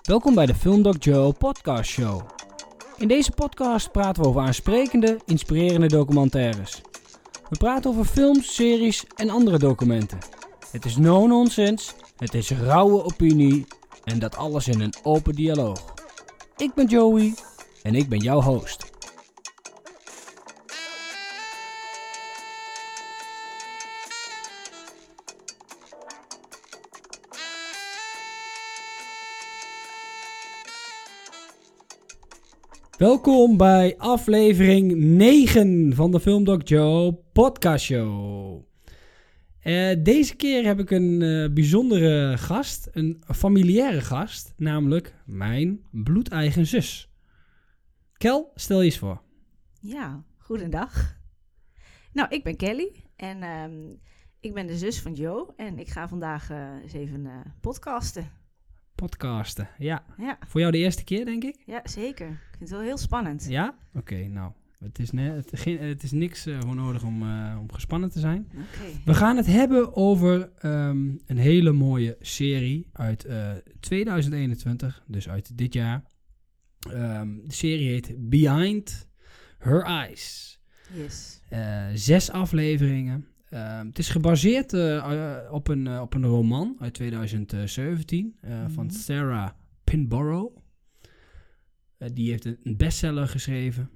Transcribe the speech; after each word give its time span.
Welkom 0.00 0.34
bij 0.34 0.46
de 0.46 0.54
Filmdoc 0.54 1.04
Joe 1.04 1.32
podcast 1.32 1.90
show. 1.90 2.20
In 2.96 3.08
deze 3.08 3.32
podcast 3.32 3.92
praten 3.92 4.22
we 4.22 4.28
over 4.28 4.40
aansprekende, 4.40 5.18
inspirerende 5.26 5.86
documentaires. 5.86 6.80
We 7.48 7.56
praten 7.58 7.90
over 7.90 8.04
films, 8.04 8.54
series 8.54 9.04
en 9.16 9.30
andere 9.30 9.58
documenten. 9.58 10.18
Het 10.70 10.84
is 10.84 10.96
no 10.96 11.26
nonsense, 11.26 11.92
het 12.16 12.34
is 12.34 12.50
rauwe 12.50 13.04
opinie 13.04 13.66
en 14.04 14.18
dat 14.18 14.36
alles 14.36 14.68
in 14.68 14.80
een 14.80 14.94
open 15.02 15.34
dialoog. 15.34 15.94
Ik 16.56 16.74
ben 16.74 16.86
Joey 16.86 17.34
en 17.82 17.94
ik 17.94 18.08
ben 18.08 18.18
jouw 18.18 18.40
host. 18.40 18.89
Welkom 33.00 33.56
bij 33.56 33.98
aflevering 33.98 34.94
9 34.94 35.94
van 35.94 36.10
de 36.10 36.20
Filmdoc 36.20 36.68
Joe 36.68 37.12
podcast 37.32 37.84
show. 37.84 38.62
Eh, 39.60 39.96
deze 40.02 40.36
keer 40.36 40.64
heb 40.64 40.78
ik 40.78 40.90
een 40.90 41.22
eh, 41.22 41.52
bijzondere 41.52 42.38
gast, 42.38 42.88
een 42.92 43.22
familiaire 43.26 44.00
gast, 44.00 44.52
namelijk 44.56 45.14
mijn 45.26 45.80
bloedeigen 45.90 46.66
zus. 46.66 47.10
Kel, 48.12 48.52
stel 48.54 48.78
je 48.78 48.84
eens 48.84 48.98
voor. 48.98 49.22
Ja, 49.80 50.24
goedendag. 50.38 51.18
Nou, 52.12 52.28
ik 52.28 52.44
ben 52.44 52.56
Kelly 52.56 53.04
en 53.16 53.42
ehm, 53.42 53.78
ik 54.40 54.54
ben 54.54 54.66
de 54.66 54.76
zus 54.76 55.00
van 55.00 55.12
Joe 55.12 55.52
en 55.56 55.78
ik 55.78 55.88
ga 55.88 56.08
vandaag 56.08 56.50
eh, 56.50 56.82
eens 56.82 56.92
even 56.92 57.54
podcasten. 57.60 58.39
Podcasten, 59.00 59.68
ja. 59.78 60.04
Ja, 60.18 60.38
Voor 60.48 60.60
jou 60.60 60.72
de 60.72 60.78
eerste 60.78 61.04
keer, 61.04 61.24
denk 61.24 61.44
ik? 61.44 61.56
ja, 61.66 61.80
zeker. 61.84 62.26
Ik 62.28 62.36
vind 62.50 62.60
het 62.60 62.70
wel 62.70 62.80
heel 62.80 62.98
spannend. 62.98 63.46
Ja? 63.48 63.74
Oké, 63.94 64.26
nou. 64.26 64.52
Het 64.78 64.98
is, 64.98 65.10
ne- 65.10 65.30
het, 65.32 65.50
geen- 65.52 65.78
het 65.78 66.02
is 66.02 66.10
niks 66.12 66.46
eh, 66.46 66.58
voor 66.60 66.74
nodig 66.74 67.02
om, 67.04 67.22
eh, 67.22 67.56
om 67.60 67.72
gespannen 67.72 68.10
te 68.10 68.18
zijn. 68.20 68.48
Oké. 68.54 69.00
We 69.04 69.14
gaan 69.14 69.36
het 69.36 69.46
hebben 69.46 69.96
over 69.96 70.50
ehm, 70.58 71.08
een 71.26 71.38
hele 71.38 71.72
mooie 71.72 72.16
serie 72.20 72.88
uit 72.92 73.24
eh, 73.24 73.50
2021, 73.80 75.02
dus 75.06 75.28
uit 75.28 75.58
dit 75.58 75.72
jaar. 75.74 76.02
Ehm, 76.90 77.28
de 77.44 77.52
serie 77.54 77.88
heet 77.88 78.14
Behind 78.18 79.08
Her 79.58 79.82
Eyes. 79.82 80.58
Yes. 80.94 81.40
Eh, 81.48 81.86
zes 81.94 82.30
afleveringen. 82.30 83.26
Ehm, 83.50 83.86
het 83.86 83.98
is 83.98 84.08
gebaseerd 84.08 84.72
eh, 84.72 84.96
eh, 84.96 85.52
op, 85.52 85.68
een, 85.68 85.86
eh, 85.86 86.00
op 86.00 86.14
een 86.14 86.24
roman 86.24 86.76
uit 86.80 86.94
2017 86.94 88.36
eh, 88.40 88.64
van 88.68 88.84
Mhm. 88.84 88.94
Sarah 88.94 89.50
Pinborough. 89.84 90.56
Die 92.12 92.30
heeft 92.30 92.44
een 92.44 92.76
bestseller 92.76 93.28
geschreven 93.28 93.90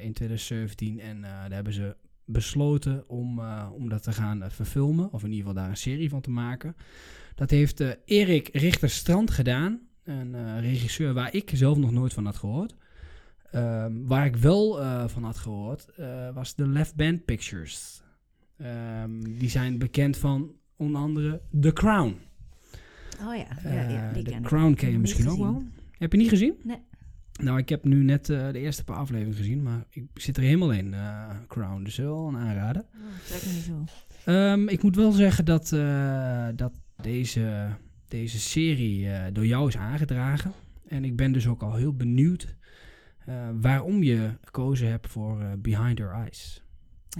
in 0.00 0.12
2017 0.12 1.00
en 1.00 1.20
daar 1.20 1.50
hebben 1.50 1.72
ze 1.72 1.96
besloten 2.24 3.08
om, 3.08 3.40
om 3.72 3.88
dat 3.88 4.02
te 4.02 4.12
gaan 4.12 4.50
verfilmen, 4.50 5.12
of 5.12 5.22
in 5.22 5.30
ieder 5.30 5.46
geval 5.46 5.62
daar 5.62 5.70
een 5.70 5.76
serie 5.76 6.08
van 6.08 6.20
te 6.20 6.30
maken. 6.30 6.76
Dat 7.34 7.50
heeft 7.50 7.80
Erik 8.04 8.48
Richter-Strand 8.52 9.30
gedaan, 9.30 9.80
een 10.04 10.60
regisseur 10.60 11.12
waar 11.12 11.34
ik 11.34 11.50
zelf 11.54 11.78
nog 11.78 11.92
nooit 11.92 12.12
van 12.12 12.24
had 12.24 12.36
gehoord. 12.36 12.74
Ehm, 13.50 13.92
waar 14.02 14.26
ik 14.26 14.36
wel 14.36 14.82
van 15.08 15.24
had 15.24 15.36
gehoord, 15.38 15.88
eh, 15.88 16.30
was 16.34 16.54
de 16.54 16.68
Left 16.68 16.94
Band 16.94 17.24
Pictures. 17.24 18.02
Ehm, 18.56 19.22
die 19.38 19.48
zijn 19.48 19.78
bekend 19.78 20.16
van 20.16 20.52
onder 20.76 21.00
andere 21.00 21.42
The 21.60 21.72
Crown. 21.72 22.16
Oh 23.20 23.36
ja, 23.36 23.46
ja, 23.64 23.88
ja 23.88 24.08
Eh, 24.08 24.14
die 24.14 24.22
The. 24.22 24.40
Crown 24.42 24.74
ken 24.74 24.90
je 24.90 24.98
misschien 24.98 25.28
ook 25.28 25.38
wel. 25.38 25.62
Heb 25.98 26.12
je 26.12 26.18
niet 26.18 26.28
gezien? 26.28 26.54
Nee. 26.62 26.78
Nou, 27.40 27.58
ik 27.58 27.68
heb 27.68 27.84
nu 27.84 28.02
net 28.02 28.30
eh, 28.30 28.50
de 28.52 28.58
eerste 28.58 28.84
paar 28.84 28.96
afleveringen 28.96 29.36
gezien, 29.36 29.62
maar 29.62 29.84
ik 29.90 30.04
zit 30.14 30.36
er 30.36 30.42
helemaal 30.42 30.72
in, 30.72 30.94
eh, 30.94 31.30
Crown. 31.48 31.82
Dus 31.82 31.96
wel 31.96 32.28
een 32.28 32.36
aanrader. 32.36 32.82
Oh, 32.94 33.52
niet 33.52 33.64
zo. 33.64 33.84
Ehm, 34.24 34.68
ik 34.68 34.82
moet 34.82 34.96
wel 34.96 35.12
zeggen 35.12 35.44
dat, 35.44 35.68
dat 36.58 36.72
deze, 37.02 37.68
deze 38.08 38.38
serie 38.38 39.08
door 39.32 39.46
jou 39.46 39.68
is 39.68 39.76
aangedragen. 39.76 40.52
En 40.86 41.04
ik 41.04 41.16
ben 41.16 41.32
dus 41.32 41.46
ook 41.46 41.62
al 41.62 41.74
heel 41.74 41.94
benieuwd 41.94 42.56
waarom 43.60 44.02
je 44.02 44.30
gekozen 44.42 44.88
hebt 44.88 45.08
voor 45.08 45.40
eh, 45.40 45.52
Behind 45.58 45.98
Her 45.98 46.10
Eyes. 46.10 46.63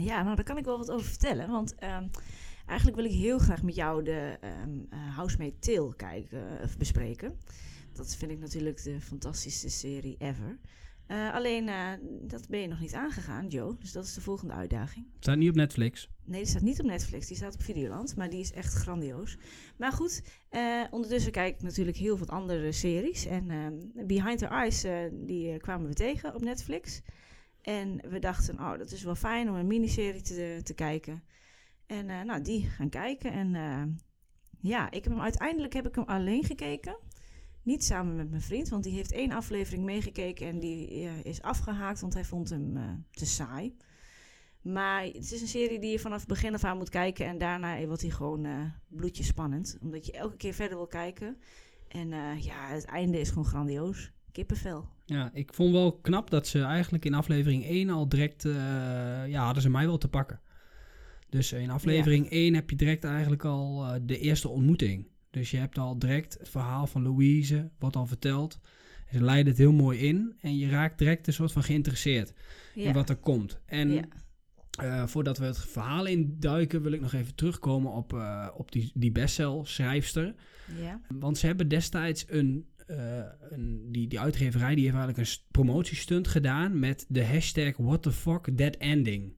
Ja, 0.00 0.22
nou 0.22 0.37
daar 0.37 0.44
kan 0.44 0.59
ik 0.59 0.65
wel 0.65 0.78
wat 0.78 0.91
over 0.91 1.06
vertellen. 1.06 1.50
Want 1.50 1.75
ehm, 1.75 2.06
eigenlijk 2.66 2.97
wil 3.00 3.10
ik 3.10 3.16
heel 3.16 3.38
graag 3.38 3.62
met 3.62 3.75
jou 3.75 4.05
de 4.05 4.37
ehm 4.41 4.78
eh, 4.91 5.16
Housemaid 5.16 5.62
Tale 5.62 5.97
kijken, 5.97 6.60
of 6.62 6.77
bespreken. 6.77 7.38
Dat 7.93 8.16
vind 8.16 8.31
ik 8.31 8.38
natuurlijk 8.38 8.83
de 8.83 9.00
fantastische 9.00 9.69
serie 9.69 10.16
ever. 10.19 10.59
Eh, 11.06 11.34
alleen, 11.34 11.69
eh, 11.69 11.93
dat 12.22 12.49
ben 12.49 12.60
je 12.60 12.69
nog 12.69 12.81
niet 12.81 12.94
aangegaan, 12.94 13.47
Joe. 13.49 13.77
Dus 13.78 13.93
dat 13.93 14.04
is 14.04 14.15
de 14.15 14.21
volgende 14.21 14.54
uitdaging. 14.54 15.06
Staat 15.19 15.37
niet 15.37 15.49
op 15.49 15.54
Netflix. 15.54 16.09
Nee, 16.25 16.41
die 16.41 16.49
staat 16.49 16.62
niet 16.62 16.81
op 16.81 16.87
Netflix, 16.87 17.27
die 17.27 17.37
staat 17.37 17.54
op 17.54 17.62
Videoland. 17.62 18.16
Maar 18.16 18.31
die 18.31 18.41
is 18.41 18.53
echt 18.53 18.72
grandioos. 18.72 19.37
Maar 19.77 19.93
goed, 19.93 20.22
eh, 20.49 20.83
ondertussen 20.91 21.33
kijk 21.33 21.54
ik 21.54 21.62
natuurlijk 21.62 21.97
heel 21.97 22.16
veel 22.16 22.28
andere 22.28 22.72
series. 22.72 23.27
En 23.27 23.50
ehm, 23.50 24.06
Behind 24.06 24.38
the 24.38 24.47
Eyes, 24.47 24.84
eh, 24.84 24.99
die 25.12 25.53
eh, 25.53 25.59
kwamen 25.59 25.88
we 25.88 25.94
tegen 25.94 26.34
op 26.34 26.41
Netflix. 26.43 27.00
En 27.65 28.01
we 28.09 28.19
dachten, 28.19 28.59
oh, 28.59 28.79
dat 28.79 28.91
is 28.91 29.03
wel 29.03 29.15
fijn 29.15 29.49
om 29.49 29.55
een 29.55 29.67
miniserie 29.67 30.23
te, 30.23 30.61
te 30.63 30.75
kijken. 30.75 31.23
En 31.87 32.11
eh, 32.11 32.21
nou, 32.21 32.43
die 32.43 32.69
gaan 32.69 32.89
kijken. 32.89 33.33
En 33.33 33.55
eh, 33.55 33.83
ja, 34.61 34.91
ik 34.91 35.05
hem 35.05 35.21
uiteindelijk 35.21 35.73
heb 35.73 35.87
ik 35.87 35.95
hem 35.95 36.05
alleen 36.05 36.45
gekeken. 36.45 36.97
Niet 37.63 37.85
samen 37.85 38.17
met 38.17 38.31
mijn 38.31 38.43
vriend, 38.43 38.69
want 38.69 38.85
die 38.85 38.93
heeft 38.93 39.13
één 39.13 39.33
aflevering 39.33 39.85
meegekeken 39.85 40.47
en 40.47 40.59
die 40.59 40.89
eh, 40.89 41.25
is 41.25 41.43
afgehaakt, 41.43 42.01
want 42.01 42.15
hij 42.15 42.25
vond 42.25 42.51
hem 42.51 43.05
te 43.11 43.27
saai. 43.27 43.77
Maar 44.63 45.03
het 45.03 45.33
is 45.33 45.41
een 45.41 45.49
serie 45.49 45.79
die 45.79 45.91
je 45.91 45.99
vanaf 45.99 46.19
het 46.19 46.29
begin 46.29 46.55
af 46.55 46.65
aan 46.65 46.77
moet 46.77 46.89
kijken. 46.89 47.27
En 47.27 47.39
daarna 47.39 47.87
wordt 47.87 48.03
hij 48.03 48.11
gewoon 48.11 48.45
eh 48.45 48.65
bloedje 48.89 49.25
spannend. 49.25 49.79
Omdat 49.81 50.07
je 50.07 50.13
elke 50.13 50.37
keer 50.37 50.55
verder 50.55 50.77
wil 50.77 50.87
kijken. 50.87 51.37
En 51.89 52.09
ja, 52.43 52.67
het 52.67 52.85
einde 52.85 53.21
is 53.21 53.29
gewoon 53.29 53.45
grandioos. 53.45 54.13
Kippenvel. 54.34 54.89
Ja, 55.05 55.31
ik 55.34 55.55
vond 55.55 55.72
wel 55.72 55.93
knap 55.93 56.31
dat 56.31 56.47
ze 56.47 56.61
eigenlijk 56.62 57.05
in 57.05 57.15
aflevering 57.15 57.65
1 57.65 57.91
al 57.91 58.09
direct... 58.09 58.45
eh, 58.45 58.53
ja, 59.27 59.45
hadden 59.45 59.62
ze 59.62 59.71
mij 59.71 59.87
wel 59.87 59.99
te 59.99 60.09
pakken. 60.09 60.41
Dus 61.28 61.53
in 61.53 61.71
aflevering 61.71 62.31
1 62.31 62.55
heb 62.55 62.71
je 62.71 62.77
direct 62.77 63.05
eigenlijk 63.05 63.45
al 63.45 63.84
eh, 63.84 64.00
de 64.03 64.19
eerste 64.19 64.49
ontmoeting. 64.49 65.06
Dus 65.31 65.50
je 65.50 65.56
hebt 65.56 65.78
al 65.78 65.99
direct 65.99 66.37
het 66.39 66.49
verhaal 66.49 66.87
van 66.87 67.03
Louise, 67.03 67.71
wordt 67.78 67.97
al 67.97 68.06
verteld. 68.06 68.59
Ze 69.12 69.22
leiden 69.22 69.49
het 69.53 69.59
heel 69.59 69.72
mooi 69.72 69.99
in. 69.99 70.34
En 70.41 70.56
je 70.59 70.69
raakt 70.69 70.99
direct 70.99 71.27
een 71.27 71.33
soort 71.33 71.53
van 71.53 71.62
geïnteresseerd 71.62 72.33
Ja. 72.75 72.87
in 72.89 72.93
wat 72.95 73.09
er 73.09 73.16
komt. 73.16 73.59
En 73.66 73.91
ja. 73.93 74.03
eh, 74.81 75.06
voordat 75.06 75.39
we 75.39 75.45
het 75.45 75.59
verhaal 75.59 76.06
induiken, 76.06 76.83
wil 76.83 76.93
ik 76.93 77.01
nog 77.01 77.12
even 77.12 77.34
terugkomen 77.34 77.93
op, 77.93 78.12
eh, 78.12 78.49
op 78.55 78.72
die, 78.72 78.91
die 78.95 79.12
bestselschrijfster. 79.12 80.34
ja. 80.81 81.01
Want 81.09 81.39
ze 81.39 81.47
hebben 81.47 81.69
destijds 81.69 82.25
een, 82.28 82.66
eh, 82.87 82.97
een 83.50 83.89
die, 83.93 84.09
die 84.09 84.21
uitgeverij, 84.21 84.75
die 84.75 84.84
heeft 84.84 84.97
eigenlijk 84.97 85.19
een 85.19 85.33
st- 85.33 85.45
promotiestunt 85.50 86.28
gedaan 86.28 86.78
met 86.78 87.05
de 87.09 87.25
hashtag 87.27 87.77
what 87.77 88.03
the 88.03 88.12
fuck 88.12 88.49
that 88.56 88.77
ending. 88.77 89.33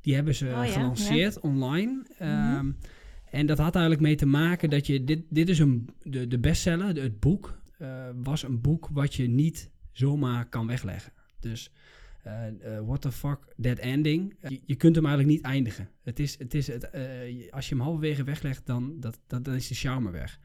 Die 0.00 0.14
hebben 0.14 0.34
ze 0.34 0.44
Oh 0.46 0.50
ja, 0.52 0.64
gelanceerd 0.66 1.40
online. 1.40 2.02
Mhm. 2.18 2.22
Ehm, 2.30 2.70
En 3.30 3.46
dat 3.46 3.58
had 3.58 3.74
eigenlijk 3.74 4.04
mee 4.04 4.14
te 4.16 4.26
maken 4.26 4.70
dat 4.70 4.86
je, 4.86 5.04
dit, 5.04 5.22
dit 5.28 5.48
is 5.48 5.58
een, 5.58 5.88
de, 6.02 6.26
de 6.28 6.38
bestseller, 6.38 6.94
de- 6.94 7.00
het 7.00 7.20
boek, 7.20 7.60
eh, 7.78 8.06
was 8.22 8.42
een 8.42 8.60
boek 8.60 8.88
wat 8.92 9.14
je 9.14 9.28
niet 9.28 9.70
zomaar 9.92 10.48
kan 10.48 10.66
wegleggen. 10.66 11.12
Dus 11.40 11.72
eh, 12.22 12.46
eh, 12.46 12.84
what 12.86 13.00
the 13.00 13.12
fuck, 13.12 13.38
that 13.60 13.78
ending. 13.78 14.34
Je, 14.48 14.60
je 14.66 14.74
kunt 14.74 14.94
hem 14.96 15.06
eigenlijk 15.06 15.34
niet 15.36 15.44
eindigen. 15.44 15.88
Het 16.02 16.18
is, 16.18 16.38
het 16.38 16.54
is 16.54 16.66
het, 16.66 16.90
eh, 16.90 17.02
als 17.50 17.68
je 17.68 17.74
hem 17.74 17.84
halverwege 17.84 18.24
weglegt, 18.24 18.66
dan, 18.66 18.96
dat, 19.00 19.20
dat, 19.26 19.44
dan 19.44 19.54
is 19.54 19.68
de 19.68 19.74
charme 19.74 20.10
weg. 20.10 20.38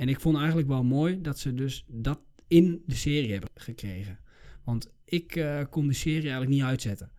En 0.00 0.08
ik 0.08 0.20
vond 0.20 0.36
eigenlijk 0.36 0.68
wel 0.68 0.84
mooi 0.84 1.20
dat 1.20 1.38
ze 1.38 1.54
dus 1.54 1.84
dat 1.88 2.20
in 2.48 2.82
de 2.86 2.94
serie 2.94 3.32
hebben 3.32 3.50
gekregen. 3.54 4.18
Want 4.64 4.90
ik 5.04 5.36
eh, 5.36 5.60
kon 5.70 5.86
de 5.86 5.92
serie 5.92 6.20
eigenlijk 6.20 6.50
niet 6.50 6.62
uitzetten. 6.62 7.10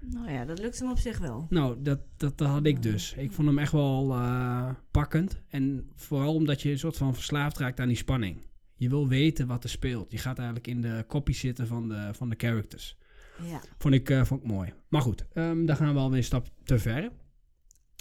Nou 0.00 0.30
ja, 0.30 0.44
dat 0.44 0.58
lukt 0.58 0.78
hem 0.78 0.90
op 0.90 0.98
zich 0.98 1.18
wel. 1.18 1.46
Nou, 1.48 1.82
dat, 1.82 2.00
dat, 2.16 2.38
dat 2.38 2.48
had 2.48 2.66
ik 2.66 2.82
dus. 2.82 3.14
Ik 3.16 3.32
vond 3.32 3.48
hem 3.48 3.58
echt 3.58 3.72
wel 3.72 4.12
eh, 4.12 4.70
pakkend. 4.90 5.42
En 5.48 5.90
vooral 5.94 6.34
omdat 6.34 6.62
je 6.62 6.70
een 6.70 6.78
soort 6.78 6.96
van 6.96 7.14
verslaafd 7.14 7.58
raakt 7.58 7.80
aan 7.80 7.88
die 7.88 7.96
spanning. 7.96 8.46
Je 8.76 8.88
wil 8.88 9.08
weten 9.08 9.46
wat 9.46 9.64
er 9.64 9.70
speelt. 9.70 10.10
Je 10.10 10.18
gaat 10.18 10.36
eigenlijk 10.36 10.66
in 10.66 10.80
de 10.80 11.04
kopie 11.06 11.34
zitten 11.34 11.66
van 11.66 11.88
de, 11.88 12.08
van 12.12 12.28
de 12.28 12.36
characters. 12.38 12.98
Ja. 13.42 13.60
Vond 13.78 13.94
ik, 13.94 14.10
eh, 14.10 14.24
vond 14.24 14.42
ik 14.42 14.46
mooi. 14.46 14.72
Maar 14.88 15.02
goed, 15.02 15.26
ehm 15.32 15.64
daar 15.64 15.76
gaan 15.76 15.94
we 15.94 16.00
alweer 16.00 16.18
een 16.18 16.24
stap 16.24 16.48
te 16.64 16.78
ver. 16.78 17.10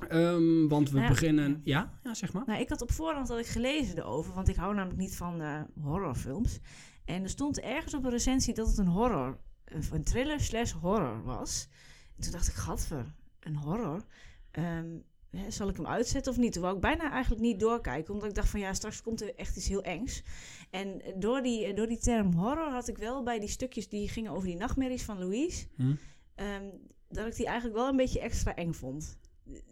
Ehm, 0.10 0.68
want 0.68 0.90
we 0.90 0.98
Nou 0.98 1.10
beginnen... 1.10 1.62
ja. 1.64 2.00
Ja? 2.04 2.14
Zeg 2.14 2.34
maar. 2.34 2.44
Nou, 2.46 2.60
ik 2.60 2.70
had 2.70 2.82
op 2.82 2.92
voorhand 2.92 3.28
had 3.28 3.40
ik 3.40 3.46
gelezen 3.46 3.98
erover, 3.98 4.34
want 4.34 4.48
ik 4.48 4.56
hou 4.56 4.74
namelijk 4.76 5.00
niet 5.00 5.16
van 5.16 5.42
eh, 5.42 5.62
horrorfilms. 5.82 6.60
En 7.06 7.24
er 7.24 7.30
stond 7.30 7.60
ergens 7.60 7.94
op 7.94 8.04
een 8.04 8.10
recensie 8.12 8.54
dat 8.54 8.68
het 8.68 8.78
een 8.78 8.88
horror, 8.88 9.38
een, 9.66 10.04
thriller 10.04 10.40
slash 10.40 10.72
horror 10.72 11.24
was. 11.24 11.68
En 12.16 12.24
toen 12.24 12.32
dacht 12.32 12.48
ik, 12.48 12.54
gadver, 12.54 13.14
een 13.40 13.56
horror. 13.56 14.06
Ehm, 14.52 14.88
hè, 15.30 15.52
zal 15.52 15.70
ik 15.70 15.76
hem 15.76 15.88
uitzetten 15.88 16.32
of 16.32 16.38
niet? 16.38 16.54
Toen 16.54 16.62
wou 16.62 16.76
ik 16.76 16.82
bijna 16.82 17.12
eigenlijk 17.12 17.42
niet 17.42 17.60
doorkijken, 17.60 18.14
omdat 18.14 18.30
ik 18.30 18.36
dacht 18.36 18.50
van 18.50 18.60
ja, 18.60 18.74
straks 18.74 19.02
komt 19.02 19.22
er 19.22 19.36
echt 19.36 19.56
iets 19.58 19.68
heel 19.68 19.84
engs. 19.84 20.24
En 20.70 21.02
door 21.16 21.42
die, 21.42 21.74
door 21.74 21.88
die 21.88 21.98
term 22.00 22.34
horror 22.34 22.72
had 22.72 22.88
ik 22.88 22.98
wel 22.98 23.24
bij 23.24 23.40
die 23.40 23.50
stukjes 23.50 23.90
die 23.90 24.10
gingen 24.10 24.32
over 24.32 24.48
die 24.48 24.58
nachtmerries 24.58 25.04
van 25.04 25.20
Louise, 25.20 25.66
Hm? 25.76 25.96
ehm, 26.36 26.64
dat 27.10 27.28
ik 27.28 27.36
die 27.36 27.46
eigenlijk 27.46 27.78
wel 27.78 27.88
een 27.88 27.96
beetje 27.96 28.20
extra 28.20 28.56
eng 28.56 28.74
vond. 28.74 29.18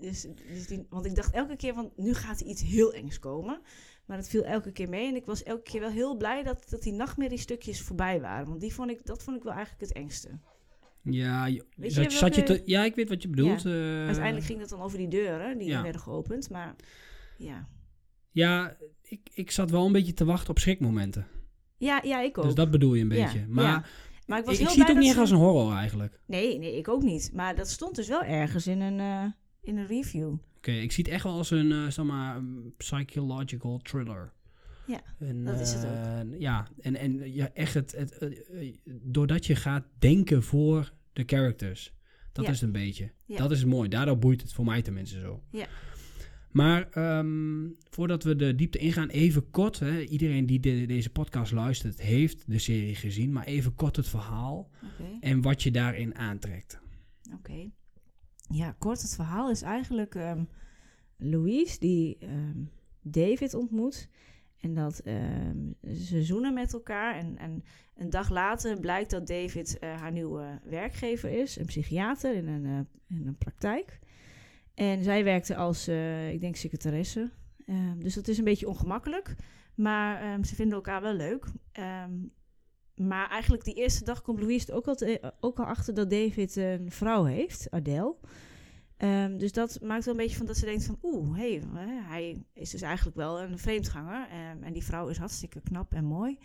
Dus, 0.01 0.27
dus 0.53 0.67
die, 0.67 0.85
want 0.89 1.05
ik 1.05 1.15
dacht 1.15 1.33
elke 1.33 1.55
keer 1.55 1.73
van, 1.73 1.91
nu 1.95 2.13
gaat 2.13 2.39
er 2.39 2.45
iets 2.45 2.61
heel 2.61 2.93
engs 2.93 3.19
komen. 3.19 3.61
Maar 4.05 4.17
het 4.17 4.29
viel 4.29 4.43
elke 4.43 4.71
keer 4.71 4.89
mee. 4.89 5.07
En 5.07 5.15
ik 5.15 5.25
was 5.25 5.43
elke 5.43 5.61
keer 5.63 5.79
wel 5.79 5.89
heel 5.89 6.17
blij 6.17 6.43
dat, 6.43 6.69
dat 6.69 6.81
die 6.81 6.93
nachtmerriestukjes 6.93 7.81
voorbij 7.81 8.21
waren. 8.21 8.47
Want 8.47 8.61
die 8.61 8.73
vond 8.73 8.89
ik, 8.89 9.05
dat 9.05 9.23
vond 9.23 9.37
ik 9.37 9.43
wel 9.43 9.53
eigenlijk 9.53 9.81
het 9.87 9.97
engste. 9.97 10.29
Ja, 11.01 11.45
je- 11.45 11.65
zat, 11.77 12.11
je 12.11 12.17
zat 12.17 12.35
je 12.35 12.41
welke- 12.43 12.63
te- 12.63 12.69
ja, 12.71 12.83
ik 12.83 12.95
weet 12.95 13.09
wat 13.09 13.21
je 13.21 13.27
bedoelt. 13.29 13.65
eh, 13.65 13.71
Uiteindelijk 14.05 14.45
ging 14.45 14.59
het 14.59 14.69
dan 14.69 14.81
over 14.81 14.97
die 14.97 15.07
deuren 15.07 15.57
die 15.57 15.67
ja. 15.67 15.81
werden 15.81 16.01
geopend. 16.01 16.49
Maar 16.49 16.75
ja, 17.37 17.67
Ja, 18.31 18.77
ik, 19.01 19.29
ik 19.33 19.51
zat 19.51 19.71
wel 19.71 19.85
een 19.85 19.91
beetje 19.91 20.13
te 20.13 20.25
wachten 20.25 20.49
op 20.49 20.59
schrikmomenten. 20.59 21.27
ja, 21.77 22.01
ja 22.03 22.21
ik 22.21 22.37
ook. 22.37 22.43
Dus 22.43 22.53
dat 22.55 22.71
bedoel 22.71 22.93
je 22.93 23.01
een 23.01 23.07
beetje. 23.07 23.45
Maar 23.47 23.63
ja. 23.65 23.83
maar 24.27 24.39
ik 24.39 24.45
was 24.45 24.53
ik, 24.53 24.59
heel 24.59 24.67
ik 24.69 24.73
zie 24.73 24.81
het 24.83 24.91
ook 24.91 24.97
niet 24.97 25.05
dat 25.07 25.15
echt 25.15 25.17
als 25.19 25.29
een 25.31 25.45
horror 25.45 25.73
eigenlijk. 25.75 26.19
Nee, 26.25 26.57
nee, 26.59 26.77
ik 26.77 26.87
ook 26.87 27.03
niet. 27.03 27.31
Maar 27.33 27.55
dat 27.55 27.69
stond 27.69 27.95
dus 27.95 28.07
wel 28.07 28.23
ergens 28.23 28.67
in 28.67 28.81
een, 28.81 28.99
eh, 28.99 29.31
in 29.63 29.77
een 29.77 29.87
review. 29.87 30.33
Oké, 30.57 30.71
ik 30.71 30.91
zie 30.91 31.03
het 31.03 31.13
echt 31.13 31.23
wel 31.23 31.33
als 31.37 31.51
een 31.51 31.71
eh, 31.71 31.87
zeg 31.89 32.05
maar, 32.05 32.41
psychological 32.77 33.77
thriller. 33.77 34.33
Ja, 34.87 35.01
En, 35.19 35.43
dat 35.43 35.59
is 35.59 35.73
het 35.73 35.83
eh, 35.83 36.39
Ja, 36.39 36.67
en, 36.81 36.95
en 36.95 37.33
ja, 37.33 37.49
echt 37.53 37.73
het, 37.73 37.91
het, 37.91 38.19
eh, 38.19 38.73
doordat 38.85 39.45
je 39.45 39.55
gaat 39.55 39.85
denken 39.99 40.43
voor 40.43 40.93
de 41.13 41.23
characters. 41.25 41.93
Dat 42.31 42.45
Ja. 42.45 42.51
is 42.51 42.59
het 42.61 42.65
een 42.67 42.81
beetje. 42.81 43.11
Ja. 43.25 43.37
Dat 43.37 43.51
is 43.51 43.65
mooi. 43.65 43.89
Daardoor 43.89 44.17
boeit 44.19 44.41
het 44.41 44.53
voor 44.53 44.65
mij 44.65 44.81
tenminste 44.81 45.19
zo. 45.19 45.43
Ja. 45.49 45.65
Maar 46.51 46.89
ehm, 46.89 47.67
voordat 47.89 48.23
we 48.23 48.35
de 48.35 48.55
diepte 48.55 48.77
ingaan, 48.77 49.09
even 49.09 49.49
kort. 49.49 49.79
Hè, 49.79 50.01
iedereen 50.01 50.45
die 50.45 50.59
de- 50.59 50.85
deze 50.85 51.09
podcast 51.09 51.51
luistert, 51.51 52.01
heeft 52.01 52.43
de 52.47 52.59
serie 52.59 52.95
gezien. 52.95 53.31
Maar 53.31 53.45
even 53.45 53.75
kort 53.75 53.95
het 53.95 54.07
verhaal 54.09 54.69
en 55.19 55.41
wat 55.41 55.63
je 55.63 55.71
daarin 55.71 56.15
aantrekt. 56.15 56.79
Oké. 57.33 57.69
Ja, 58.49 58.75
kort 58.77 59.01
het 59.01 59.15
verhaal 59.15 59.49
is 59.49 59.61
eigenlijk 59.61 60.15
ehm, 60.15 60.43
Louise 61.17 61.79
die 61.79 62.17
ehm, 62.17 62.63
David 63.01 63.53
ontmoet. 63.53 64.09
En 64.63 64.73
dat 64.73 64.99
ehm, 64.99 65.71
ze 65.95 66.23
zoenen 66.23 66.53
met 66.53 66.73
elkaar. 66.73 67.15
En, 67.15 67.37
en 67.37 67.63
een 67.95 68.09
dag 68.09 68.29
later 68.29 68.79
blijkt 68.79 69.11
dat 69.11 69.27
David 69.27 69.79
eh, 69.79 69.95
haar 69.95 70.11
nieuwe 70.11 70.59
werkgever 70.63 71.29
is. 71.29 71.57
Een 71.57 71.65
psychiater 71.65 72.35
in 72.35 72.47
een, 72.47 72.65
eh, 72.65 73.17
in 73.17 73.27
een 73.27 73.37
praktijk. 73.37 73.99
En 74.73 75.03
zij 75.03 75.23
werkte 75.23 75.55
als, 75.55 75.87
eh, 75.87 76.31
ik 76.31 76.39
denk, 76.39 76.55
secretaresse. 76.55 77.31
Dus 77.97 78.13
dat 78.13 78.27
is 78.27 78.37
een 78.37 78.43
beetje 78.43 78.67
ongemakkelijk. 78.67 79.35
Maar 79.75 80.45
ze 80.45 80.55
vinden 80.55 80.75
elkaar 80.75 81.01
wel 81.01 81.13
leuk. 81.13 81.45
Maar 82.95 83.29
eigenlijk 83.29 83.63
die 83.63 83.73
eerste 83.73 84.03
dag 84.03 84.21
komt 84.21 84.39
Louise 84.39 84.73
ook 84.73 84.87
al, 84.87 84.95
te- 84.95 85.33
ook 85.39 85.59
al 85.59 85.65
achter 85.65 85.93
dat 85.93 86.09
David 86.09 86.55
een 86.55 86.91
vrouw 86.91 87.23
heeft, 87.23 87.71
Adele. 87.71 88.15
Ehm, 88.97 89.37
dus 89.37 89.51
dat 89.51 89.79
maakt 89.81 90.05
wel 90.05 90.13
een 90.13 90.19
beetje 90.19 90.37
van 90.37 90.45
dat 90.45 90.57
ze 90.57 90.65
denkt 90.65 90.85
van... 90.85 90.99
Oeh, 91.01 91.37
hey, 91.37 91.63
hij 92.03 92.45
is 92.53 92.69
dus 92.69 92.81
eigenlijk 92.81 93.17
wel 93.17 93.41
een 93.41 93.57
vreemdganger. 93.59 94.27
Ehm, 94.29 94.63
en 94.63 94.73
die 94.73 94.83
vrouw 94.83 95.07
is 95.07 95.17
hartstikke 95.17 95.61
knap 95.61 95.93
en 95.93 96.05
mooi. 96.05 96.37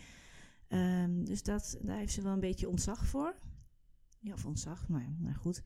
Ehm, 0.68 1.24
dus 1.24 1.42
dat, 1.42 1.78
daar 1.82 1.98
heeft 1.98 2.12
ze 2.12 2.22
wel 2.22 2.32
een 2.32 2.40
beetje 2.40 2.68
ontzag 2.68 3.06
voor. 3.06 3.34
Ja, 4.20 4.32
of 4.32 4.44
ontzag, 4.46 4.88
maar, 4.88 5.16
maar 5.18 5.34
goed. 5.34 5.62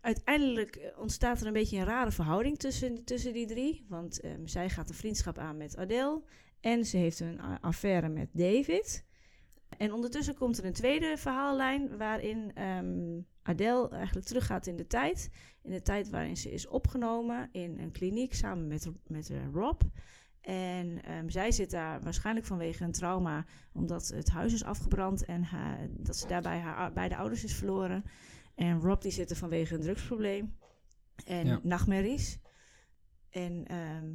Uiteindelijk 0.00 0.76
eh, 0.76 0.98
ontstaat 0.98 1.40
er 1.40 1.46
een 1.46 1.52
beetje 1.52 1.78
een 1.78 1.84
rare 1.84 2.10
verhouding 2.10 2.58
tussen, 2.58 3.04
tussen 3.04 3.32
die 3.32 3.46
drie. 3.46 3.86
Want 3.88 4.20
zij 4.44 4.70
gaat 4.70 4.88
een 4.88 4.94
vriendschap 4.94 5.38
aan 5.38 5.56
met 5.56 5.76
Adele. 5.76 6.22
En 6.60 6.84
ze 6.84 6.96
heeft 6.96 7.20
een 7.20 7.40
affaire 7.60 8.08
met 8.08 8.28
David. 8.32 9.04
En 9.78 9.92
ondertussen 9.92 10.34
komt 10.34 10.58
er 10.58 10.64
een 10.64 10.72
tweede 10.72 11.14
verhaallijn 11.16 11.96
waarin 11.96 12.50
ehm, 12.54 13.20
Adele 13.42 13.88
eigenlijk 13.88 14.26
teruggaat 14.26 14.66
in 14.66 14.76
de 14.76 14.86
tijd. 14.86 15.30
In 15.62 15.70
de 15.70 15.82
tijd 15.82 16.10
waarin 16.10 16.36
ze 16.36 16.52
is 16.52 16.66
opgenomen 16.66 17.48
in 17.52 17.78
een 17.78 17.90
kliniek 17.92 18.34
samen 18.34 18.66
met, 18.66 18.88
met 19.06 19.30
eh, 19.30 19.38
Rob. 19.52 19.80
En 20.40 21.02
ehm, 21.04 21.28
zij 21.28 21.52
zit 21.52 21.70
daar 21.70 22.00
waarschijnlijk 22.00 22.46
vanwege 22.46 22.84
een 22.84 22.92
trauma, 22.92 23.44
omdat 23.72 24.08
het 24.08 24.28
huis 24.30 24.52
is 24.52 24.64
afgebrand 24.64 25.24
en 25.24 25.42
haar, 25.42 25.88
dat 25.90 26.16
ze 26.16 26.26
daarbij 26.26 26.58
haar 26.58 26.92
beide 26.92 27.16
ouders 27.16 27.44
is 27.44 27.54
verloren. 27.54 28.04
En 28.54 28.80
Rob 28.80 29.00
die 29.00 29.12
zit 29.12 29.30
er 29.30 29.36
vanwege 29.36 29.74
een 29.74 29.80
drugsprobleem 29.80 30.56
en 31.24 31.46
Ja. 31.46 31.60
nachtmerries. 31.62 32.38
En 33.30 33.66
ehm, 33.66 34.12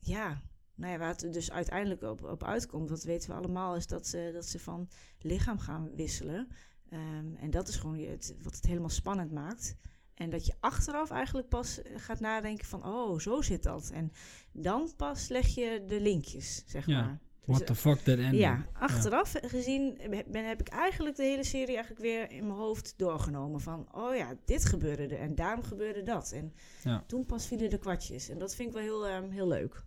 ja, 0.00 0.40
nou 0.76 0.92
ja, 0.92 0.98
waar 0.98 1.08
het 1.16 1.32
dus 1.32 1.50
uiteindelijk 1.50 2.02
op, 2.02 2.24
op 2.24 2.44
uitkomt, 2.44 2.88
dat 2.88 3.02
weten 3.02 3.30
we 3.30 3.36
allemaal, 3.36 3.76
is 3.76 3.86
dat 3.86 4.06
ze, 4.06 4.30
dat 4.32 4.46
ze 4.46 4.58
van 4.58 4.88
lichaam 5.20 5.58
gaan 5.58 5.90
wisselen. 5.94 6.48
Ehm, 6.90 7.34
en 7.36 7.50
dat 7.50 7.68
is 7.68 7.76
gewoon 7.76 7.98
het, 7.98 8.34
wat 8.42 8.54
het 8.54 8.66
helemaal 8.66 8.88
spannend 8.88 9.32
maakt. 9.32 9.74
En 10.14 10.30
dat 10.30 10.46
je 10.46 10.54
achteraf 10.60 11.10
eigenlijk 11.10 11.48
pas 11.48 11.82
eh, 11.82 11.92
gaat 11.96 12.20
nadenken 12.20 12.66
van, 12.66 12.84
oh, 12.86 13.18
zo 13.18 13.42
zit 13.42 13.62
dat. 13.62 13.90
En 13.90 14.12
dan 14.52 14.90
pas 14.96 15.28
leg 15.28 15.46
je 15.54 15.84
de 15.86 16.00
linkjes, 16.00 16.62
zeg 16.66 16.86
Ja. 16.86 17.00
maar. 17.04 17.18
What 17.44 17.58
Dus, 17.58 17.66
the 17.66 17.74
fuck 17.74 17.98
that 17.98 18.18
ending. 18.18 18.34
ja, 18.42 18.66
achteraf 18.72 19.34
gezien 19.42 19.98
ben, 20.28 20.44
heb 20.48 20.60
ik 20.60 20.68
eigenlijk 20.68 21.16
de 21.16 21.22
hele 21.22 21.44
serie 21.44 21.74
eigenlijk 21.74 22.00
weer 22.04 22.30
in 22.30 22.46
mijn 22.46 22.58
hoofd 22.58 22.94
doorgenomen. 22.96 23.60
Van, 23.60 23.88
oh 23.94 24.16
ja, 24.16 24.34
dit 24.44 24.64
gebeurde 24.64 25.02
er 25.06 25.18
en 25.20 25.34
daarom 25.34 25.62
gebeurde 25.64 26.02
dat. 26.02 26.32
En 26.32 26.52
Ja. 26.82 27.04
toen 27.06 27.26
pas 27.26 27.46
vielen 27.46 27.70
de 27.70 27.78
kwartjes. 27.78 28.28
En 28.28 28.38
dat 28.38 28.54
vind 28.54 28.68
ik 28.68 28.74
wel 28.74 28.82
heel, 28.82 29.06
ehm, 29.06 29.30
heel 29.30 29.48
leuk. 29.48 29.84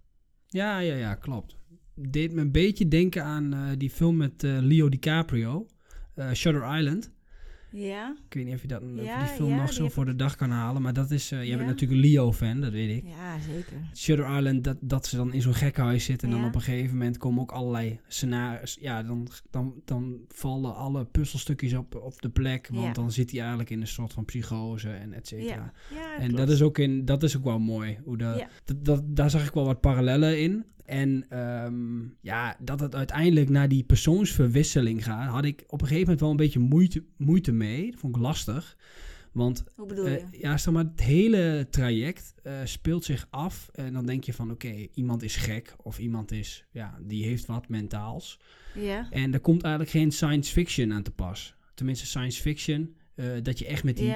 Ja, 0.51 0.79
ja, 0.79 0.95
ja, 0.95 1.15
klopt. 1.15 1.55
Deed 1.95 2.33
me 2.33 2.41
een 2.41 2.51
beetje 2.51 2.87
denken 2.87 3.23
aan 3.23 3.53
eh, 3.53 3.59
die 3.77 3.89
film 3.89 4.17
met 4.17 4.43
eh, 4.43 4.57
Leo 4.61 4.89
DiCaprio, 4.89 5.65
eh, 6.15 6.31
Shutter 6.31 6.77
Island. 6.77 7.11
Ja, 7.71 8.15
Ik 8.27 8.33
weet 8.33 8.45
niet 8.45 8.53
of 8.55 8.61
je 8.61 8.67
dat, 8.67 8.81
of 8.81 9.03
Ja, 9.03 9.19
die 9.23 9.27
film 9.27 9.49
ja, 9.49 9.55
nog 9.55 9.65
die 9.65 9.73
zo 9.75 9.89
voor 9.89 10.05
de 10.05 10.15
dag 10.15 10.35
kan 10.35 10.49
halen, 10.51 10.81
maar 10.81 10.93
dat 10.93 11.11
is, 11.11 11.31
eh, 11.31 11.39
je 11.43 11.49
Ja. 11.49 11.55
bent 11.55 11.67
natuurlijk 11.67 12.01
een 12.01 12.09
Leo-fan, 12.09 12.61
dat 12.61 12.71
weet 12.71 12.97
ik. 12.97 13.03
ja 13.07 13.39
zeker. 13.39 13.77
Shutter 13.95 14.37
Island, 14.37 14.63
dat, 14.63 14.77
dat 14.81 15.05
ze 15.07 15.15
dan 15.15 15.33
in 15.33 15.41
zo'n 15.41 15.53
gekhuis 15.53 16.03
zitten 16.05 16.29
en 16.29 16.35
dan 16.35 16.45
op 16.45 16.55
een 16.55 16.61
gegeven 16.61 16.97
moment 16.97 17.17
komen 17.17 17.41
ook 17.41 17.51
allerlei 17.51 17.99
scenario's. 18.07 18.77
Ja, 18.81 19.03
dan, 19.03 19.27
dan, 19.49 19.73
dan 19.85 20.17
vallen 20.27 20.75
alle 20.75 21.05
puzzelstukjes 21.05 21.73
op, 21.73 21.95
op 21.95 22.21
de 22.21 22.29
plek, 22.29 22.69
want 22.71 22.95
dan 22.95 23.11
zit 23.11 23.29
hij 23.31 23.39
eigenlijk 23.39 23.69
in 23.69 23.81
een 23.81 23.87
soort 23.87 24.13
van 24.13 24.25
psychose 24.25 24.89
en 24.89 25.13
et 25.13 25.27
cetera. 25.27 25.71
En 26.19 26.25
klopt. 26.25 26.37
dat 26.37 26.49
is, 26.49 26.61
ook 26.61 26.77
in, 26.77 27.05
dat 27.05 27.23
is 27.23 27.37
ook 27.37 27.43
wel 27.43 27.59
mooi. 27.59 27.97
Hoe 28.03 28.17
de, 28.17 28.45
dat, 28.65 28.85
dat, 28.85 29.03
daar 29.15 29.29
zag 29.29 29.47
ik 29.47 29.53
wel 29.53 29.65
wat 29.65 29.81
parallellen 29.81 30.39
in. 30.41 30.65
En 30.89 31.25
ehm, 31.29 31.99
ja, 32.21 32.55
dat 32.59 32.79
het 32.79 32.95
uiteindelijk 32.95 33.49
naar 33.49 33.67
die 33.67 33.83
persoonsverwisseling 33.83 35.03
gaat, 35.03 35.29
had 35.29 35.45
ik 35.45 35.63
op 35.67 35.81
een 35.81 35.87
gegeven 35.87 36.01
moment 36.03 36.19
wel 36.19 36.29
een 36.29 36.35
beetje 36.35 36.59
moeite, 36.59 37.03
moeite 37.17 37.51
mee. 37.51 37.91
Dat 37.91 37.99
vond 37.99 38.15
ik 38.15 38.21
lastig. 38.21 38.77
Want 39.31 39.63
Hoe 39.75 39.85
bedoel 39.87 40.05
eh, 40.05 40.17
je? 40.17 40.25
ja, 40.31 40.57
zeg 40.57 40.73
maar, 40.73 40.83
het 40.83 41.01
hele 41.01 41.67
traject 41.69 42.33
eh, 42.43 42.53
speelt 42.63 43.03
zich 43.05 43.27
af. 43.29 43.69
En 43.73 43.93
dan 43.93 44.05
denk 44.05 44.23
je 44.23 44.33
van, 44.33 44.51
oké, 44.51 44.87
iemand 44.93 45.23
is 45.23 45.35
gek. 45.35 45.75
Of 45.83 45.99
iemand 45.99 46.31
is, 46.31 46.65
ja, 46.71 46.97
die 47.01 47.23
heeft 47.25 47.45
wat 47.45 47.67
mentaals. 47.69 48.39
Ja, 48.75 49.07
En 49.09 49.33
er 49.33 49.39
komt 49.39 49.61
eigenlijk 49.63 49.91
geen 49.93 50.11
science 50.11 50.51
fiction 50.51 50.93
aan 50.93 51.03
te 51.03 51.11
pas. 51.11 51.55
Tenminste, 51.73 52.05
science 52.05 52.41
fiction. 52.41 52.95
eh, 53.15 53.25
dat 53.43 53.59
je 53.59 53.65
echt 53.65 53.83
met 53.83 53.97
die. 53.97 54.15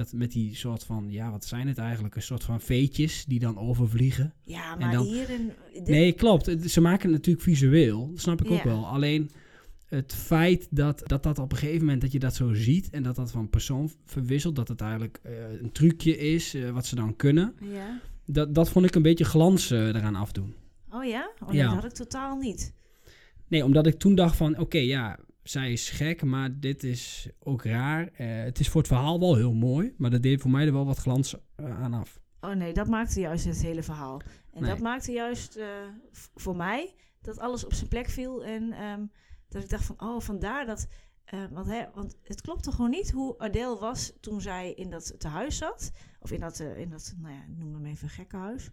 Dat 0.00 0.12
met 0.12 0.32
die 0.32 0.54
soort 0.56 0.84
van, 0.84 1.06
ja, 1.10 1.30
wat 1.30 1.44
zijn 1.44 1.68
het 1.68 1.78
eigenlijk? 1.78 2.14
Een 2.14 2.22
soort 2.22 2.44
van 2.44 2.60
veetjes 2.60 3.24
die 3.24 3.38
dan 3.38 3.58
overvliegen. 3.58 4.34
ja, 4.44 4.72
En 4.72 4.78
maar 4.78 4.92
dan- 4.92 5.06
hier 5.06 5.26
dit- 5.26 5.88
Nee, 5.88 6.12
klopt. 6.12 6.70
Ze 6.70 6.80
maken 6.80 7.02
het 7.08 7.16
natuurlijk 7.16 7.44
visueel. 7.44 8.10
Dat 8.10 8.20
snap 8.20 8.42
ik 8.44 8.50
ook 8.50 8.62
wel. 8.62 8.86
Alleen 8.86 9.30
het 9.86 10.14
feit 10.14 10.66
dat, 10.70 11.02
dat 11.06 11.22
dat 11.22 11.38
op 11.38 11.52
een 11.52 11.58
gegeven 11.58 11.80
moment 11.84 12.00
dat 12.00 12.12
je 12.12 12.18
dat 12.18 12.34
zo 12.34 12.54
ziet 12.54 12.90
en 12.90 13.02
dat 13.02 13.16
dat 13.16 13.30
van 13.30 13.48
persoon 13.48 13.90
verwisselt, 14.04 14.56
dat 14.56 14.68
het 14.68 14.80
eigenlijk 14.80 15.20
eh, 15.22 15.32
een 15.62 15.72
trucje 15.72 16.16
is 16.18 16.54
eh, 16.54 16.70
wat 16.70 16.86
ze 16.86 16.94
dan 16.94 17.16
kunnen, 17.16 17.54
Ja. 17.72 18.00
dat, 18.26 18.54
dat 18.54 18.68
vond 18.70 18.84
ik 18.86 18.94
een 18.94 19.02
beetje 19.02 19.24
glans 19.24 19.70
eh, 19.70 19.86
eraan 19.86 20.14
afdoen. 20.14 20.54
Oh 20.92 21.04
ja? 21.04 21.30
Oh, 21.42 21.48
nee, 21.48 21.56
Ja. 21.56 21.64
dat 21.64 21.74
had 21.74 21.84
ik 21.84 21.92
totaal 21.92 22.36
niet. 22.38 22.72
Nee, 23.48 23.64
omdat 23.64 23.86
ik 23.86 23.98
toen 23.98 24.14
dacht 24.14 24.36
van, 24.36 24.58
oké, 24.58 24.78
ja, 24.78 25.18
zij 25.42 25.72
is 25.72 25.90
gek, 25.90 26.22
maar 26.22 26.60
dit 26.60 26.82
is 26.82 27.28
ook 27.38 27.64
raar. 27.64 28.08
Eh, 28.12 28.42
het 28.42 28.60
is 28.60 28.68
voor 28.68 28.80
het 28.80 28.90
verhaal 28.90 29.20
wel 29.20 29.36
heel 29.36 29.54
mooi, 29.54 29.94
maar 29.96 30.10
dat 30.10 30.22
deed 30.22 30.40
voor 30.40 30.50
mij 30.50 30.66
er 30.66 30.72
wel 30.72 30.86
wat 30.86 30.98
glans 30.98 31.34
eh, 31.56 31.82
aan 31.82 31.94
af. 31.94 32.20
Oh 32.40 32.50
nee, 32.50 32.72
dat 32.72 32.88
maakte 32.88 33.20
juist 33.20 33.44
het 33.44 33.62
hele 33.62 33.82
verhaal. 33.82 34.20
En 34.52 34.60
Nee. 34.62 34.70
dat 34.70 34.80
maakte 34.80 35.12
juist 35.12 35.56
eh, 35.56 35.66
voor 36.34 36.56
mij 36.56 36.94
dat 37.20 37.38
alles 37.38 37.64
op 37.64 37.72
zijn 37.72 37.88
plek 37.88 38.08
viel. 38.08 38.44
En 38.44 38.72
ehm, 38.72 39.06
dat 39.48 39.62
ik 39.62 39.68
dacht 39.68 39.84
van, 39.84 40.00
oh, 40.00 40.20
vandaar 40.20 40.66
dat... 40.66 40.86
want, 41.50 41.66
hè, 41.66 41.84
want 41.94 42.16
het 42.22 42.40
klopte 42.40 42.72
gewoon 42.72 42.90
niet 42.90 43.10
hoe 43.10 43.38
Adele 43.38 43.78
was 43.78 44.12
toen 44.20 44.40
zij 44.40 44.72
in 44.72 44.90
dat 44.90 45.14
tehuis 45.18 45.56
zat. 45.56 45.90
Of 46.20 46.30
in 46.30 46.40
dat, 46.40 46.58
in 46.58 46.90
dat 46.90 47.14
nou 47.18 47.34
ja, 47.34 47.44
noem 47.48 47.74
hem 47.74 47.84
even 47.84 48.08
gekkenhuis. 48.08 48.70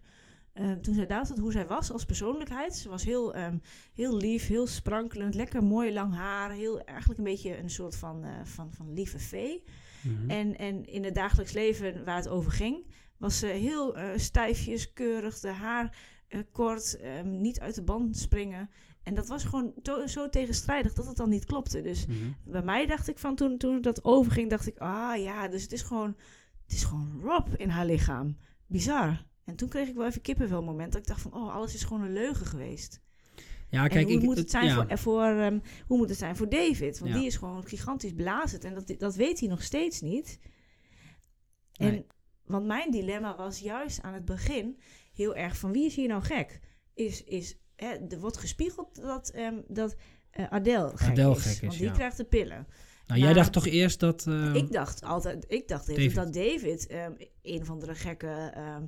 Eh, 0.52 0.72
toen 0.72 0.94
zij 0.94 1.06
daar 1.06 1.26
zat, 1.26 1.38
hoe 1.38 1.52
zij 1.52 1.66
was 1.66 1.92
als 1.92 2.04
persoonlijkheid. 2.04 2.74
Ze 2.76 2.88
was 2.88 3.04
heel, 3.04 3.34
ehm, 3.34 3.58
heel 3.94 4.16
lief, 4.16 4.46
heel 4.46 4.66
sprankelend, 4.66 5.34
lekker 5.34 5.62
mooi 5.64 5.92
lang 5.92 6.14
haar. 6.14 6.50
Heel, 6.50 6.80
eigenlijk 6.84 7.18
een 7.18 7.24
beetje 7.24 7.58
een 7.58 7.70
soort 7.70 7.96
van, 7.96 8.24
eh, 8.24 8.30
van, 8.44 8.72
van 8.72 8.92
lieve 8.92 9.18
vee. 9.18 9.64
Mhm. 10.02 10.30
En, 10.30 10.56
en 10.58 10.84
in 10.86 11.04
het 11.04 11.14
dagelijks 11.14 11.52
leven 11.52 12.04
waar 12.04 12.16
het 12.16 12.28
over 12.28 12.52
ging, 12.52 12.86
Was 13.16 13.38
ze 13.38 13.46
heel 13.46 13.96
eh, 13.96 14.18
stijfjes, 14.18 14.92
keurig, 14.92 15.40
de 15.40 15.48
haar 15.48 15.96
kort, 16.52 16.96
ehm, 16.96 17.40
niet 17.40 17.60
uit 17.60 17.74
de 17.74 17.82
band 17.82 18.16
springen. 18.16 18.70
En 19.02 19.14
dat 19.14 19.28
was 19.28 19.44
gewoon 19.44 19.72
zo 20.06 20.28
tegenstrijdig 20.28 20.92
dat 20.92 21.06
het 21.06 21.16
dan 21.16 21.28
niet 21.28 21.44
klopte. 21.44 21.80
Dus 21.80 22.06
Mhm. 22.06 22.16
bij 22.44 22.62
mij 22.62 22.86
dacht 22.86 23.08
ik 23.08 23.18
van 23.18 23.34
toen, 23.36 23.58
toen 23.58 23.80
dat 23.80 24.04
overging, 24.04 24.50
dacht 24.50 24.66
ik, 24.66 24.78
ah 24.78 25.16
ja, 25.22 25.48
dus 25.48 25.62
het 25.62 25.72
is 25.72 25.82
gewoon, 25.82 26.16
het 26.64 26.72
is 26.72 26.84
gewoon 26.84 27.20
Rob 27.22 27.46
in 27.56 27.68
haar 27.68 27.86
lichaam. 27.86 28.36
Bizar. 28.66 29.24
En 29.48 29.56
toen 29.56 29.68
kreeg 29.68 29.88
ik 29.88 29.94
wel 29.94 30.06
even 30.06 30.20
kippenvel 30.20 30.62
moment 30.62 30.92
dat 30.92 31.00
ik 31.00 31.06
dacht 31.06 31.20
van, 31.20 31.34
oh, 31.34 31.54
alles 31.54 31.74
is 31.74 31.84
gewoon 31.84 32.02
een 32.02 32.12
leugen 32.12 32.46
geweest. 32.46 33.00
Ja, 33.70 33.82
en 33.82 33.88
kijk, 33.88 34.04
hoe 34.06 34.14
ik, 34.16 34.22
moet 34.22 34.36
het 34.36 34.50
zijn 34.50 34.64
ja. 34.66 34.74
voor, 34.86 34.98
voor 34.98 35.24
ehm, 35.24 35.58
hoe 35.86 35.96
moet 35.98 36.08
het 36.08 36.18
zijn 36.18 36.36
voor 36.36 36.48
David? 36.48 36.98
Want 36.98 37.12
Ja. 37.12 37.18
die 37.18 37.26
is 37.26 37.36
gewoon 37.36 37.64
gigantisch 37.66 38.12
blazend 38.12 38.64
en 38.64 38.74
dat, 38.74 38.94
dat 38.98 39.14
weet 39.14 39.40
hij 39.40 39.48
nog 39.48 39.62
steeds 39.62 40.00
niet. 40.00 40.38
En, 41.76 41.90
Nee. 41.90 42.06
Want 42.44 42.66
mijn 42.66 42.90
dilemma 42.90 43.36
was 43.36 43.58
juist 43.58 44.02
aan 44.02 44.14
het 44.14 44.24
begin 44.24 44.80
heel 45.14 45.34
erg 45.36 45.56
van 45.58 45.72
wie 45.72 45.86
is 45.86 45.94
hier 45.96 46.08
nou 46.08 46.22
gek? 46.22 46.60
Is, 46.94 47.24
is, 47.24 47.56
hè, 47.76 47.88
er 48.08 48.20
wordt 48.20 48.36
gespiegeld 48.36 48.94
dat, 49.02 49.30
ehm, 49.30 49.60
dat 49.68 49.96
eh, 50.30 50.46
Adele 50.50 50.90
gek 50.94 51.08
Adele 51.08 51.34
is. 51.36 51.42
gek 51.42 51.52
is, 51.52 51.60
want 51.60 51.72
die 51.72 51.82
ja. 51.86 51.92
krijgt 51.92 52.16
de 52.16 52.24
pillen. 52.24 52.66
Nou, 53.06 53.20
jij 53.20 53.32
dacht 53.32 53.52
toch 53.52 53.66
eerst 53.66 54.00
dat... 54.00 54.26
eh, 54.26 54.54
Ik 54.54 54.72
dacht 54.72 55.02
altijd, 55.02 55.44
ik 55.48 55.68
dacht 55.68 55.86
David. 55.86 56.14
dat 56.14 56.32
David 56.32 56.86
ehm, 56.86 57.12
een 57.42 57.60
of 57.60 57.70
andere 57.70 57.94
gekke 57.94 58.50
ehm, 58.54 58.86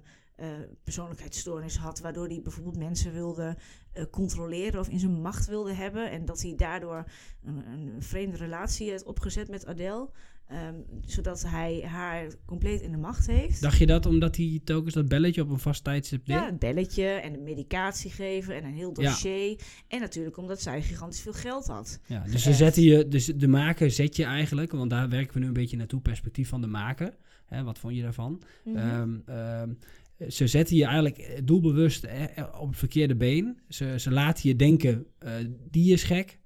persoonlijkheidsstoornis 0.85 1.77
had, 1.77 2.01
waardoor 2.01 2.27
hij 2.27 2.41
bijvoorbeeld 2.43 2.77
mensen 2.77 3.13
wilde 3.13 3.57
eh, 3.93 4.05
controleren 4.11 4.81
of 4.81 4.89
in 4.89 4.99
zijn 4.99 5.21
macht 5.21 5.47
wilde 5.47 5.73
hebben. 5.73 6.11
En 6.11 6.25
dat 6.25 6.43
hij 6.43 6.55
daardoor 6.57 7.05
een, 7.45 7.57
een 7.73 8.03
vreemde 8.03 8.37
relatie 8.37 8.91
heeft 8.91 9.05
opgezet 9.05 9.49
met 9.49 9.67
Adele. 9.67 10.11
ehm, 10.47 10.75
zodat 11.07 11.43
hij 11.47 11.83
haar 11.87 12.27
compleet 12.47 12.81
in 12.81 12.91
de 12.91 12.97
macht 12.99 13.27
heeft. 13.27 13.63
Dacht 13.63 13.79
je 13.79 13.87
dat 13.87 14.07
omdat 14.07 14.37
hij 14.37 14.61
telkens 14.65 14.95
dat 14.95 15.09
belletje 15.09 15.43
op 15.43 15.51
een 15.51 15.59
vast 15.59 15.85
tijdstip 15.85 16.27
deed? 16.27 16.37
Ja, 16.37 16.45
het 16.47 16.59
belletje 16.59 17.05
en 17.07 17.33
de 17.33 17.39
medicatie 17.39 18.11
geven 18.11 18.55
en 18.55 18.65
een 18.65 18.75
heel 18.75 18.93
Ja. 19.01 19.09
dossier. 19.09 19.61
En 19.89 20.01
natuurlijk 20.01 20.37
omdat 20.37 20.63
zij 20.63 20.83
gigantisch 20.83 21.21
veel 21.21 21.33
geld 21.33 21.67
had. 21.67 22.01
Ja, 22.07 22.25
dus 22.31 22.43
ze 22.43 22.53
zetten 22.53 22.83
je, 22.83 23.09
dus 23.09 23.27
de 23.27 23.49
maker 23.49 23.91
zet 23.91 24.17
je 24.17 24.25
eigenlijk, 24.25 24.73
want 24.73 24.91
daar 24.91 25.09
werken 25.09 25.35
we 25.35 25.41
nu 25.41 25.47
een 25.47 25.53
beetje 25.53 25.77
naartoe, 25.77 26.01
perspectief 26.01 26.49
van 26.49 26.61
de 26.61 26.67
maker. 26.67 27.17
Hè, 27.47 27.63
wat 27.63 27.79
vond 27.79 27.95
je 27.97 28.03
daarvan? 28.03 28.43
Mhm. 28.65 28.77
Ehm, 28.77 29.19
ehm, 29.27 29.73
ze 30.29 30.47
zetten 30.47 30.77
je 30.77 30.85
eigenlijk 30.85 31.19
eh, 31.19 31.41
doelbewust 31.45 32.05
eh, 32.05 32.39
eh, 32.39 32.61
op 32.61 32.69
het 32.69 32.79
verkeerde 32.79 33.17
been. 33.17 33.59
Ze, 33.69 33.95
ze 33.99 34.11
laten 34.11 34.49
je 34.49 34.57
denken, 34.57 35.07
die 35.71 35.93
is 35.93 36.03
gek. 36.03 36.39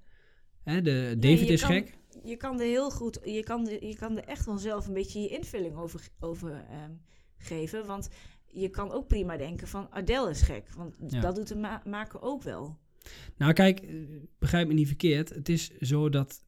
Hè, 0.63 0.81
de, 0.81 1.15
David 1.19 1.49
is 1.49 1.61
kan- 1.61 1.71
gek. 1.71 1.97
je 2.23 2.35
kan 2.37 2.59
er 2.59 2.65
heel 2.65 2.89
goed, 2.91 3.19
je 3.23 3.43
kan, 3.43 3.67
er- 3.69 3.85
je 3.85 3.95
kan 3.95 4.17
er 4.17 4.23
echt 4.23 4.45
wel 4.45 4.57
zelf 4.57 4.87
een 4.87 4.93
beetje 4.93 5.19
je 5.21 5.27
invulling 5.29 5.75
over, 5.75 6.07
over 6.19 6.51
ehm, 6.69 6.91
geven. 7.37 7.85
Want 7.85 8.09
je 8.47 8.69
kan 8.69 8.91
ook 8.91 9.07
prima 9.07 9.37
denken 9.37 9.67
van 9.67 9.87
Adele 9.91 10.29
is 10.29 10.41
gek. 10.41 10.69
Want 10.77 10.95
Ja. 11.07 11.21
dat 11.21 11.35
doet 11.35 11.47
de 11.47 11.55
ma- 11.55 11.81
maker 11.85 12.21
ook 12.21 12.43
wel. 12.43 12.77
Nou 13.37 13.53
kijk, 13.53 13.81
begrijp 14.39 14.67
me 14.67 14.73
niet 14.73 14.87
verkeerd. 14.87 15.29
Het 15.29 15.49
is 15.49 15.77
zo 15.77 16.09
dat 16.09 16.41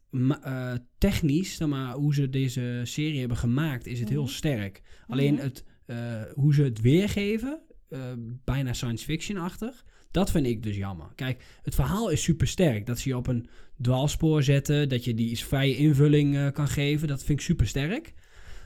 technisch, 0.97 1.59
maar, 1.59 1.93
hoe 1.93 2.13
ze 2.13 2.29
deze 2.29 2.81
serie 2.83 3.19
hebben 3.19 3.37
gemaakt, 3.37 3.85
is 3.87 3.99
het 3.99 4.09
heel 4.09 4.23
Mhm. 4.23 4.31
sterk. 4.31 4.81
Alleen 5.07 5.33
Mhm. 5.33 5.43
het, 5.43 5.63
eh, 5.87 6.21
hoe 6.33 6.53
ze 6.53 6.63
het 6.63 6.81
weergeven, 6.81 7.59
eh, 7.89 7.99
bijna 8.43 8.73
science 8.73 9.05
fiction-achtig, 9.05 9.85
dat 10.11 10.31
vind 10.31 10.45
ik 10.45 10.63
dus 10.63 10.75
jammer. 10.75 11.07
Kijk, 11.15 11.43
het 11.61 11.75
verhaal 11.75 12.09
is 12.09 12.23
super 12.23 12.47
sterk. 12.47 12.85
Dat 12.85 12.99
ze 12.99 13.09
je 13.09 13.17
op 13.17 13.27
een 13.27 13.47
dwaalspoor 13.81 14.43
zetten, 14.43 14.89
dat 14.89 15.03
je 15.03 15.13
die 15.13 15.37
vrije 15.37 15.77
invulling 15.77 16.35
eh, 16.35 16.51
kan 16.51 16.67
geven, 16.67 17.07
dat 17.07 17.23
vind 17.23 17.39
ik 17.39 17.45
super 17.45 17.67
sterk. 17.67 18.13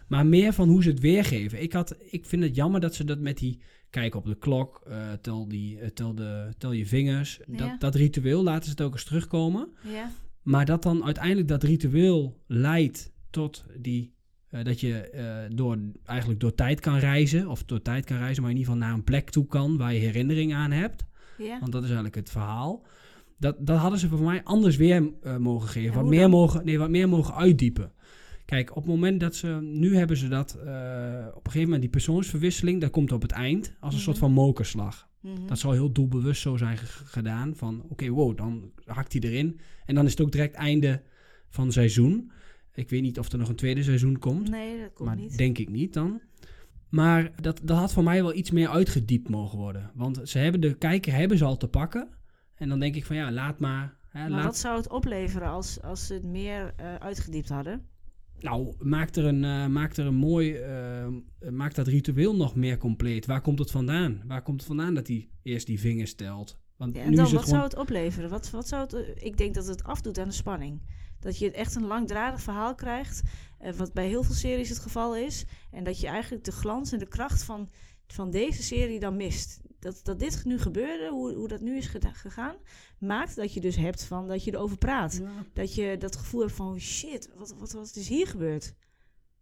Maar 0.07 0.25
meer 0.25 0.53
van 0.53 0.69
hoe 0.69 0.83
ze 0.83 0.89
het 0.89 0.99
weergeven. 0.99 1.61
Ik, 1.61 1.73
had, 1.73 1.95
ik 1.99 2.25
vind 2.25 2.43
het 2.43 2.55
jammer 2.55 2.79
dat 2.79 2.95
ze 2.95 3.03
dat 3.03 3.19
met 3.19 3.37
die 3.37 3.59
kijk 3.89 4.15
op 4.15 4.25
de 4.25 4.37
klok, 4.37 4.87
tel, 5.21 5.47
die, 5.47 5.93
tel, 5.93 6.15
de, 6.15 6.53
tel 6.57 6.71
je 6.71 6.85
vingers. 6.85 7.39
Ja. 7.47 7.57
Dat, 7.57 7.79
dat 7.79 7.95
ritueel 7.95 8.43
laten 8.43 8.63
ze 8.63 8.69
het 8.69 8.81
ook 8.81 8.93
eens 8.93 9.03
terugkomen. 9.03 9.69
Ja, 9.83 10.11
Maar 10.41 10.65
dat 10.65 10.83
dan 10.83 11.03
uiteindelijk 11.05 11.47
dat 11.47 11.63
ritueel 11.63 12.41
leidt 12.47 13.11
tot 13.29 13.65
die. 13.77 14.13
Eh, 14.51 14.63
dat 14.63 14.79
je 14.79 14.99
eh, 15.09 15.35
door, 15.55 15.77
eigenlijk 16.05 16.39
door 16.39 16.55
tijd 16.55 16.79
kan 16.79 16.97
reizen. 16.97 17.47
Of 17.47 17.63
door 17.63 17.81
tijd 17.81 18.05
kan 18.05 18.17
reizen, 18.17 18.41
maar 18.43 18.51
in 18.51 18.57
ieder 18.57 18.71
geval 18.73 18.87
naar 18.87 18.97
een 18.97 19.03
plek 19.03 19.29
toe 19.29 19.47
kan 19.47 19.77
waar 19.77 19.93
je 19.93 19.99
herinnering 19.99 20.53
aan 20.53 20.71
hebt. 20.71 21.05
ja. 21.37 21.59
Want 21.59 21.71
dat 21.71 21.81
is 21.81 21.87
eigenlijk 21.87 22.15
het 22.15 22.29
verhaal. 22.29 22.85
Dat, 23.37 23.55
dat 23.59 23.77
hadden 23.77 23.99
ze 23.99 24.07
voor 24.07 24.21
mij 24.21 24.43
anders 24.43 24.75
weer 24.75 25.09
eh, 25.23 25.37
mogen 25.37 25.67
geven. 25.69 25.89
Ja, 25.91 25.95
wat, 26.01 26.09
meer 26.09 26.19
dan? 26.21 26.29
mogen, 26.29 26.65
nee, 26.65 26.77
wat 26.79 26.89
meer 26.89 27.09
mogen 27.09 27.35
uitdiepen. 27.35 27.91
Kijk, 28.45 28.69
op 28.69 28.75
het 28.75 28.85
moment 28.85 29.19
dat 29.19 29.35
ze. 29.35 29.47
Nu 29.61 29.95
hebben 29.95 30.17
ze 30.17 30.27
dat. 30.27 30.53
op 30.53 30.61
een 30.65 31.41
gegeven 31.43 31.61
moment 31.61 31.81
die 31.81 31.89
persoonsverwisseling. 31.89 32.81
Dat 32.81 32.89
komt 32.91 33.11
op 33.11 33.21
het 33.21 33.31
eind. 33.31 33.65
Als 33.79 33.93
een 33.93 33.99
Mhm. 33.99 33.99
soort 33.99 34.17
van 34.17 34.31
mokerslag. 34.31 35.09
Mhm. 35.21 35.45
Dat 35.47 35.59
zal 35.59 35.71
heel 35.71 35.91
doelbewust 35.91 36.41
zo 36.41 36.57
zijn 36.57 36.77
ge- 36.77 37.05
gedaan. 37.05 37.55
Van 37.55 37.83
oké, 37.89 38.09
wow, 38.09 38.37
dan 38.37 38.71
hakt 38.85 39.13
hij 39.13 39.21
erin. 39.21 39.59
En 39.85 39.95
dan 39.95 40.05
is 40.05 40.11
het 40.11 40.21
ook 40.21 40.31
direct 40.31 40.55
einde 40.55 41.01
van 41.49 41.63
het 41.63 41.73
seizoen. 41.73 42.31
Ik 42.73 42.89
weet 42.89 43.01
niet 43.01 43.19
of 43.19 43.31
er 43.31 43.37
nog 43.37 43.49
een 43.49 43.55
tweede 43.55 43.83
seizoen 43.83 44.19
komt. 44.19 44.49
Nee, 44.49 44.79
dat 44.79 44.93
komt 44.93 45.09
maar 45.09 45.17
niet. 45.17 45.37
denk 45.37 45.57
ik 45.57 45.69
niet 45.69 45.93
dan. 45.93 46.21
Maar 46.89 47.31
dat, 47.41 47.59
dat 47.63 47.77
had 47.77 47.93
voor 47.93 48.03
mij 48.03 48.21
wel 48.23 48.35
iets 48.35 48.51
meer 48.51 48.69
uitgediept 48.69 49.29
mogen 49.29 49.57
worden. 49.57 49.91
Want 49.95 50.19
ze 50.23 50.37
hebben 50.37 50.61
de 50.61 50.73
kijker 50.77 51.13
hebben 51.13 51.37
ze 51.37 51.45
al 51.45 51.57
te 51.57 51.67
pakken. 51.67 52.07
En 52.55 52.69
dan 52.69 52.79
denk 52.79 52.95
ik 52.95 53.05
van 53.05 53.15
ja, 53.15 53.31
laat 53.31 53.59
maar. 53.59 53.97
Hè, 54.09 54.19
maar 54.21 54.29
laat, 54.29 54.43
wat 54.43 54.57
zou 54.57 54.77
het 54.77 54.89
opleveren 54.89 55.47
als, 55.47 55.81
als 55.81 56.07
ze 56.07 56.13
het 56.13 56.23
meer 56.25 56.73
eh, 56.75 56.95
uitgediept 56.95 57.49
hadden? 57.49 57.85
Nou, 58.39 58.73
maak 58.79 59.15
er 59.15 59.25
een, 59.25 59.71
maak 59.71 59.95
er 59.97 60.05
een 60.05 60.15
mooi. 60.15 60.53
eh, 60.55 61.07
maak 61.51 61.75
dat 61.75 61.87
ritueel 61.87 62.35
nog 62.35 62.55
meer 62.55 62.77
compleet. 62.77 63.25
Waar 63.25 63.41
komt 63.41 63.59
het 63.59 63.71
vandaan? 63.71 64.21
Waar 64.27 64.41
komt 64.41 64.57
het 64.59 64.67
vandaan 64.67 64.93
dat 64.93 65.07
hij 65.07 65.29
eerst 65.43 65.67
die 65.67 65.79
vingers 65.79 66.13
telt? 66.15 66.59
Want 66.77 66.95
Ja, 66.95 67.01
en 67.03 67.09
nu 67.09 67.15
dan, 67.15 67.25
is 67.25 67.31
het 67.31 67.39
wat 67.39 67.49
gewoon. 67.49 67.59
zou 67.69 67.71
het 67.71 67.81
opleveren? 67.89 68.29
Wat, 68.29 68.49
wat 68.49 68.67
zou 68.67 68.81
het, 68.81 69.23
ik 69.23 69.37
denk 69.37 69.53
dat 69.53 69.67
het 69.67 69.83
afdoet 69.83 70.19
aan 70.19 70.27
de 70.27 70.33
spanning. 70.33 70.81
Dat 71.21 71.37
je 71.39 71.51
echt 71.51 71.75
een 71.75 71.85
langdradig 71.87 72.41
verhaal 72.41 72.75
krijgt, 72.75 73.21
eh, 73.59 73.73
wat 73.73 73.93
bij 73.93 74.07
heel 74.07 74.23
veel 74.23 74.35
series 74.35 74.69
het 74.69 74.79
geval 74.79 75.15
is. 75.15 75.45
En 75.71 75.83
dat 75.83 75.99
je 75.99 76.07
eigenlijk 76.07 76.43
de 76.43 76.51
glans 76.51 76.91
en 76.91 76.99
de 76.99 77.07
kracht 77.07 77.43
van, 77.43 77.69
van 78.07 78.31
deze 78.31 78.63
serie 78.63 78.99
dan 78.99 79.15
mist. 79.15 79.59
Dat, 79.79 79.99
dat 80.03 80.19
dit 80.19 80.45
nu 80.45 80.59
gebeurde, 80.59 81.09
hoe, 81.09 81.33
hoe 81.33 81.47
dat 81.47 81.61
nu 81.61 81.77
is 81.77 81.91
gegaan, 82.11 82.55
maakt 82.99 83.35
dat 83.35 83.53
je 83.53 83.59
dus 83.61 83.75
hebt 83.75 84.03
van 84.03 84.27
dat 84.27 84.43
je 84.43 84.53
erover 84.53 84.77
praat. 84.77 85.17
Ja. 85.21 85.31
Dat 85.53 85.75
je 85.75 85.95
dat 85.99 86.15
gevoel 86.15 86.41
hebt 86.41 86.53
van 86.53 86.79
shit, 86.79 87.29
wat, 87.35 87.55
wat, 87.59 87.71
wat 87.71 87.95
is 87.95 88.07
hier 88.07 88.27
gebeurd? 88.27 88.73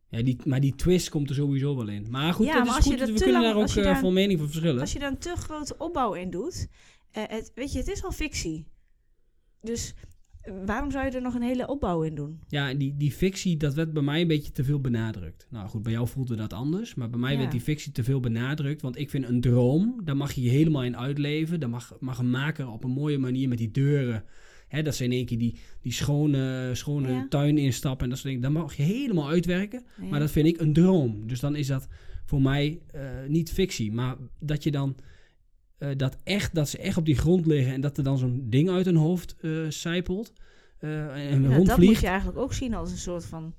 Ja, 0.08 0.22
die, 0.24 0.38
maar 0.46 0.60
die 0.60 0.76
twist 0.76 1.10
komt 1.10 1.30
er 1.30 1.36
sowieso 1.36 1.76
wel 1.76 1.88
in. 1.88 2.10
Maar 2.10 2.34
goed, 2.34 2.46
Ja, 2.46 2.54
dat 2.54 2.66
maar 2.66 2.78
is 2.78 2.86
als 2.86 2.94
je 2.94 3.00
goed. 3.00 3.10
We 3.10 3.14
kunnen 3.14 3.32
lang- 3.32 3.44
daar 3.46 3.56
ook 3.56 3.62
als 3.62 3.74
je 3.74 3.80
eh, 3.80 3.86
daar- 3.86 4.00
van 4.00 4.14
mening 4.14 4.40
van 4.40 4.48
verschillen. 4.48 4.82
Als 4.82 4.94
je 4.94 5.00
daar 5.00 5.12
een 5.12 5.18
te 5.18 5.36
grote 5.36 5.76
opbouw 5.78 6.14
in 6.14 6.30
doet, 6.30 6.68
eh, 7.12 7.24
het, 7.28 7.52
weet 7.56 7.72
je, 7.72 7.78
het 7.78 7.88
is 7.88 8.04
al 8.04 8.12
fictie. 8.12 8.68
Dus 9.62 9.94
waarom 10.66 10.92
zou 10.92 11.06
je 11.06 11.12
er 11.12 11.22
nog 11.22 11.34
een 11.36 11.42
hele 11.42 11.68
opbouw 11.68 12.02
in 12.04 12.16
doen? 12.16 12.40
Ja, 12.48 12.74
die, 12.74 12.98
die 12.98 13.12
fictie, 13.12 13.58
dat 13.58 13.74
werd 13.74 13.94
bij 13.94 14.04
mij 14.04 14.22
een 14.22 14.28
beetje 14.28 14.52
te 14.52 14.64
veel 14.64 14.80
benadrukt. 14.80 15.48
Nou 15.50 15.68
goed, 15.70 15.84
bij 15.84 15.92
jou 15.92 16.08
voelde 16.08 16.36
dat 16.36 16.54
anders. 16.54 16.96
Maar 16.96 17.10
bij 17.10 17.20
mij 17.20 17.32
Ja. 17.34 17.38
werd 17.40 17.52
die 17.52 17.62
fictie 17.62 17.92
te 17.92 18.04
veel 18.04 18.20
benadrukt. 18.20 18.82
Want 18.82 18.98
ik 18.98 19.10
vind 19.10 19.26
een 19.28 19.42
droom, 19.42 20.02
daar 20.04 20.18
mag 20.18 20.32
je 20.32 20.42
je 20.42 20.50
helemaal 20.50 20.84
in 20.84 20.98
uitleven. 20.98 21.60
Daar 21.60 21.70
mag, 21.70 21.98
mag 22.00 22.18
een 22.20 22.30
maker 22.30 22.70
op 22.72 22.84
een 22.84 22.92
mooie 22.92 23.18
manier 23.18 23.48
met 23.50 23.58
die 23.58 23.72
deuren... 23.72 24.24
Hè, 24.68 24.82
dat 24.82 24.96
ze 24.96 25.04
in 25.04 25.12
één 25.12 25.26
keer 25.26 25.38
die, 25.38 25.56
die 25.82 25.92
schone, 25.92 26.70
schone 26.74 27.12
Ja. 27.12 27.26
tuin 27.30 27.58
instappen 27.58 28.04
en 28.04 28.10
dat 28.10 28.18
soort 28.20 28.34
dingen. 28.34 28.54
Dat 28.54 28.62
mag 28.64 28.74
je 28.74 28.84
helemaal 28.84 29.30
uitwerken. 29.30 29.84
Ja. 30.02 30.08
Maar 30.08 30.20
dat 30.20 30.32
vind 30.32 30.48
ik 30.48 30.60
een 30.62 30.74
droom. 30.74 31.28
Dus 31.28 31.40
dan 31.40 31.56
is 31.56 31.68
dat 31.68 31.88
voor 32.26 32.42
mij 32.42 32.80
eh, 32.92 33.02
niet 33.28 33.52
fictie. 33.52 33.92
Maar 33.92 34.16
dat 34.40 34.64
je 34.64 34.72
dan... 34.72 34.96
eh, 35.80 35.90
dat, 35.98 36.18
echt, 36.24 36.56
dat 36.56 36.70
ze 36.70 36.78
echt 36.78 36.98
op 36.98 37.06
die 37.06 37.18
grond 37.18 37.46
liggen 37.46 37.74
en 37.74 37.82
dat 37.82 37.98
er 37.98 38.04
dan 38.04 38.18
zo'n 38.18 38.46
ding 38.50 38.70
uit 38.70 38.86
hun 38.86 38.96
hoofd 38.96 39.36
sijpelt 39.70 40.34
eh, 40.80 41.32
en 41.32 41.42
Ja, 41.42 41.48
dat 41.48 41.58
rondvliegt. 41.58 41.92
moet 41.92 42.00
je 42.00 42.08
eigenlijk 42.08 42.38
ook 42.38 42.54
zien 42.54 42.74
als 42.74 42.92
een 42.92 42.98
soort 42.98 43.26
van, 43.26 43.54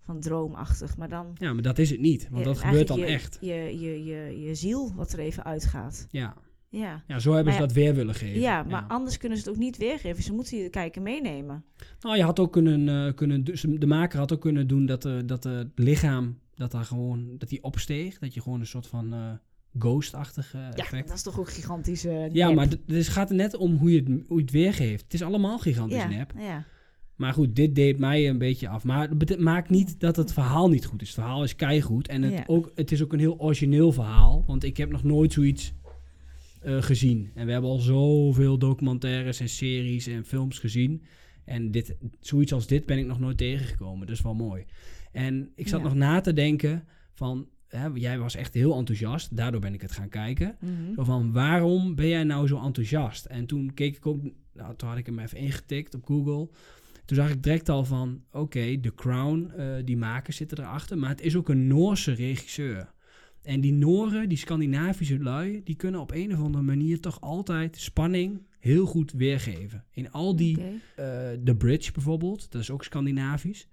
van 0.00 0.20
droomachtig. 0.20 0.96
Maar 0.96 1.08
dan 1.08 1.36
Ja, 1.38 1.52
maar 1.52 1.62
dat 1.62 1.78
is 1.78 1.90
het 1.90 2.00
niet, 2.00 2.28
want 2.30 2.44
dat 2.44 2.58
gebeurt 2.58 2.88
dan 2.88 3.02
echt. 3.02 3.38
je, 3.40 3.54
Je, 3.54 4.04
je, 4.04 4.40
je, 4.40 4.54
ziel 4.54 4.94
wat 4.94 5.12
er 5.12 5.18
even 5.18 5.44
uitgaat. 5.44 6.06
Ja. 6.10 6.34
Ja. 6.68 7.02
ja, 7.06 7.18
zo 7.18 7.32
hebben 7.32 7.52
Maar 7.52 7.62
ze 7.62 7.66
dat 7.66 7.76
weer 7.76 7.94
willen 7.94 8.14
geven. 8.14 8.40
Ja, 8.40 8.62
maar 8.62 8.84
anders 8.88 9.16
kunnen 9.16 9.38
ze 9.38 9.44
het 9.44 9.52
ook 9.52 9.60
niet 9.60 9.76
weergeven. 9.76 10.22
Ze 10.22 10.32
moeten 10.32 10.58
je 10.58 10.68
kijken 10.68 11.02
meenemen. 11.02 11.64
Nou, 12.00 12.16
je 12.16 12.22
had 12.22 12.38
ook 12.38 12.52
kunnen, 12.52 13.14
kunnen 13.14 13.44
de 13.80 13.86
maker 13.86 14.18
had 14.18 14.32
ook 14.32 14.40
kunnen 14.40 14.66
doen 14.66 14.86
dat, 14.86 15.08
dat 15.24 15.44
het 15.44 15.68
lichaam, 15.74 16.38
dat 16.54 16.70
daar 16.70 16.84
gewoon, 16.84 17.38
dat 17.38 17.48
die 17.48 17.62
opsteeg. 17.62 18.18
Dat 18.18 18.34
je 18.34 18.40
gewoon 18.42 18.60
een 18.60 18.66
soort 18.66 18.86
van 18.86 19.38
ghost-achtig 19.78 20.54
eh, 20.54 20.60
Ja, 20.60 20.70
effect. 20.74 21.08
dat 21.08 21.16
is 21.16 21.22
toch 21.22 21.38
ook 21.38 21.50
gigantisch 21.50 22.04
eh, 22.04 22.30
Ja, 22.32 22.50
maar 22.50 22.68
dus 22.68 22.78
het 22.86 23.08
gaat 23.08 23.30
er 23.30 23.36
net 23.36 23.54
om 23.56 23.76
hoe 23.76 23.90
je, 23.92 23.96
het, 23.98 24.08
hoe 24.26 24.36
je 24.36 24.42
het 24.42 24.50
weergeeft. 24.52 25.02
Het 25.02 25.14
is 25.14 25.22
allemaal 25.22 25.58
gigantisch 25.58 25.96
ja, 25.96 26.08
nep. 26.08 26.32
Ja. 26.38 26.64
Maar 27.16 27.32
goed, 27.32 27.56
dit 27.56 27.74
deed 27.74 27.98
mij 27.98 28.28
een 28.28 28.38
beetje 28.38 28.68
af. 28.68 28.84
Maar 28.84 29.08
het 29.18 29.38
maakt 29.38 29.70
niet 29.70 30.00
dat 30.00 30.16
het 30.16 30.32
verhaal 30.32 30.68
niet 30.68 30.84
goed 30.84 31.02
is. 31.02 31.06
Het 31.08 31.16
verhaal 31.16 31.42
is 31.44 31.56
keigoed. 31.56 32.08
En 32.08 32.22
het, 32.22 32.32
Ja. 32.32 32.44
ook, 32.46 32.72
het 32.74 32.92
is 32.92 33.02
ook 33.02 33.12
een 33.12 33.18
heel 33.18 33.38
origineel 33.40 33.92
verhaal. 33.92 34.44
Want 34.46 34.64
ik 34.64 34.76
heb 34.76 34.90
nog 34.90 35.02
nooit 35.02 35.32
zoiets 35.32 35.72
eh, 36.60 36.82
gezien. 36.82 37.30
En 37.34 37.46
we 37.46 37.52
hebben 37.52 37.70
al 37.70 37.78
zoveel 37.78 38.58
documentaires 38.58 39.40
en 39.40 39.48
series 39.48 40.06
en 40.06 40.24
films 40.24 40.58
gezien. 40.58 41.02
En 41.44 41.70
dit, 41.70 41.96
zoiets 42.20 42.52
als 42.52 42.66
dit 42.66 42.86
ben 42.86 42.98
ik 42.98 43.06
nog 43.06 43.20
nooit 43.20 43.38
tegengekomen. 43.38 44.08
Is 44.08 44.22
wel 44.22 44.34
mooi. 44.34 44.64
En 45.12 45.50
ik 45.54 45.68
zat 45.68 45.80
Ja. 45.80 45.86
nog 45.86 45.94
na 45.94 46.20
te 46.20 46.32
denken 46.32 46.84
van... 47.14 47.48
hè, 47.74 47.88
jij 47.94 48.18
was 48.18 48.34
echt 48.34 48.54
heel 48.54 48.76
enthousiast. 48.76 49.36
Daardoor 49.36 49.60
ben 49.60 49.74
ik 49.74 49.80
het 49.80 49.92
gaan 49.92 50.08
kijken. 50.08 50.56
Mhm. 50.60 50.94
Zo 50.94 51.04
van, 51.04 51.32
waarom 51.32 51.94
ben 51.94 52.08
jij 52.08 52.24
nou 52.24 52.46
zo 52.46 52.62
enthousiast? 52.62 53.24
En 53.24 53.46
toen 53.46 53.74
keek 53.74 53.96
ik 53.96 54.06
ook, 54.06 54.22
nou, 54.52 54.76
toen 54.76 54.88
had 54.88 54.98
ik 54.98 55.06
hem 55.06 55.18
even 55.18 55.38
ingetikt 55.38 55.94
op 55.94 56.04
Google. 56.06 56.48
Toen 57.04 57.16
zag 57.16 57.30
ik 57.30 57.42
direct 57.42 57.68
al 57.68 57.84
van, 57.84 58.22
oké, 58.32 58.80
The 58.80 58.94
Crown, 58.94 59.50
eh, 59.56 59.66
die 59.84 59.96
makers 59.96 60.36
zitten 60.36 60.58
erachter. 60.58 60.98
Maar 60.98 61.10
het 61.10 61.20
is 61.20 61.36
ook 61.36 61.48
een 61.48 61.66
Noorse 61.66 62.12
regisseur. 62.12 62.92
En 63.42 63.60
die 63.60 63.72
Nooren, 63.72 64.28
die 64.28 64.38
Scandinavische 64.38 65.18
lui, 65.18 65.60
die 65.64 65.74
kunnen 65.76 66.00
op 66.00 66.10
een 66.12 66.32
of 66.32 66.38
andere 66.40 66.64
manier 66.64 67.00
toch 67.00 67.20
altijd 67.20 67.76
spanning 67.76 68.42
heel 68.58 68.86
goed 68.86 69.12
weergeven. 69.12 69.84
In 69.90 70.10
al 70.10 70.36
die, 70.36 70.56
Oké. 70.58 70.70
eh 70.96 71.38
The 71.44 71.54
Bridge 71.56 71.92
bijvoorbeeld, 71.92 72.50
dat 72.52 72.60
is 72.60 72.70
ook 72.70 72.84
Scandinavisch. 72.84 73.68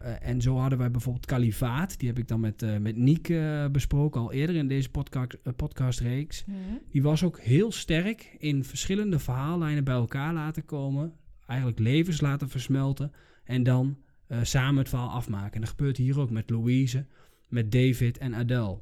Eh, 0.00 0.28
en 0.28 0.40
zo 0.40 0.56
hadden 0.56 0.78
wij 0.78 0.90
bijvoorbeeld 0.90 1.26
Kalifaat, 1.26 1.98
die 1.98 2.08
heb 2.08 2.18
ik 2.18 2.28
dan 2.28 2.40
met, 2.40 2.62
eh 2.62 2.76
met 2.76 2.96
Niek 2.96 3.28
eh, 3.28 3.66
besproken 3.66 4.20
al 4.20 4.32
eerder 4.32 4.56
in 4.56 4.68
deze 4.68 4.90
podcast, 4.90 5.36
podcastreeks. 5.56 6.44
Mhm. 6.44 6.56
Die 6.90 7.02
was 7.02 7.24
ook 7.24 7.40
heel 7.40 7.72
sterk 7.72 8.36
in 8.38 8.64
verschillende 8.64 9.18
verhaallijnen 9.18 9.84
bij 9.84 9.94
elkaar 9.94 10.34
laten 10.34 10.64
komen. 10.64 11.12
Eigenlijk 11.46 11.78
levens 11.78 12.20
laten 12.20 12.48
versmelten. 12.48 13.12
En 13.44 13.62
dan 13.62 13.96
samen 14.42 14.78
het 14.78 14.88
verhaal 14.88 15.10
afmaken. 15.10 15.52
En 15.52 15.60
dat 15.60 15.70
gebeurt 15.70 15.96
hier 15.96 16.20
ook 16.20 16.30
met 16.30 16.50
Louise, 16.50 17.06
met 17.48 17.72
David 17.72 18.18
en 18.18 18.34
Adele. 18.34 18.78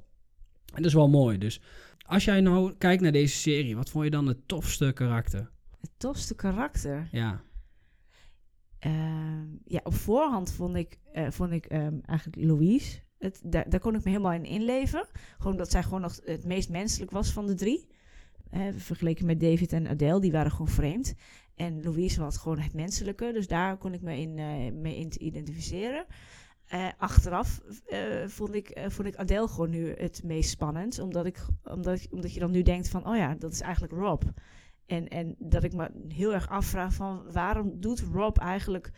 En 0.74 0.82
dat 0.82 0.84
is 0.84 0.94
wel 0.94 1.08
mooi. 1.08 1.38
Dus 1.38 1.60
als 2.06 2.24
jij 2.24 2.40
nou 2.40 2.74
kijkt 2.78 3.02
naar 3.02 3.12
deze 3.12 3.36
serie, 3.36 3.76
wat 3.76 3.90
vond 3.90 4.04
je 4.04 4.10
dan 4.10 4.26
het 4.26 4.48
tofste 4.48 4.90
karakter? 4.94 5.50
Het 5.80 5.90
tofste 5.96 6.34
karakter. 6.34 7.08
Ja, 7.12 7.42
ja, 9.64 9.80
op 9.82 9.94
voorhand 9.94 10.52
vond 10.52 10.76
ik, 10.76 10.98
eh, 11.12 11.30
vond 11.30 11.52
ik 11.52 11.66
ehm, 11.66 11.98
eigenlijk 12.04 12.48
Louise. 12.48 12.98
Het, 13.18 13.40
daar, 13.44 13.68
daar 13.68 13.80
kon 13.80 13.94
ik 13.94 14.04
me 14.04 14.10
helemaal 14.10 14.32
in 14.32 14.44
inleven. 14.44 15.06
Gewoon 15.38 15.56
dat 15.56 15.70
zij 15.70 15.82
gewoon 15.82 16.00
nog 16.00 16.20
het 16.24 16.44
meest 16.44 16.70
menselijk 16.70 17.10
was 17.10 17.32
van 17.32 17.46
de 17.46 17.54
drie. 17.54 17.88
Eh, 18.50 18.62
vergeleken 18.76 19.26
met 19.26 19.40
David 19.40 19.72
en 19.72 19.88
Adele, 19.88 20.20
die 20.20 20.32
waren 20.32 20.50
gewoon 20.50 20.68
vreemd. 20.68 21.14
En 21.54 21.82
Louise 21.82 22.20
was 22.20 22.36
gewoon 22.36 22.58
het 22.58 22.74
menselijke. 22.74 23.30
Dus 23.32 23.46
daar 23.46 23.76
kon 23.76 23.92
ik 23.92 24.02
me 24.02 24.16
in, 24.16 24.38
eh, 24.38 24.72
mee 24.72 24.96
in 24.96 25.08
te 25.08 25.18
identificeren. 25.18 26.06
Achteraf 26.98 27.60
vond, 28.26 28.54
ik, 28.54 28.80
vond 28.88 29.08
ik 29.08 29.16
Adele 29.16 29.48
gewoon 29.48 29.70
nu 29.70 29.94
het 29.96 30.22
meest 30.24 30.50
spannend. 30.50 30.98
Omdat, 30.98 31.26
ik, 31.26 31.46
omdat, 31.64 32.06
omdat 32.10 32.34
je 32.34 32.40
dan 32.40 32.50
nu 32.50 32.62
denkt 32.62 32.88
van, 32.88 33.06
oh 33.06 33.16
ja, 33.16 33.34
dat 33.34 33.52
is 33.52 33.60
eigenlijk 33.60 33.92
Rob. 33.92 34.22
En, 34.88 35.08
en 35.08 35.34
dat 35.38 35.64
ik 35.64 35.72
me 35.74 35.90
heel 36.08 36.32
erg 36.34 36.48
afvraag 36.48 36.94
van 36.94 37.22
waarom 37.32 37.80
doet 37.80 38.00
Rob 38.12 38.36
eigenlijk 38.38 38.90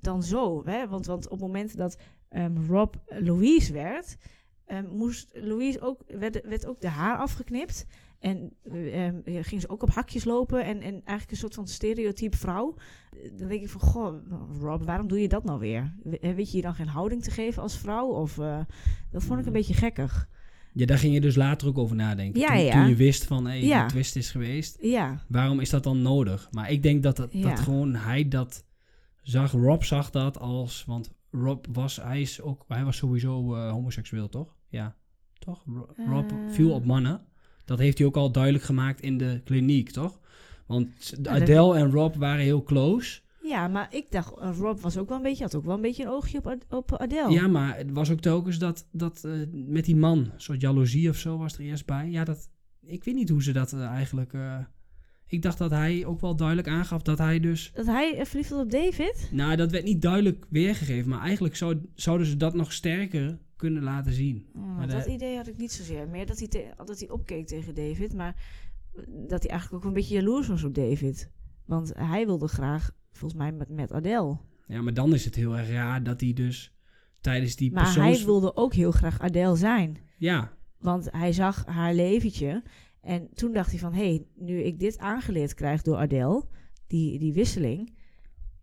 dan 0.00 0.22
zo? 0.22 0.62
Hè? 0.64 0.88
Want, 0.88 1.06
want 1.06 1.24
op 1.24 1.30
het 1.30 1.40
moment 1.40 1.76
dat 1.76 1.98
ehm, 2.28 2.66
Rob 2.66 2.94
Louise 3.06 3.72
werd, 3.72 4.16
ehm, 4.64 4.86
moest 4.96 5.30
Louise 5.32 5.80
ook, 5.80 6.00
werd, 6.06 6.40
werd 6.46 6.66
ook 6.66 6.80
de 6.80 6.88
haar 6.88 7.16
afgeknipt. 7.18 7.86
En 8.18 8.52
ehm, 8.62 9.20
ging 9.24 9.60
ze 9.60 9.68
ook 9.68 9.82
op 9.82 9.90
hakjes 9.90 10.24
lopen 10.24 10.64
en, 10.64 10.80
en 10.80 10.92
eigenlijk 10.92 11.30
een 11.30 11.36
soort 11.36 11.54
van 11.54 11.66
stereotype 11.68 12.36
vrouw. 12.36 12.74
Dan 13.36 13.48
denk 13.48 13.62
ik 13.62 13.68
van, 13.68 13.80
goh, 13.80 14.14
Rob, 14.60 14.84
waarom 14.84 15.08
doe 15.08 15.20
je 15.20 15.28
dat 15.28 15.44
nou 15.44 15.58
weer? 15.58 15.94
We- 16.02 16.34
Weet 16.34 16.50
je 16.50 16.56
je 16.56 16.62
dan 16.62 16.74
geen 16.74 16.88
houding 16.88 17.22
te 17.22 17.30
geven 17.30 17.62
als 17.62 17.78
vrouw? 17.78 18.06
Of, 18.06 18.38
eh, 18.38 18.60
dat 19.10 19.22
vond 19.24 19.38
ik 19.40 19.46
een 19.46 19.52
Mhm. 19.52 19.60
beetje 19.60 19.74
gekkig. 19.74 20.28
Ja 20.72 20.86
daar 20.86 20.98
ging 20.98 21.14
je 21.14 21.20
dus 21.20 21.34
later 21.36 21.68
ook 21.68 21.78
over 21.78 21.96
nadenken. 21.96 22.40
Ja, 22.40 22.46
toen, 22.48 22.58
ja. 22.64 22.72
toen 22.72 22.88
je 22.88 22.94
wist 22.96 23.24
van, 23.24 23.46
hé, 23.46 23.52
Ja. 23.54 23.80
die 23.80 23.90
twist 23.90 24.16
is 24.16 24.30
geweest. 24.30 24.78
Ja, 24.80 25.24
Waarom 25.28 25.60
is 25.60 25.70
dat 25.70 25.82
dan 25.82 26.02
nodig? 26.02 26.48
Maar 26.50 26.70
ik 26.70 26.82
denk 26.82 27.02
dat, 27.02 27.16
dat, 27.16 27.30
gewoon 27.58 27.94
hij 27.94 28.28
dat 28.28 28.64
zag. 29.22 29.52
Rob 29.52 29.82
zag 29.82 30.10
dat 30.10 30.38
als... 30.38 30.84
Want 30.86 31.12
Rob 31.30 31.64
was... 31.72 31.96
Hij, 31.96 32.20
is 32.20 32.40
ook, 32.40 32.64
hij 32.68 32.84
was 32.84 32.96
sowieso 32.96 33.54
eh, 33.54 33.70
homoseksueel, 33.70 34.28
toch? 34.28 34.56
Ja. 34.68 34.96
Toch? 35.38 35.64
Ro- 35.66 35.88
Rob 36.08 36.30
Eh. 36.30 36.36
viel 36.48 36.70
op 36.72 36.84
mannen. 36.84 37.20
Dat 37.64 37.78
heeft 37.78 37.98
hij 37.98 38.06
ook 38.06 38.16
al 38.16 38.30
duidelijk 38.32 38.64
gemaakt 38.64 39.00
in 39.00 39.18
de 39.18 39.40
kliniek, 39.44 39.90
toch? 39.90 40.20
Want 40.66 41.14
Adele 41.24 41.76
en 41.76 41.90
Rob 41.90 42.14
waren 42.16 42.44
heel 42.44 42.62
close. 42.62 43.20
Ja 43.48 43.68
maar 43.68 43.94
ik 43.94 44.10
dacht, 44.10 44.38
eh, 44.38 44.50
Rob 44.58 44.78
was 44.80 44.96
ook 44.96 45.08
wel 45.08 45.16
een 45.16 45.22
beetje, 45.22 45.44
had 45.44 45.54
ook 45.54 45.64
wel 45.64 45.74
een 45.74 45.80
beetje 45.80 46.02
een 46.04 46.10
oogje 46.10 46.38
op, 46.38 46.64
op 46.68 46.96
Adele. 46.96 47.30
Ja, 47.30 47.46
maar 47.46 47.76
het 47.76 47.90
was 47.92 48.10
ook 48.10 48.20
telkens 48.20 48.58
dat, 48.58 48.88
dat 48.92 49.24
eh, 49.24 49.32
met 49.52 49.84
die 49.84 49.96
man, 49.96 50.18
een 50.18 50.30
soort 50.40 50.60
jaloezie 50.60 51.08
of 51.08 51.16
zo 51.16 51.38
was 51.38 51.54
er 51.54 51.60
eerst 51.60 51.86
bij. 51.86 52.08
Ja, 52.10 52.24
dat, 52.24 52.50
ik 52.86 53.04
weet 53.04 53.14
niet 53.14 53.28
hoe 53.28 53.42
ze 53.42 53.52
dat 53.52 53.72
eh, 53.72 53.84
eigenlijk... 53.86 54.32
ik 55.26 55.42
dacht 55.42 55.58
dat 55.58 55.70
hij 55.70 56.06
ook 56.06 56.20
wel 56.20 56.36
duidelijk 56.36 56.68
aangaf 56.68 57.02
dat 57.02 57.18
hij 57.18 57.40
dus... 57.40 57.70
Dat 57.74 57.86
hij 57.86 58.26
verliefd 58.26 58.50
was 58.50 58.60
op 58.60 58.70
David? 58.70 59.28
Nou, 59.32 59.56
dat 59.56 59.70
werd 59.70 59.84
niet 59.84 60.02
duidelijk 60.02 60.46
weergegeven, 60.50 61.08
maar 61.10 61.20
eigenlijk 61.20 61.56
zou, 61.56 61.80
zouden 61.94 62.26
ze 62.26 62.36
dat 62.36 62.54
nog 62.54 62.72
sterker 62.72 63.38
kunnen 63.56 63.82
laten 63.82 64.12
zien. 64.12 64.46
Oh, 64.56 64.76
Maar 64.76 64.88
dat 64.88 65.04
de- 65.04 65.12
idee 65.12 65.36
had 65.36 65.46
ik 65.46 65.56
niet 65.56 65.72
zozeer. 65.72 66.08
Meer 66.08 66.26
dat 66.26 66.38
hij, 66.38 66.48
te- 66.48 66.70
dat 66.84 66.98
hij 66.98 67.08
opkeek 67.10 67.46
tegen 67.46 67.74
David, 67.74 68.14
maar 68.14 68.34
dat 69.28 69.42
hij 69.42 69.50
eigenlijk 69.50 69.72
ook 69.72 69.88
een 69.88 69.94
beetje 69.96 70.14
jaloers 70.14 70.48
was 70.48 70.64
op 70.64 70.74
David. 70.74 71.30
Want 71.66 71.92
hij 71.96 72.26
wilde 72.26 72.48
graag, 72.48 72.90
volgens 73.18 73.40
mij, 73.40 73.52
met, 73.52 73.68
met 73.68 73.92
Adele. 73.92 74.36
Ja, 74.66 74.82
maar 74.82 74.94
dan 74.94 75.14
is 75.14 75.24
het 75.24 75.34
heel 75.34 75.56
erg 75.56 75.70
raar 75.70 76.02
dat 76.02 76.20
hij 76.20 76.32
dus 76.32 76.72
tijdens 77.20 77.56
die 77.56 77.72
Maar 77.72 77.82
persoons... 77.82 78.16
hij 78.16 78.26
wilde 78.26 78.56
ook 78.56 78.74
heel 78.74 78.90
graag 78.90 79.20
Adele 79.20 79.56
zijn. 79.56 79.96
Ja, 80.16 80.52
Want 80.78 81.08
hij 81.10 81.32
zag 81.32 81.64
haar 81.66 81.94
leventje. 81.94 82.62
En 83.02 83.28
toen 83.34 83.52
dacht 83.52 83.70
hij 83.70 83.78
van, 83.78 83.92
hé, 83.92 84.08
hey, 84.08 84.26
nu 84.36 84.62
ik 84.62 84.78
dit 84.78 84.98
aangeleerd 84.98 85.54
krijg 85.54 85.82
door 85.82 85.96
Adele, 85.96 86.44
die, 86.86 87.18
die 87.18 87.32
wisseling, 87.32 87.96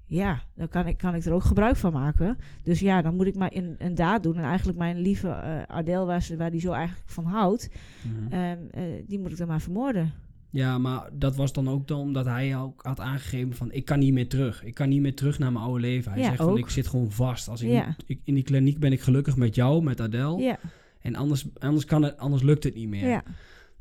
ja, 0.06 0.42
dan 0.56 0.68
kan 0.68 0.88
ik, 0.88 0.98
kan 0.98 1.16
ik 1.16 1.26
er 1.26 1.34
ook 1.34 1.44
gebruik 1.44 1.76
van 1.76 1.94
maken. 1.94 2.38
Dus 2.64 2.80
ja, 2.80 3.02
dan 3.02 3.16
moet 3.16 3.26
ik 3.26 3.36
maar 3.36 3.54
in, 3.54 3.76
een 3.78 3.96
daad 3.96 4.24
doen. 4.24 4.38
En 4.38 4.44
eigenlijk 4.44 4.78
mijn 4.78 4.98
lieve 4.98 5.30
eh, 5.30 5.62
Adele, 5.62 6.06
waar, 6.06 6.22
ze, 6.22 6.38
waar 6.38 6.52
die 6.52 6.60
zo 6.60 6.72
eigenlijk 6.72 7.10
van 7.10 7.26
houdt, 7.26 7.70
Mhm. 8.04 8.34
ehm, 8.34 8.58
eh, 8.72 8.84
die 9.08 9.20
moet 9.20 9.32
ik 9.32 9.38
dan 9.38 9.48
maar 9.48 9.62
vermoorden. 9.62 10.14
Ja, 10.56 10.78
maar 10.78 11.10
dat 11.14 11.36
was 11.36 11.54
dan 11.54 11.70
ook 11.70 11.88
dan 11.88 12.00
omdat 12.00 12.26
hij 12.26 12.58
ook 12.58 12.82
had 12.84 13.00
aangegeven 13.00 13.54
van... 13.56 13.72
ik 13.72 13.86
kan 13.86 14.00
niet 14.00 14.14
meer 14.14 14.30
terug. 14.30 14.64
Ik 14.64 14.74
kan 14.74 14.90
niet 14.90 15.02
meer 15.02 15.16
terug 15.16 15.40
naar 15.40 15.52
mijn 15.52 15.66
oude 15.66 15.80
leven. 15.80 16.12
Hij 16.12 16.22
Ja, 16.22 16.28
zegt 16.28 16.38
van, 16.44 16.58
ik 16.58 16.70
zit 16.70 16.88
gewoon 16.88 17.12
vast. 17.12 17.48
Als 17.48 17.62
ik, 17.62 17.70
Ja. 17.70 17.86
niet- 17.88 18.04
ik, 18.06 18.20
in 18.24 18.34
die 18.34 18.44
kliniek 18.44 18.80
ben 18.80 18.92
ik 18.92 19.02
gelukkig 19.02 19.36
met 19.38 19.56
jou, 19.56 19.84
met 19.84 20.02
Adele. 20.02 20.38
Ja, 20.42 20.58
En 21.02 21.16
anders, 21.16 21.46
anders, 21.60 21.86
kan 21.86 22.04
het, 22.04 22.18
anders 22.18 22.44
lukt 22.44 22.64
het 22.64 22.76
niet 22.76 22.88
meer. 22.90 23.08
ja. 23.10 23.24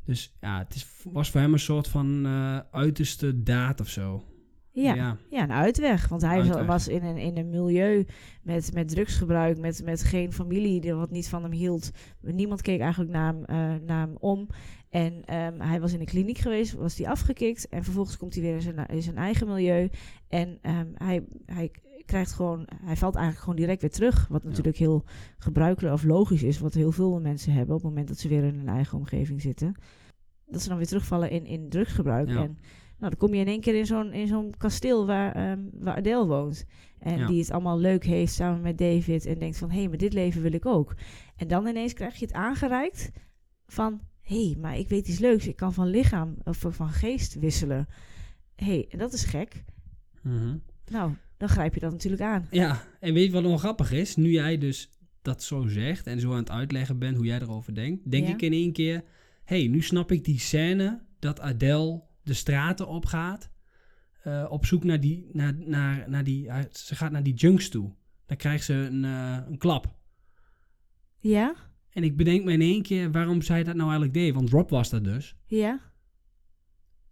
Dus 0.05 0.35
ja, 0.41 0.57
het 0.57 0.75
is, 0.75 0.87
was 1.11 1.29
voor 1.31 1.41
hem 1.41 1.53
een 1.53 1.59
soort 1.59 1.87
van 1.87 2.25
eh, 2.25 2.59
uiterste 2.71 3.43
daad 3.43 3.81
of 3.81 3.89
zo. 3.89 4.23
Ja. 4.71 4.93
ja. 4.95 5.17
Ja, 5.29 5.43
een 5.43 5.51
uitweg. 5.51 6.07
Want 6.07 6.21
hij 6.21 6.39
Uitweg. 6.41 6.65
was 6.65 6.87
in 6.87 7.03
een, 7.03 7.17
in 7.17 7.37
een 7.37 7.49
milieu 7.49 8.05
met, 8.43 8.73
met 8.73 8.87
drugsgebruik, 8.89 9.57
met, 9.59 9.81
met 9.83 10.03
geen 10.03 10.33
familie 10.33 10.81
die 10.81 10.93
wat 10.93 11.11
niet 11.11 11.29
van 11.29 11.43
hem 11.43 11.51
hield. 11.51 11.91
Niemand 12.21 12.61
keek 12.61 12.79
eigenlijk 12.79 13.11
naar 13.11 13.33
hem, 13.33 13.43
eh, 13.45 13.55
naar 13.85 13.99
hem 14.07 14.15
om. 14.19 14.47
En 14.95 15.25
ehm, 15.25 15.59
hij 15.59 15.79
was 15.81 15.93
in 15.93 15.99
een 15.99 16.05
kliniek 16.05 16.37
geweest, 16.37 16.73
was 16.73 16.97
hij 16.97 17.07
afgekikt. 17.07 17.69
En 17.69 17.83
vervolgens 17.83 18.17
komt 18.17 18.33
hij 18.33 18.43
weer 18.43 18.53
in 18.53 18.61
zijn, 18.61 18.85
in 18.85 19.01
zijn 19.01 19.17
eigen 19.17 19.47
milieu. 19.47 19.89
En 20.27 20.57
ehm, 20.61 20.87
hij, 20.93 21.25
hij 21.45 21.71
krijgt 22.05 22.33
gewoon, 22.33 22.67
hij 22.83 22.95
valt 22.95 23.15
eigenlijk 23.15 23.43
gewoon 23.43 23.59
direct 23.59 23.81
weer 23.81 23.91
terug. 23.91 24.27
Wat 24.27 24.41
Ja. 24.43 24.47
natuurlijk 24.49 24.77
heel 24.77 25.03
gebruikelijk 25.37 25.93
of 25.93 26.03
logisch 26.03 26.43
is, 26.43 26.59
wat 26.59 26.73
heel 26.73 26.91
veel 26.91 27.19
mensen 27.19 27.53
hebben 27.53 27.75
op 27.75 27.81
het 27.81 27.89
moment 27.89 28.07
dat 28.07 28.17
ze 28.17 28.27
weer 28.27 28.43
in 28.43 28.55
hun 28.55 28.67
eigen 28.67 28.97
omgeving 28.97 29.41
zitten. 29.41 29.75
Dat 30.45 30.61
ze 30.61 30.67
dan 30.69 30.77
weer 30.77 30.87
terugvallen 30.87 31.29
in, 31.29 31.45
in 31.45 31.69
drugsgebruik. 31.69 32.27
Ja. 32.29 32.35
En 32.35 32.57
nou, 32.97 33.09
dan 33.11 33.17
kom 33.17 33.33
je 33.33 33.39
in 33.39 33.47
één 33.47 33.61
keer 33.61 33.75
in 33.75 33.85
zo'n, 33.85 34.13
in 34.13 34.27
zo'n 34.27 34.53
kasteel 34.57 35.05
waar, 35.05 35.35
ehm, 35.35 35.59
waar 35.73 35.95
Adele 35.95 36.25
woont. 36.25 36.65
En 36.99 37.17
Ja. 37.17 37.27
die 37.27 37.39
het 37.39 37.51
allemaal 37.51 37.79
leuk 37.79 38.03
heeft 38.05 38.33
samen 38.33 38.61
met 38.61 38.77
David. 38.77 39.25
En 39.25 39.39
denkt 39.39 39.57
van, 39.57 39.69
hé, 39.69 39.79
hey, 39.79 39.87
maar 39.87 39.97
dit 39.97 40.13
leven 40.13 40.41
wil 40.41 40.53
ik 40.53 40.65
ook. 40.65 40.95
En 41.35 41.47
dan 41.47 41.67
ineens 41.67 41.93
krijg 41.93 42.15
je 42.15 42.25
het 42.25 42.33
aangereikt 42.35 43.11
van... 43.65 44.01
hé, 44.25 44.45
hey, 44.45 44.55
maar 44.59 44.77
ik 44.77 44.89
weet 44.89 45.07
iets 45.07 45.19
leuks. 45.19 45.47
Ik 45.47 45.55
kan 45.55 45.73
van 45.73 45.87
lichaam 45.87 46.35
of 46.43 46.65
van 46.69 46.89
geest 46.89 47.33
wisselen. 47.39 47.87
Hé, 48.55 48.65
hey, 48.65 48.85
en 48.89 48.97
dat 48.97 49.13
is 49.13 49.23
gek. 49.23 49.63
Mhm. 50.21 50.57
Nou, 50.87 51.13
dan 51.37 51.49
grijp 51.49 51.73
je 51.73 51.79
dat 51.79 51.91
natuurlijk 51.91 52.21
aan. 52.21 52.47
Ja, 52.51 52.83
en 52.99 53.13
weet 53.13 53.25
je 53.25 53.31
wat 53.31 53.43
nog 53.43 53.59
grappig 53.59 53.91
is? 53.91 54.15
Nu 54.15 54.31
jij 54.31 54.57
dus 54.57 54.89
dat 55.21 55.43
zo 55.43 55.67
zegt 55.67 56.07
en 56.07 56.19
zo 56.19 56.31
aan 56.31 56.37
het 56.37 56.51
uitleggen 56.51 56.99
bent 56.99 57.15
hoe 57.17 57.25
jij 57.25 57.39
erover 57.41 57.75
denkt, 57.75 58.11
denk 58.11 58.27
Ja. 58.27 58.33
ik 58.33 58.41
in 58.41 58.53
één 58.53 58.71
keer: 58.73 59.03
hé, 59.43 59.59
hey, 59.59 59.67
nu 59.67 59.81
snap 59.81 60.11
ik 60.11 60.23
die 60.25 60.39
scène 60.39 61.01
dat 61.19 61.39
Adele 61.39 62.01
de 62.23 62.33
straten 62.33 62.87
opgaat. 62.87 63.53
eh, 64.23 64.45
op 64.49 64.65
zoek 64.65 64.83
naar 64.83 64.99
die, 64.99 65.29
naar, 65.33 65.53
naar, 65.65 66.09
naar 66.09 66.23
die, 66.23 66.49
ze 66.71 66.95
gaat 66.95 67.11
naar 67.11 67.23
die 67.23 67.33
junks 67.33 67.69
toe. 67.69 67.91
Dan 68.25 68.37
krijgt 68.37 68.65
ze 68.65 68.73
een, 68.73 69.05
eh, 69.05 69.37
een 69.47 69.57
klap. 69.57 69.95
Ja? 71.19 71.55
En 71.95 72.03
ik 72.03 72.17
bedenk 72.17 72.43
me 72.43 72.51
in 72.51 72.61
één 72.61 72.81
keer 72.81 73.11
waarom 73.11 73.41
zij 73.41 73.63
dat 73.63 73.75
nou 73.75 73.89
eigenlijk 73.89 74.13
deed. 74.13 74.33
Want 74.33 74.49
Rob 74.49 74.69
was 74.69 74.89
dat 74.89 75.03
dus. 75.03 75.35
Ja? 75.45 75.79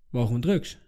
Wou 0.10 0.26
gewoon 0.26 0.42
drugs. 0.42 0.80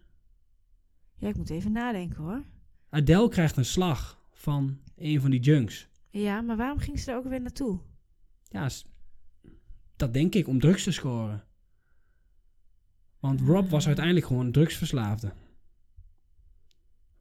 Ja, 1.16 1.28
ik 1.28 1.38
moet 1.38 1.50
even 1.50 1.72
nadenken 1.72 2.24
hoor. 2.24 2.44
Adele 2.90 3.30
krijgt 3.30 3.58
een 3.58 3.66
slag 3.66 4.22
van 4.32 4.80
een 4.96 5.22
van 5.22 5.32
die 5.32 5.40
junks. 5.40 5.88
Ja, 6.10 6.42
maar 6.42 6.58
waarom 6.58 6.80
ging 6.80 7.00
ze 7.00 7.12
er 7.12 7.18
ook 7.18 7.28
weer 7.28 7.42
naartoe? 7.42 7.80
Ja, 8.50 8.70
dat 9.96 10.14
denk 10.14 10.36
ik, 10.36 10.48
om 10.48 10.60
drugs 10.60 10.84
te 10.84 10.92
scoren. 10.92 11.44
Want 13.20 13.42
Rob 13.42 13.70
was 13.70 13.82
Ah. 13.82 13.88
uiteindelijk 13.88 14.26
gewoon 14.26 14.46
een 14.46 14.52
drugsverslaafde. 14.52 15.34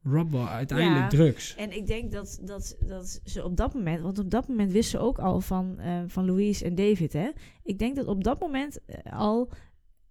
Rob 0.05 0.35
uiteindelijk 0.37 1.01
Ja. 1.01 1.09
drugs. 1.19 1.55
En 1.57 1.77
ik 1.77 1.87
denk 1.87 2.13
dat, 2.13 2.39
dat, 2.43 2.77
dat 2.87 3.21
ze 3.25 3.45
op 3.45 3.57
dat 3.57 3.75
moment, 3.75 4.01
want 4.03 4.19
op 4.19 4.31
dat 4.31 4.49
moment 4.49 4.73
wisten 4.73 4.99
ze 5.01 5.07
ook 5.07 5.19
al 5.19 5.41
van, 5.41 5.79
eh, 5.79 5.99
van 6.07 6.27
Louise 6.27 6.65
en 6.65 6.75
David, 6.75 7.13
hè. 7.13 7.29
Ik 7.63 7.79
denk 7.79 7.97
dat 7.97 8.07
op 8.07 8.25
dat 8.25 8.41
moment 8.41 8.79
eh, 8.87 9.13
al, 9.19 9.51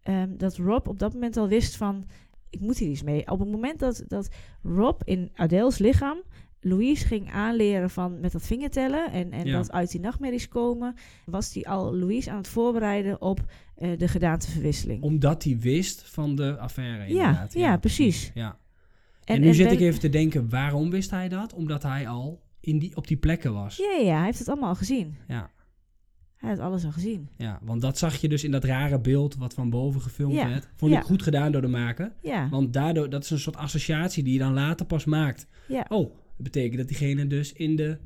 ehm, 0.02 0.38
dat 0.38 0.56
Rob 0.58 0.88
op 0.88 1.00
dat 1.00 1.14
moment 1.14 1.38
al 1.38 1.48
wist 1.48 1.76
van, 1.76 2.08
ik 2.50 2.60
moet 2.60 2.78
hier 2.78 2.90
iets 2.90 3.04
mee. 3.04 3.28
Op 3.32 3.40
het 3.40 3.50
moment 3.52 3.80
dat, 3.80 4.04
dat 4.08 4.30
Rob 4.64 5.02
in 5.04 5.30
Adele's 5.34 5.78
lichaam 5.78 6.18
Louise 6.66 7.08
ging 7.08 7.32
aanleren 7.32 7.90
van 7.90 8.20
met 8.20 8.32
dat 8.32 8.42
vingertellen 8.42 9.12
en, 9.12 9.32
en 9.32 9.46
Ja. 9.46 9.58
dat 9.58 9.72
uit 9.72 9.92
die 9.92 10.00
nachtmerries 10.00 10.48
komen, 10.48 10.96
was 11.26 11.54
hij 11.54 11.64
al 11.64 11.96
Louise 11.96 12.32
aan 12.32 12.38
het 12.38 12.48
voorbereiden 12.48 13.22
op 13.22 13.40
eh, 13.76 13.98
de 13.98 14.08
gedaanteverwisseling. 14.08 15.04
Omdat 15.04 15.44
hij 15.44 15.58
wist 15.60 16.10
van 16.10 16.36
de 16.36 16.58
affaire 16.58 16.98
Ja, 17.04 17.08
inderdaad. 17.08 17.54
ja, 17.54 17.78
precies. 17.78 18.32
Ja. 18.34 18.58
En, 19.26 19.42
nu 19.42 19.54
zit 19.54 19.72
ik 19.72 19.80
even 19.80 20.00
te 20.00 20.10
denken, 20.10 20.50
waarom 20.50 20.90
wist 20.90 21.10
hij 21.12 21.30
dat? 21.30 21.54
Omdat 21.54 21.84
hij 21.84 22.08
al 22.08 22.42
in 22.60 22.80
die, 22.80 22.96
op 22.96 23.08
die 23.08 23.18
plekken 23.18 23.54
was. 23.54 23.78
Ja, 23.78 23.98
ja, 24.06 24.16
hij 24.16 24.26
heeft 24.26 24.40
het 24.40 24.48
allemaal 24.50 24.70
al 24.70 24.76
gezien. 24.76 25.16
Ja, 25.28 25.52
Hij 26.36 26.50
heeft 26.50 26.62
alles 26.62 26.86
al 26.86 26.92
gezien. 26.92 27.30
ja, 27.38 27.60
want 27.64 27.82
dat 27.82 27.98
zag 27.98 28.16
je 28.16 28.30
dus 28.30 28.44
in 28.44 28.52
dat 28.52 28.64
rare 28.64 29.00
beeld 29.00 29.36
wat 29.36 29.54
van 29.54 29.70
boven 29.70 30.02
gefilmd 30.02 30.34
Ja, 30.36 30.50
werd. 30.50 30.70
Vond 30.76 30.92
ja. 30.92 31.00
ik 31.00 31.06
goed 31.06 31.24
gedaan 31.24 31.52
door 31.52 31.62
de 31.62 31.68
maker. 31.68 32.12
Ja, 32.22 32.50
Want 32.50 32.74
daardoor, 32.74 33.10
dat 33.10 33.24
is 33.24 33.30
een 33.30 33.40
soort 33.40 33.56
associatie 33.58 34.24
die 34.24 34.34
je 34.34 34.40
dan 34.40 34.54
later 34.54 34.86
pas 34.86 35.06
maakt. 35.06 35.48
ja. 35.68 35.86
Oh, 35.90 36.10
dat 36.36 36.44
betekent 36.44 36.78
dat 36.78 36.88
diegene 36.88 37.28
dus 37.28 37.54
in 37.54 37.76
de, 37.76 37.98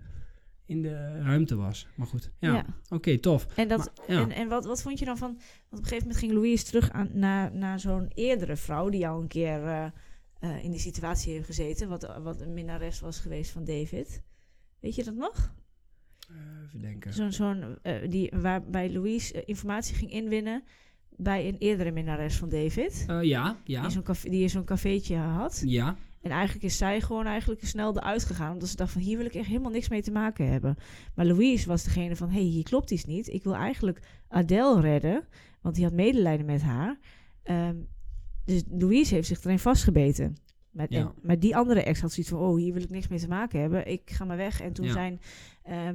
in 0.66 0.82
de 0.82 1.22
ruimte 1.22 1.56
was. 1.56 1.88
Maar 1.96 2.08
goed, 2.08 2.32
ja, 2.40 2.54
ja. 2.54 2.66
oké, 2.90 3.18
tof. 3.18 3.48
En, 3.56 3.68
dat, 3.68 3.92
Maar, 4.08 4.18
en, 4.18 4.32
en 4.32 4.48
wat, 4.48 4.66
wat 4.66 4.82
vond 4.82 5.00
je 5.00 5.06
dan 5.06 5.18
van... 5.18 5.28
Want 5.34 5.42
op 5.70 5.78
een 5.78 5.84
gegeven 5.84 6.04
moment 6.08 6.18
ging 6.18 6.32
Louise 6.34 6.66
terug 6.66 6.92
aan, 6.92 7.10
naar, 7.14 7.56
naar 7.56 7.80
zo'n 7.80 8.08
eerdere 8.14 8.56
vrouw... 8.56 8.90
die 8.90 9.08
al 9.08 9.22
een 9.22 9.28
keer 9.28 9.66
eh, 9.66 9.86
eh, 10.40 10.64
in 10.64 10.72
die 10.72 10.80
situatie 10.80 11.34
heeft 11.34 11.46
gezeten... 11.46 11.90
Wat, 11.90 12.18
wat 12.24 12.42
een 12.42 12.54
minnares 12.54 13.00
was 13.00 13.20
geweest 13.20 13.52
van 13.52 13.64
David. 13.66 14.22
Weet 14.80 14.96
je 14.96 15.04
dat 15.04 15.16
nog? 15.16 15.54
Eh, 16.30 16.36
even 16.66 16.82
denken. 16.82 17.14
Zo'n, 17.14 17.32
zo'n, 17.32 17.78
eh, 17.82 18.10
die, 18.10 18.32
waarbij 18.36 18.92
Louise 18.92 19.46
informatie 19.46 19.96
ging 19.96 20.12
inwinnen... 20.12 20.64
bij 21.10 21.48
een 21.48 21.58
eerdere 21.58 21.92
minnares 21.92 22.36
van 22.36 22.50
David. 22.50 23.04
Ja, 23.22 23.58
ja, 23.64 23.84
In 23.84 23.92
zo'n 23.92 24.04
café, 24.04 24.30
die 24.30 24.42
in 24.42 24.50
zo'n 24.50 24.66
cafeetje 24.66 25.16
had. 25.16 25.62
ja. 25.66 25.96
En 26.22 26.34
eigenlijk 26.34 26.66
is 26.66 26.78
zij 26.78 27.02
gewoon 27.02 27.26
eigenlijk 27.26 27.66
snel 27.66 27.98
eruit 27.98 28.24
gegaan. 28.24 28.54
Omdat 28.54 28.70
ze 28.70 28.76
dacht 28.76 28.92
van 28.92 29.02
hier 29.02 29.18
wil 29.18 29.26
ik 29.26 29.34
echt 29.34 29.48
helemaal 29.48 29.72
niks 29.72 29.90
mee 29.90 30.02
te 30.02 30.12
maken 30.12 30.52
hebben. 30.52 30.76
Maar 31.16 31.26
Louise 31.26 31.68
was 31.68 31.84
degene 31.84 32.16
van 32.16 32.30
hé, 32.30 32.40
hey, 32.40 32.44
hier 32.44 32.64
klopt 32.64 32.92
iets 32.92 33.06
niet. 33.06 33.28
Ik 33.28 33.44
wil 33.44 33.56
eigenlijk 33.56 34.02
Adele 34.28 34.82
redden. 34.82 35.28
Want 35.62 35.76
die 35.76 35.84
had 35.84 35.94
medelijden 35.94 36.46
met 36.46 36.62
haar. 36.62 37.00
Ehm, 37.44 37.76
dus 38.48 38.64
Louise 38.70 39.14
heeft 39.14 39.28
zich 39.28 39.44
erin 39.44 39.60
vastgebeten. 39.60 40.36
Maar, 40.72 40.86
Ja. 40.90 41.00
en, 41.00 41.12
maar 41.22 41.40
die 41.40 41.56
andere 41.56 41.84
ex 41.84 42.02
had 42.02 42.12
zoiets 42.12 42.32
van, 42.32 42.40
oh, 42.42 42.58
hier 42.58 42.74
wil 42.74 42.82
ik 42.82 42.90
niks 42.90 43.08
mee 43.08 43.20
te 43.20 43.28
maken 43.28 43.60
hebben. 43.60 43.88
Ik 43.88 44.02
ga 44.12 44.26
maar 44.26 44.38
weg. 44.38 44.62
En 44.62 44.74
toen 44.74 44.86
Ja. 44.86 44.92
zijn 44.92 45.20
eh, 45.64 45.90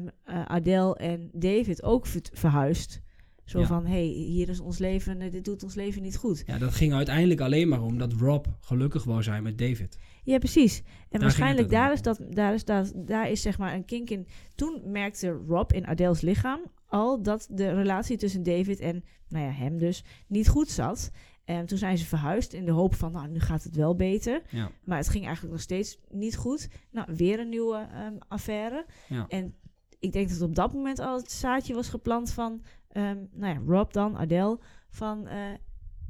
Adele 0.44 0.96
en 0.96 1.30
David 1.32 1.82
ook 1.82 2.06
ver- 2.06 2.20
verhuisd. 2.32 3.00
Zo 3.44 3.60
Ja. 3.60 3.66
van, 3.66 3.84
hé, 3.86 3.90
hey, 3.92 4.06
hier 4.06 4.48
is 4.48 4.60
ons 4.60 4.78
leven, 4.78 5.30
dit 5.30 5.44
doet 5.44 5.62
ons 5.62 5.74
leven 5.74 6.02
niet 6.02 6.16
goed. 6.16 6.42
Ja, 6.46 6.58
dat 6.58 6.74
ging 6.74 6.92
uiteindelijk 6.92 7.40
alleen 7.40 7.68
maar 7.68 7.82
om 7.82 7.98
dat 7.98 8.12
Rob 8.12 8.46
gelukkig 8.60 9.04
wou 9.04 9.22
zijn 9.22 9.42
met 9.42 9.58
David. 9.58 9.98
Ja, 10.24 10.38
precies. 10.38 10.82
En 11.10 11.20
waarschijnlijk 11.20 11.70
daar 11.70 11.92
is, 11.92 12.02
dat, 12.02 12.20
daar, 12.30 12.54
is 12.54 12.64
dat, 12.64 12.92
daar 12.96 13.30
is 13.30 13.42
zeg 13.42 13.58
maar 13.58 13.74
een 13.74 13.84
kink 13.84 14.10
in. 14.10 14.26
Toen 14.54 14.82
merkte 14.86 15.28
Rob 15.48 15.72
in 15.72 15.86
Adele's 15.86 16.20
lichaam 16.20 16.60
al 16.86 17.22
dat 17.22 17.48
de 17.50 17.72
relatie 17.72 18.16
tussen 18.16 18.42
David 18.42 18.80
en 18.80 19.04
nou 19.28 19.44
ja, 19.44 19.50
hem 19.50 19.78
dus 19.78 20.04
niet 20.26 20.48
goed 20.48 20.68
zat. 20.68 21.10
En 21.44 21.66
toen 21.66 21.78
zijn 21.78 21.98
ze 21.98 22.06
verhuisd 22.06 22.52
in 22.52 22.64
de 22.64 22.70
hoop 22.70 22.94
van, 22.94 23.12
nou, 23.12 23.28
nu 23.28 23.40
gaat 23.40 23.62
het 23.62 23.76
wel 23.76 23.96
beter. 23.96 24.42
Ja, 24.50 24.70
Maar 24.84 24.98
het 24.98 25.08
ging 25.08 25.24
eigenlijk 25.24 25.54
nog 25.54 25.62
steeds 25.62 25.98
niet 26.10 26.36
goed. 26.36 26.68
Nou, 26.90 27.14
weer 27.16 27.40
een 27.40 27.48
nieuwe 27.48 27.88
ehm, 27.92 28.16
affaire. 28.28 28.86
ja. 29.08 29.26
En 29.28 29.54
ik 29.98 30.12
denk 30.12 30.28
dat 30.28 30.40
op 30.40 30.54
dat 30.54 30.72
moment 30.72 30.98
al 30.98 31.16
het 31.16 31.30
zaadje 31.32 31.74
was 31.74 31.88
geplant 31.88 32.30
van, 32.32 32.62
ehm, 32.88 33.18
nou 33.32 33.54
ja, 33.54 33.60
Rob 33.66 33.92
dan, 33.92 34.16
Adele, 34.16 34.58
van 34.88 35.26
eh, 35.26 35.38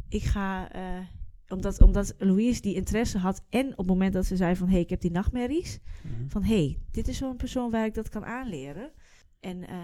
ik 0.09 0.23
ga, 0.23 0.73
eh, 0.73 0.99
omdat, 1.49 1.81
omdat 1.81 2.15
Louise 2.19 2.61
die 2.61 2.75
interesse 2.75 3.19
had 3.19 3.45
en 3.49 3.71
op 3.71 3.77
het 3.79 3.87
moment 3.87 4.13
dat 4.13 4.27
ze 4.27 4.37
zei 4.37 4.57
van, 4.57 4.67
hé, 4.67 4.73
hey, 4.73 4.83
ik 4.83 4.91
heb 4.91 5.01
die 5.01 5.11
nachtmerries, 5.11 5.79
Mhm. 6.03 6.29
van 6.29 6.43
hé, 6.43 6.55
hey, 6.65 6.79
dit 6.91 7.09
is 7.09 7.17
zo'n 7.17 7.37
persoon 7.37 7.71
waar 7.71 7.85
ik 7.87 7.95
dat 7.95 8.09
kan 8.09 8.25
aanleren. 8.25 8.91
En 9.41 9.69
eh 9.69 9.77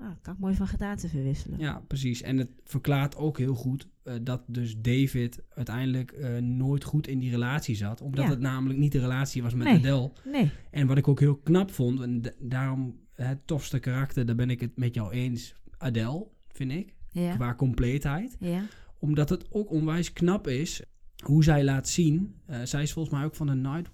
nou, 0.00 0.14
kan 0.22 0.34
ik 0.34 0.40
mooi 0.40 0.54
van 0.54 0.66
gedaante 0.66 1.08
verwisselen. 1.08 1.58
Ja, 1.58 1.82
precies. 1.86 2.22
En 2.22 2.38
het 2.38 2.50
verklaart 2.64 3.16
ook 3.16 3.38
heel 3.38 3.54
goed 3.54 3.88
eh, 4.02 4.14
dat 4.22 4.42
dus 4.46 4.76
David 4.80 5.42
uiteindelijk 5.48 6.10
eh, 6.12 6.36
nooit 6.38 6.84
goed 6.84 7.06
in 7.06 7.18
die 7.18 7.30
relatie 7.30 7.74
zat. 7.76 8.00
Omdat 8.00 8.24
Ja. 8.24 8.30
het 8.30 8.40
namelijk 8.40 8.78
niet 8.78 8.92
de 8.92 9.00
relatie 9.00 9.42
was 9.42 9.54
met 9.54 9.66
Nee. 9.66 9.76
Adele. 9.76 10.12
Nee, 10.24 10.50
En 10.70 10.86
wat 10.86 10.96
ik 10.98 11.08
ook 11.08 11.20
heel 11.20 11.36
knap 11.36 11.70
vond, 11.70 12.00
en 12.00 12.22
daarom 12.38 12.98
het 13.14 13.46
tofste 13.46 13.78
karakter, 13.78 14.26
daar 14.26 14.34
ben 14.36 14.50
ik 14.50 14.60
het 14.60 14.76
met 14.76 14.94
jou 14.94 15.12
eens, 15.12 15.54
Adele, 15.78 16.26
vind 16.48 16.72
ik. 16.72 16.94
ja, 17.10 17.34
Qua 17.34 17.54
compleetheid. 17.54 18.36
ja, 18.40 18.62
Omdat 18.98 19.28
het 19.28 19.46
ook 19.50 19.70
onwijs 19.70 20.12
knap 20.12 20.46
is 20.48 20.82
hoe 21.24 21.44
zij 21.44 21.64
laat 21.64 21.88
zien. 21.88 22.34
eh, 22.46 22.60
zij 22.64 22.82
is 22.82 22.92
volgens 22.92 23.14
mij 23.14 23.24
ook 23.24 23.34
van 23.34 23.46
de 23.46 23.54
Night, 23.54 23.90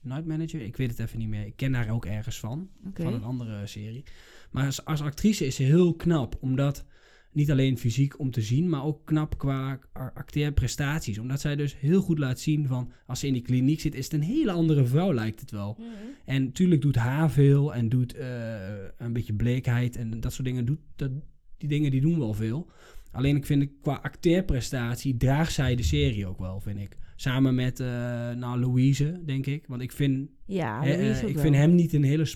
Night 0.00 0.26
Manager. 0.26 0.60
Ik 0.60 0.76
weet 0.76 0.90
het 0.90 0.98
even 0.98 1.18
niet 1.18 1.28
meer. 1.28 1.46
Ik 1.46 1.56
ken 1.56 1.74
haar 1.74 1.90
ook 1.90 2.06
ergens 2.06 2.38
van. 2.40 2.68
Van 2.94 3.12
een 3.14 3.22
andere 3.22 3.66
serie. 3.66 4.04
Maar 4.54 4.66
als, 4.66 4.84
als 4.84 5.00
actrice 5.00 5.46
is 5.46 5.54
ze 5.54 5.62
heel 5.62 5.94
knap. 5.94 6.36
Omdat 6.40 6.84
niet 7.32 7.50
alleen 7.50 7.78
fysiek 7.78 8.18
om 8.18 8.30
te 8.30 8.42
zien, 8.42 8.68
maar 8.68 8.84
ook 8.84 9.04
knap 9.04 9.38
qua 9.38 9.78
acteerprestaties. 10.14 11.18
Omdat 11.18 11.40
zij 11.40 11.56
dus 11.56 11.76
heel 11.78 12.00
goed 12.00 12.18
laat 12.18 12.40
zien 12.40 12.66
van 12.66 12.90
als 13.06 13.20
ze 13.20 13.26
in 13.26 13.32
die 13.32 13.42
kliniek 13.42 13.80
zit, 13.80 13.94
is 13.94 14.04
het 14.04 14.12
een 14.12 14.22
hele 14.22 14.50
andere 14.50 14.84
vrouw, 14.84 15.14
lijkt 15.14 15.40
het 15.40 15.50
wel. 15.50 15.76
Mhm. 15.78 15.88
En 16.24 16.44
natuurlijk 16.44 16.80
doet 16.80 16.96
haar 16.96 17.30
veel 17.30 17.74
en 17.74 17.88
doet 17.88 18.14
eh, 18.14 18.26
een 18.98 19.12
beetje 19.12 19.34
bleekheid 19.34 19.96
en 19.96 20.20
dat 20.20 20.32
soort 20.32 20.46
dingen. 20.46 20.64
Doet, 20.64 20.80
dat, 20.96 21.10
die 21.58 21.68
dingen 21.68 21.90
die 21.90 22.00
doen 22.00 22.18
wel 22.18 22.34
veel. 22.34 22.68
Alleen 23.12 23.36
ik 23.36 23.46
vind 23.46 23.62
het 23.62 23.70
qua 23.82 23.94
acteerprestatie 24.02 25.16
draagt 25.16 25.52
zij 25.52 25.74
de 25.74 25.82
serie 25.82 26.26
ook 26.26 26.38
wel, 26.38 26.60
vind 26.60 26.78
ik. 26.80 26.96
Samen 27.16 27.54
met 27.54 27.80
eh 27.80 27.86
nou, 28.30 28.60
Louise, 28.60 29.20
denk 29.24 29.46
ik. 29.46 29.66
Want 29.66 29.82
ik 29.82 29.92
vind 29.92 30.30
Ja, 30.46 30.84
eh, 30.84 31.22
ik 31.22 31.34
wel. 31.34 31.42
vind 31.42 31.54
hem 31.54 31.74
niet 31.74 31.92
een 31.92 32.04
hele. 32.04 32.26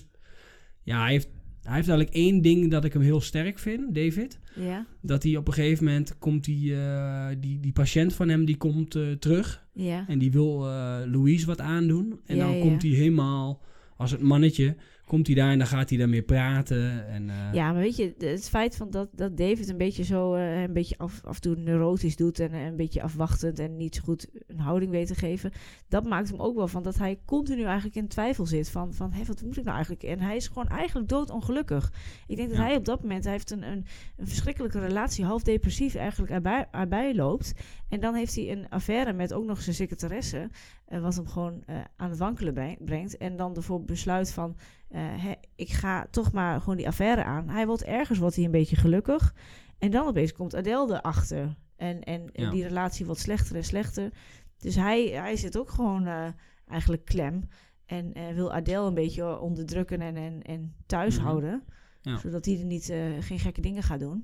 Ja, 0.83 1.01
hij 1.01 1.11
heeft, 1.11 1.29
hij 1.69 1.77
heeft 1.77 1.89
eigenlijk 1.89 2.17
één 2.17 2.41
ding 2.41 2.71
dat 2.71 2.85
ik 2.85 2.93
hem 2.93 3.01
heel 3.01 3.21
sterk 3.21 3.59
vind, 3.59 3.95
David. 3.95 4.39
Ja, 4.55 4.85
Dat 5.01 5.23
hij 5.23 5.35
op 5.35 5.47
een 5.47 5.53
gegeven 5.53 5.85
moment 5.85 6.17
komt 6.17 6.43
die, 6.43 6.75
eh, 6.75 7.27
die, 7.39 7.59
die 7.59 7.71
patiënt 7.71 8.13
van 8.13 8.29
hem 8.29 8.45
die 8.45 8.57
komt 8.57 8.95
eh, 8.95 9.11
terug 9.11 9.67
ja, 9.73 10.07
en 10.07 10.19
die 10.19 10.31
wil 10.31 10.67
eh, 10.67 10.97
Louise 11.05 11.45
wat 11.45 11.61
aandoen. 11.61 12.19
En 12.25 12.35
Ja, 12.35 12.47
dan 12.47 12.59
komt 12.59 12.81
hij 12.81 12.91
helemaal 12.91 13.61
als 13.97 14.11
het 14.11 14.21
mannetje, 14.21 14.75
komt 15.09 15.27
hij 15.27 15.35
daar 15.35 15.51
en 15.51 15.57
dan 15.57 15.67
gaat 15.67 15.89
hij 15.89 15.97
daarmee 15.97 16.21
praten. 16.21 17.07
En, 17.07 17.29
eh, 17.29 17.35
Ja, 17.53 17.71
maar 17.71 17.81
weet 17.81 17.95
je, 17.95 18.13
het 18.17 18.49
feit 18.49 18.75
van 18.75 18.89
dat, 18.89 19.09
dat 19.15 19.37
David 19.37 19.69
een 19.69 19.77
beetje 19.77 20.03
zo 20.03 20.33
eh, 20.33 20.61
een 20.61 20.73
beetje 20.73 20.97
af, 20.97 21.21
af 21.25 21.35
en 21.35 21.41
toe 21.41 21.55
neurotisch 21.55 22.15
doet 22.15 22.39
en 22.39 22.51
eh, 22.51 22.65
een 22.65 22.75
beetje 22.75 23.01
afwachtend 23.01 23.59
en 23.59 23.77
niet 23.77 23.95
zo 23.95 24.01
goed 24.03 24.27
een 24.47 24.59
houding 24.59 24.91
weet 24.91 25.07
te 25.07 25.15
geven, 25.15 25.51
dat 25.87 26.03
maakt 26.03 26.29
hem 26.29 26.39
ook 26.39 26.55
wel 26.55 26.67
van 26.67 26.83
dat 26.83 26.97
hij 26.97 27.19
continu 27.25 27.63
eigenlijk 27.63 27.95
in 27.95 28.07
twijfel 28.07 28.45
zit 28.45 28.69
van, 28.69 28.93
van 28.93 29.11
hé, 29.11 29.23
wat 29.25 29.41
moet 29.41 29.57
ik 29.57 29.63
nou 29.63 29.75
eigenlijk? 29.75 30.03
En 30.03 30.19
hij 30.19 30.35
is 30.35 30.47
gewoon 30.47 30.67
eigenlijk 30.67 31.09
doodongelukkig. 31.09 31.91
Ik 32.27 32.35
denk 32.35 32.49
dat 32.49 32.57
Ja. 32.57 32.63
hij 32.63 32.75
op 32.75 32.85
dat 32.85 33.01
moment, 33.01 33.23
hij 33.23 33.33
heeft 33.33 33.51
een, 33.51 33.63
een, 33.63 33.85
een 34.17 34.27
verschrikkelijke 34.27 34.79
relatie, 34.79 35.25
half 35.25 35.43
depressief 35.43 35.95
eigenlijk 35.95 36.31
erbij, 36.31 36.67
erbij 36.71 37.15
loopt. 37.15 37.53
En 37.89 37.99
dan 37.99 38.13
heeft 38.15 38.35
hij 38.35 38.51
een 38.51 38.69
affaire 38.69 39.13
met 39.13 39.33
ook 39.33 39.45
nog 39.45 39.61
zijn 39.61 39.75
secretaresse, 39.75 40.49
wat 40.87 41.15
hem 41.15 41.27
gewoon 41.27 41.63
aan 41.95 42.09
het 42.09 42.17
wankelen 42.19 42.53
breng- 42.53 42.85
brengt. 42.85 43.17
En 43.17 43.35
dan 43.37 43.55
ervoor 43.55 43.83
besluit 43.83 44.31
van, 44.31 44.55
eh, 44.89 45.31
ik 45.55 45.69
ga 45.69 46.07
toch 46.11 46.31
maar 46.31 46.59
gewoon 46.59 46.77
die 46.77 46.87
affaire 46.87 47.23
aan. 47.23 47.49
Hij 47.49 47.65
wordt 47.67 47.83
ergens 47.83 48.19
wordt 48.19 48.35
hij 48.35 48.45
een 48.45 48.51
beetje 48.51 48.75
gelukkig. 48.75 49.33
En 49.77 49.91
dan 49.91 50.07
opeens 50.07 50.31
komt 50.33 50.55
Adele 50.55 50.93
erachter. 50.93 51.55
En, 51.75 52.03
en, 52.03 52.31
en 52.33 52.43
Ja. 52.43 52.51
die 52.51 52.63
relatie 52.63 53.05
wordt 53.05 53.21
slechter 53.21 53.55
en 53.55 53.63
slechter. 53.63 54.13
Dus 54.57 54.75
hij, 54.75 55.05
hij 55.07 55.35
zit 55.35 55.57
ook 55.57 55.69
gewoon 55.69 56.05
eh, 56.07 56.27
eigenlijk 56.67 57.05
klem. 57.05 57.43
En 57.85 58.13
eh, 58.13 58.33
wil 58.33 58.53
Adele 58.53 58.87
een 58.87 58.93
beetje 58.93 59.39
onderdrukken 59.39 60.01
en, 60.01 60.15
en, 60.15 60.41
en 60.41 60.75
thuis 60.85 61.15
Mhm. 61.15 61.25
houden. 61.25 61.63
Ja. 62.01 62.17
Zodat 62.17 62.45
hij 62.45 62.59
er 62.59 62.65
niet, 62.65 62.93
geen 63.19 63.39
gekke 63.39 63.61
dingen 63.61 63.83
gaat 63.83 63.99
doen. 63.99 64.23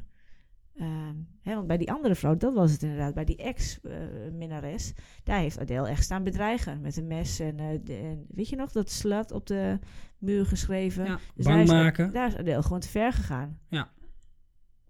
Ehm, 0.75 1.15
hè, 1.41 1.55
want 1.55 1.67
bij 1.67 1.77
die 1.77 1.91
andere 1.91 2.15
vrouw, 2.15 2.37
dat 2.37 2.53
was 2.53 2.71
het 2.71 2.83
inderdaad, 2.83 3.13
bij 3.13 3.25
die 3.25 3.35
ex-minnares, 3.37 4.93
daar 5.23 5.39
heeft 5.39 5.59
Adele 5.59 5.87
echt 5.87 6.03
staan 6.03 6.23
bedreigen 6.23 6.81
met 6.81 6.97
een 6.97 7.07
mes. 7.07 7.39
En, 7.39 7.59
eh, 7.59 7.79
de- 7.83 7.93
en 7.97 8.25
weet 8.29 8.49
je 8.49 8.55
nog, 8.55 8.71
dat 8.71 8.89
slat 8.91 9.31
op 9.31 9.47
de 9.47 9.79
muur 10.17 10.45
geschreven. 10.45 11.05
ja, 11.05 11.19
Dus 11.35 11.45
bang 11.45 11.55
daar 11.55 11.63
is, 11.65 11.69
maken. 11.71 12.11
Daar 12.13 12.27
is 12.27 12.35
Adele 12.35 12.63
gewoon 12.63 12.79
te 12.79 12.87
ver 12.89 13.13
gegaan. 13.13 13.59
Ja. 13.69 13.91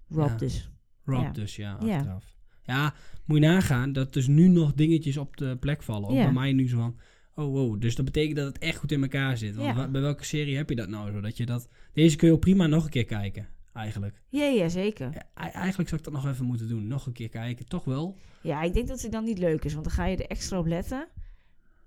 Rob 0.10 0.28
Ja. 0.30 0.36
dus. 0.36 0.72
Rob 1.04 1.22
ja. 1.24 1.32
dus, 1.32 1.56
ja, 1.56 1.78
Ja. 1.82 1.96
achteraf. 1.98 2.36
Ja, 2.64 2.94
moet 3.26 3.38
je 3.38 3.46
nagaan 3.46 3.94
dat 3.94 4.14
dus 4.14 4.28
nu 4.28 4.48
nog 4.48 4.74
dingetjes 4.74 5.18
op 5.18 5.38
de 5.38 5.58
plek 5.60 5.84
vallen. 5.84 6.10
Ook 6.10 6.16
Ja. 6.16 6.24
bij 6.24 6.34
mij 6.34 6.54
nu 6.54 6.70
zo 6.70 6.78
van, 6.78 7.00
oh 7.36 7.52
wow. 7.52 7.82
Dus 7.82 7.96
dat 7.96 8.06
betekent 8.06 8.36
dat 8.38 8.48
het 8.48 8.58
echt 8.58 8.78
goed 8.78 8.92
in 8.92 9.02
elkaar 9.02 9.38
zit. 9.38 9.56
Want 9.56 9.92
bij 9.92 10.02
welke 10.02 10.26
serie 10.26 10.56
heb 10.58 10.70
je 10.70 10.76
dat 10.76 10.90
nou 10.90 11.12
zo? 11.12 11.22
Dat 11.22 11.38
je 11.38 11.46
dat, 11.46 11.70
deze 11.94 12.16
kun 12.16 12.28
je 12.28 12.34
ook 12.34 12.40
prima 12.40 12.68
nog 12.68 12.84
een 12.84 12.90
keer 12.90 13.06
kijken, 13.06 13.48
eigenlijk. 13.76 14.22
Ja, 14.30 14.46
ja, 14.46 14.70
zeker. 14.70 15.10
Ja, 15.14 15.52
eigenlijk 15.52 15.90
zou 15.90 16.02
ik 16.02 16.08
dat 16.08 16.14
nog 16.14 16.28
even 16.28 16.46
moeten 16.46 16.68
doen. 16.68 16.88
Nog 16.88 17.06
een 17.06 17.14
keer 17.14 17.30
kijken, 17.30 17.66
toch 17.68 17.84
wel? 17.84 18.18
Ja, 18.42 18.62
ik 18.62 18.74
denk 18.74 18.88
dat 18.88 19.02
het 19.02 19.12
dan 19.12 19.24
niet 19.24 19.38
leuk 19.38 19.64
is, 19.66 19.74
want 19.74 19.86
dan 19.86 19.94
ga 19.94 20.06
je 20.06 20.18
er 20.18 20.28
extra 20.28 20.58
op 20.60 20.66
letten. 20.66 21.08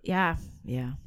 Ja, 0.01 0.39
ja. 0.65 0.99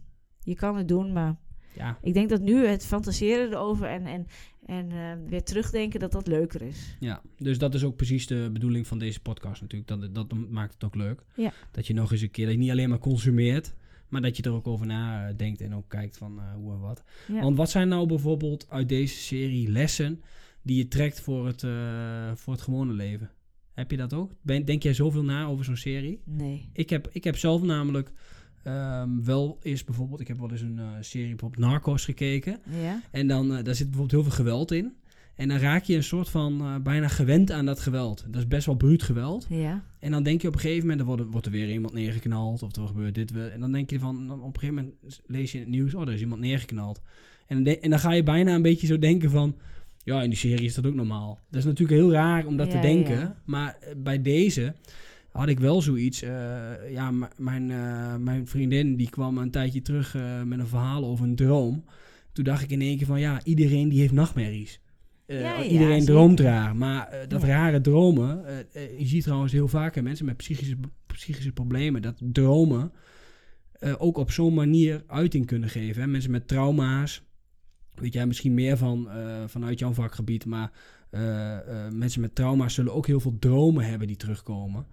je 0.43 0.55
kan 0.55 0.77
het 0.77 0.87
doen, 0.87 1.13
maar 1.13 1.35
Ja, 1.75 1.97
ik 2.01 2.13
denk 2.13 2.29
dat 2.29 2.41
nu 2.41 2.65
het 2.65 2.85
fantaseren 2.85 3.51
erover 3.51 3.87
en, 3.87 4.05
en, 4.05 4.27
en 4.65 4.91
eh, 4.91 5.29
weer 5.29 5.43
terugdenken 5.43 5.99
dat 5.99 6.11
dat 6.11 6.27
leuker 6.27 6.61
is. 6.61 6.95
ja, 6.99 7.21
dus 7.37 7.57
dat 7.57 7.73
is 7.73 7.83
ook 7.83 7.95
precies 7.95 8.27
de 8.27 8.49
bedoeling 8.53 8.87
van 8.87 8.99
deze 8.99 9.21
podcast 9.21 9.61
natuurlijk. 9.61 9.89
Dat, 9.89 10.15
dat 10.15 10.33
maakt 10.49 10.73
het 10.73 10.83
ook 10.83 10.95
leuk. 10.95 11.23
Ja. 11.35 11.53
Dat 11.71 11.87
je 11.87 11.93
nog 11.93 12.11
eens 12.11 12.21
een 12.21 12.31
keer, 12.31 12.45
dat 12.45 12.53
je 12.53 12.59
niet 12.59 12.71
alleen 12.71 12.89
maar 12.89 12.99
consumeert, 12.99 13.73
maar 14.07 14.21
dat 14.21 14.37
je 14.37 14.43
er 14.43 14.51
ook 14.51 14.67
over 14.67 14.85
nadenkt 14.85 15.61
en 15.61 15.75
ook 15.75 15.89
kijkt 15.89 16.17
van 16.17 16.39
eh, 16.39 16.53
hoe 16.53 16.73
en 16.73 16.79
wat. 16.79 17.03
Ja. 17.27 17.41
Want 17.41 17.57
wat 17.57 17.69
zijn 17.69 17.87
nou 17.87 18.07
bijvoorbeeld 18.07 18.69
uit 18.69 18.89
deze 18.89 19.15
serie 19.15 19.69
lessen 19.69 20.21
die 20.63 20.77
je 20.77 20.87
trekt 20.87 21.21
voor 21.21 21.47
het, 21.47 21.63
eh, 21.63 22.31
voor 22.35 22.53
het 22.53 22.61
gewone 22.61 22.93
leven? 22.93 23.29
Heb 23.73 23.91
je 23.91 23.97
dat 23.97 24.13
ook? 24.13 24.31
Ben, 24.41 24.65
denk 24.65 24.83
jij 24.83 24.93
zoveel 24.93 25.23
na 25.23 25.45
over 25.45 25.65
zo'n 25.65 25.75
serie? 25.75 26.21
Nee. 26.25 26.69
Ik 26.73 26.89
heb, 26.89 27.09
ik 27.11 27.23
heb 27.23 27.37
zelf 27.37 27.61
namelijk 27.61 28.11
ehm, 28.63 29.09
wel 29.23 29.57
eens 29.61 29.83
bijvoorbeeld, 29.83 30.19
ik 30.19 30.27
heb 30.27 30.39
wel 30.39 30.51
eens 30.51 30.61
een 30.61 30.79
eh, 30.79 30.89
serie 30.99 31.29
bijvoorbeeld 31.29 31.65
Narcos 31.65 32.05
gekeken. 32.05 32.59
Ja? 32.81 33.01
En 33.11 33.27
dan, 33.27 33.55
eh, 33.55 33.63
daar 33.63 33.75
zit 33.75 33.89
bijvoorbeeld 33.89 34.11
heel 34.11 34.31
veel 34.31 34.43
geweld 34.43 34.71
in. 34.71 34.93
En 35.35 35.47
dan 35.47 35.57
raak 35.57 35.83
je 35.83 35.95
een 35.95 36.03
soort 36.03 36.29
van 36.29 36.81
bijna 36.83 37.07
gewend 37.07 37.51
aan 37.51 37.65
dat 37.65 37.79
geweld. 37.79 38.25
Dat 38.27 38.41
is 38.41 38.47
best 38.47 38.65
wel 38.65 38.75
bruut 38.75 39.03
geweld. 39.03 39.45
Ja. 39.49 39.83
En 39.99 40.11
dan 40.11 40.23
denk 40.23 40.41
je 40.41 40.47
op 40.47 40.53
een 40.53 40.59
gegeven 40.59 40.81
moment, 40.81 40.99
er 40.99 41.05
wordt, 41.05 41.31
wordt 41.31 41.45
er 41.45 41.51
weer 41.51 41.71
iemand 41.71 41.93
neergeknald. 41.93 42.63
Of 42.63 42.75
er 42.75 42.87
gebeurt 42.87 43.15
dit 43.15 43.31
weer. 43.31 43.51
En 43.51 43.59
dan 43.59 43.71
denk 43.71 43.89
je 43.89 43.99
van, 43.99 44.27
dan 44.27 44.41
op 44.41 44.53
een 44.53 44.59
gegeven 44.59 44.75
moment 44.75 45.21
lees 45.25 45.51
je 45.51 45.57
in 45.57 45.63
het 45.63 45.73
nieuws, 45.73 45.93
oh, 45.93 46.01
er 46.01 46.13
is 46.13 46.21
iemand 46.21 46.41
neergeknald. 46.41 47.01
En 47.47 47.81
en 47.81 47.89
dan 47.89 47.99
ga 47.99 48.11
je 48.11 48.23
bijna 48.23 48.55
een 48.55 48.61
beetje 48.61 48.87
zo 48.87 48.99
denken 48.99 49.29
van, 49.29 49.55
ja, 50.03 50.21
in 50.21 50.29
die 50.29 50.39
serie 50.39 50.65
is 50.65 50.73
dat 50.73 50.85
ook 50.85 50.95
normaal. 50.95 51.39
Dat 51.49 51.59
is 51.59 51.65
natuurlijk 51.65 51.99
heel 51.99 52.11
raar 52.11 52.45
om 52.45 52.57
dat 52.57 52.69
te 52.69 52.79
denken. 52.79 53.19
ja. 53.19 53.41
Maar 53.45 53.77
eh, 53.79 53.95
bij 53.97 54.21
deze 54.21 54.73
had 55.31 55.47
ik 55.47 55.59
wel 55.59 55.81
zoiets. 55.81 56.21
eh, 56.21 56.91
ja, 56.91 57.11
mijn, 57.37 57.71
eh, 57.71 58.15
mijn 58.15 58.47
vriendin 58.47 58.95
die 58.95 59.09
kwam 59.09 59.37
een 59.37 59.51
tijdje 59.51 59.81
terug 59.81 60.17
met 60.45 60.59
een 60.59 60.67
verhaal 60.67 61.05
over 61.05 61.25
een 61.25 61.35
droom. 61.35 61.83
Toen 62.33 62.43
dacht 62.43 62.63
ik 62.63 62.69
in 62.69 62.81
één 62.81 62.97
keer 62.97 63.05
van, 63.07 63.19
ja, 63.19 63.43
iedereen 63.43 63.89
die 63.89 63.99
heeft 63.99 64.13
nachtmerries. 64.13 64.79
Ja, 65.27 65.63
iedereen 65.63 66.05
droomt 66.05 66.39
raar. 66.39 66.75
Maar 66.75 67.25
dat 67.27 67.43
rare 67.43 67.81
dromen, 67.81 68.45
je 68.97 69.07
ziet 69.07 69.23
trouwens 69.23 69.51
heel 69.51 69.67
vaak 69.67 69.95
hè, 69.95 70.01
mensen 70.01 70.25
met 70.25 70.37
psychische, 70.37 70.77
psychische 71.07 71.51
problemen, 71.51 72.01
dat 72.01 72.15
dromen 72.19 72.91
ook 73.97 74.17
op 74.17 74.31
zo'n 74.31 74.53
manier 74.53 75.03
uiting 75.07 75.45
kunnen 75.45 75.69
geven. 75.69 76.01
Hè. 76.01 76.07
Mensen 76.07 76.31
met 76.31 76.47
trauma's, 76.47 77.23
weet 78.01 78.13
jij 78.13 78.27
misschien 78.27 78.53
meer 78.53 78.77
van 78.77 79.09
eh, 79.09 79.43
vanuit 79.47 79.79
jouw 79.79 79.93
vakgebied, 79.93 80.45
maar 80.45 80.71
eh, 81.09 81.85
eh, 81.85 81.91
mensen 81.93 82.21
met 82.21 82.35
trauma's 82.35 82.73
zullen 82.73 82.93
ook 82.93 83.07
heel 83.07 83.19
veel 83.19 83.35
dromen 83.39 83.85
hebben 83.85 84.07
die 84.07 84.15
terugkomen. 84.15 84.85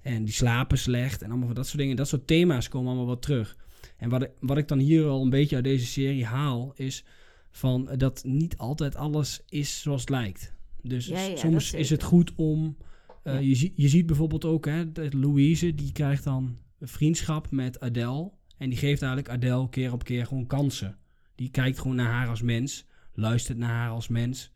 En 0.00 0.24
die 0.24 0.34
slapen 0.34 0.78
slecht 0.78 1.22
en 1.22 1.28
allemaal 1.28 1.46
van 1.46 1.56
dat 1.56 1.66
soort 1.66 1.78
dingen. 1.78 1.96
Dat 1.96 2.08
soort 2.08 2.26
thema's 2.26 2.68
komen 2.68 2.88
allemaal 2.88 3.06
wat 3.06 3.22
terug. 3.22 3.56
En 3.96 4.08
wat 4.08 4.22
ik, 4.22 4.30
wat 4.40 4.58
ik 4.58 4.68
dan 4.68 4.78
hier 4.78 5.04
al 5.06 5.22
een 5.22 5.30
beetje 5.30 5.54
uit 5.56 5.64
deze 5.64 5.86
serie 5.86 6.24
haal, 6.24 6.72
is 6.76 7.04
van 7.50 7.88
dat 7.96 8.22
niet 8.24 8.56
altijd 8.56 8.96
alles 8.96 9.42
is 9.48 9.80
zoals 9.80 10.00
het 10.00 10.10
lijkt. 10.10 10.52
Dus 10.82 11.06
Ja, 11.06 11.20
ja, 11.20 11.28
dat 11.28 11.38
soms 11.38 11.72
is 11.72 11.90
het 11.90 12.02
goed 12.02 12.32
om. 12.34 12.76
Ja. 13.24 13.38
je, 13.38 13.54
zie- 13.54 13.72
je 13.76 13.88
ziet 13.88 14.06
bijvoorbeeld 14.06 14.44
ook, 14.44 14.64
hè, 14.66 14.92
dat 14.92 15.12
Louise, 15.14 15.74
die 15.74 15.92
krijgt 15.92 16.24
dan 16.24 16.56
een 16.78 16.88
vriendschap 16.88 17.50
met 17.50 17.80
Adele. 17.80 18.30
En 18.58 18.68
die 18.68 18.78
geeft 18.78 19.02
eigenlijk 19.02 19.32
Adele 19.32 19.68
keer 19.68 19.92
op 19.92 20.04
keer 20.04 20.26
gewoon 20.26 20.46
kansen. 20.46 20.96
Die 21.36 21.50
kijkt 21.50 21.78
gewoon 21.78 21.96
naar 21.96 22.10
haar 22.12 22.28
als 22.28 22.42
mens, 22.42 22.86
luistert 23.12 23.58
naar 23.58 23.70
haar 23.70 23.90
als 23.90 24.08
mens. 24.08 24.52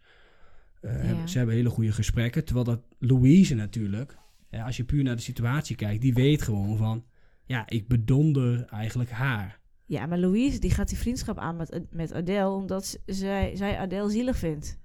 Eh, 0.80 1.10
Ja. 1.10 1.26
Ze 1.26 1.38
hebben 1.38 1.54
hele 1.56 1.70
goede 1.70 1.92
gesprekken. 1.92 2.44
Terwijl 2.44 2.64
dat 2.66 2.80
Louise 2.98 3.54
natuurlijk, 3.54 4.16
ja, 4.50 4.64
als 4.64 4.76
je 4.76 4.84
puur 4.84 5.02
naar 5.02 5.16
de 5.16 5.22
situatie 5.22 5.76
kijkt, 5.76 6.02
die 6.02 6.14
weet 6.14 6.42
gewoon 6.42 6.76
van, 6.76 7.04
ja, 7.44 7.68
ik 7.68 7.88
bedonder 7.88 8.64
eigenlijk 8.64 9.10
haar. 9.10 9.60
Ja, 9.86 10.06
maar 10.06 10.18
Louise 10.18 10.58
die 10.58 10.70
gaat 10.70 10.88
die 10.88 10.98
vriendschap 10.98 11.38
aan 11.38 11.56
met, 11.56 11.80
met 11.90 12.12
Adele 12.12 12.48
omdat 12.50 12.98
zij, 13.06 13.56
zij 13.56 13.78
Adele 13.78 14.10
zielig 14.10 14.36
vindt. 14.36 14.78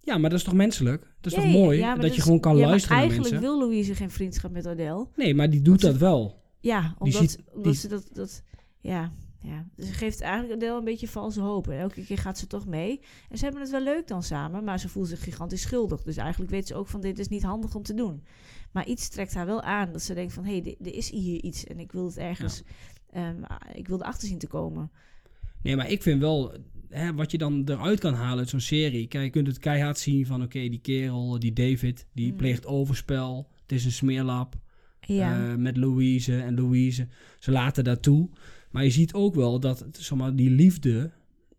Ja, 0.00 0.18
maar 0.18 0.30
dat 0.30 0.38
is 0.38 0.44
toch 0.44 0.54
menselijk? 0.54 1.00
Dat 1.20 1.32
is 1.32 1.38
Ja, 1.38 1.44
toch 1.44 1.52
mooi? 1.52 1.78
ja, 1.78 1.94
dat 1.96 2.14
je 2.16 2.22
gewoon 2.22 2.40
kan 2.40 2.56
ja, 2.56 2.66
luisteren 2.66 2.96
naar 2.96 3.06
eigenlijk 3.06 3.34
mensen. 3.34 3.50
wil 3.58 3.68
Louise 3.68 3.94
geen 3.94 4.10
vriendschap 4.10 4.50
met 4.52 4.66
Adele. 4.66 5.06
Nee, 5.16 5.34
maar 5.34 5.50
die 5.50 5.62
doet 5.62 5.80
dat 5.80 5.96
wel. 5.96 6.42
Ja, 6.60 6.94
omdat, 6.98 7.20
ziet- 7.30 7.42
omdat 7.52 7.64
die- 7.72 7.80
ze 7.80 7.88
dat, 7.88 8.08
dat... 8.12 8.42
Ja, 8.80 9.12
ja. 9.40 9.66
Dus 9.76 9.86
ze 9.86 9.92
geeft 9.92 10.20
eigenlijk 10.20 10.54
Adele 10.54 10.78
een 10.78 10.84
beetje 10.84 11.08
valse 11.08 11.40
hoop. 11.40 11.68
En 11.68 11.78
elke 11.78 12.04
keer 12.04 12.18
gaat 12.18 12.38
ze 12.38 12.46
toch 12.46 12.66
mee. 12.66 13.00
En 13.28 13.38
ze 13.38 13.44
hebben 13.44 13.62
het 13.62 13.70
wel 13.70 13.82
leuk 13.82 14.06
dan 14.08 14.22
samen, 14.22 14.64
maar 14.64 14.78
ze 14.80 14.88
voelt 14.88 15.08
zich 15.08 15.22
gigantisch 15.22 15.62
schuldig. 15.62 16.02
Dus 16.02 16.16
eigenlijk 16.16 16.50
weet 16.50 16.66
ze 16.66 16.74
ook 16.74 16.88
van 16.88 17.00
dit 17.00 17.18
is 17.18 17.28
niet 17.28 17.42
handig 17.42 17.74
om 17.74 17.82
te 17.82 17.94
doen. 17.94 18.24
Maar 18.72 18.86
iets 18.86 19.08
trekt 19.08 19.34
haar 19.34 19.46
wel 19.46 19.62
aan. 19.62 19.92
Dat 19.92 20.02
ze 20.02 20.14
denkt 20.14 20.32
van, 20.32 20.44
hé, 20.44 20.58
hey, 20.58 20.76
er 20.84 20.94
is 20.94 21.10
hier 21.10 21.42
iets. 21.42 21.64
En 21.66 21.78
ik 21.78 21.92
wil 21.92 22.04
het 22.04 22.16
ergens... 22.16 22.62
ehm, 23.10 23.42
ik 23.74 23.88
wil 23.88 24.00
erachter 24.00 24.28
zien 24.28 24.38
te 24.38 24.46
komen. 24.46 24.90
Nee, 25.62 25.76
maar 25.76 25.90
ik 25.90 26.02
vind 26.02 26.20
wel, 26.20 26.54
hè, 26.88 27.14
wat 27.14 27.30
je 27.30 27.38
dan 27.38 27.62
eruit 27.64 28.00
kan 28.00 28.14
halen 28.14 28.38
uit 28.38 28.48
zo'n 28.48 28.60
serie. 28.60 29.06
Kijk, 29.06 29.24
je 29.24 29.30
kunt 29.30 29.46
het 29.46 29.58
keihard 29.58 29.98
zien 29.98 30.26
van, 30.26 30.42
oké, 30.42 30.58
die 30.68 30.80
kerel, 30.80 31.38
die 31.38 31.52
David, 31.52 32.06
die 32.12 32.30
Mm. 32.30 32.36
pleegt 32.36 32.66
overspel. 32.66 33.48
Het 33.62 33.72
is 33.72 33.84
een 33.84 33.92
smeerlap. 33.92 34.54
Ja, 35.00 35.48
eh, 35.50 35.54
met 35.54 35.76
Louise 35.76 36.40
en 36.40 36.54
Louise. 36.54 37.08
Ze 37.38 37.50
laten 37.50 37.84
dat 37.84 38.02
toe. 38.02 38.28
Maar 38.70 38.84
je 38.84 38.90
ziet 38.90 39.12
ook 39.14 39.34
wel 39.34 39.60
dat 39.60 39.86
zeg 39.92 40.18
maar, 40.18 40.36
die 40.36 40.50
liefde, 40.50 41.10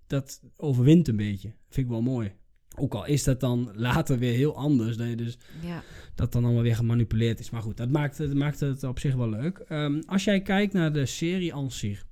dat 0.07 0.41
overwint 0.55 1.07
een 1.07 1.15
beetje. 1.15 1.53
Vind 1.69 1.85
ik 1.85 1.91
wel 1.91 2.01
mooi. 2.01 2.31
Ook 2.75 2.93
al 2.93 3.05
is 3.05 3.23
dat 3.23 3.39
dan 3.39 3.71
later 3.73 4.17
weer 4.17 4.33
heel 4.33 4.55
anders. 4.55 4.97
Dat 4.97 5.07
je 5.07 5.15
dus 5.15 5.37
ja. 5.61 5.83
dat 6.15 6.31
dan 6.31 6.43
allemaal 6.43 6.63
weer 6.63 6.75
gemanipuleerd 6.75 7.39
is. 7.39 7.49
Maar 7.49 7.61
goed, 7.61 7.77
dat 7.77 7.89
maakt, 7.89 8.17
dat 8.17 8.33
maakt 8.33 8.59
het 8.59 8.83
op 8.83 8.99
zich 8.99 9.15
wel 9.15 9.29
leuk. 9.29 9.57
Ehm, 9.57 10.01
als 10.05 10.23
jij 10.23 10.41
kijkt 10.41 10.73
naar 10.73 10.93
de 10.93 11.05
serie 11.05 11.53
aan 11.53 11.71
zich 11.71 12.05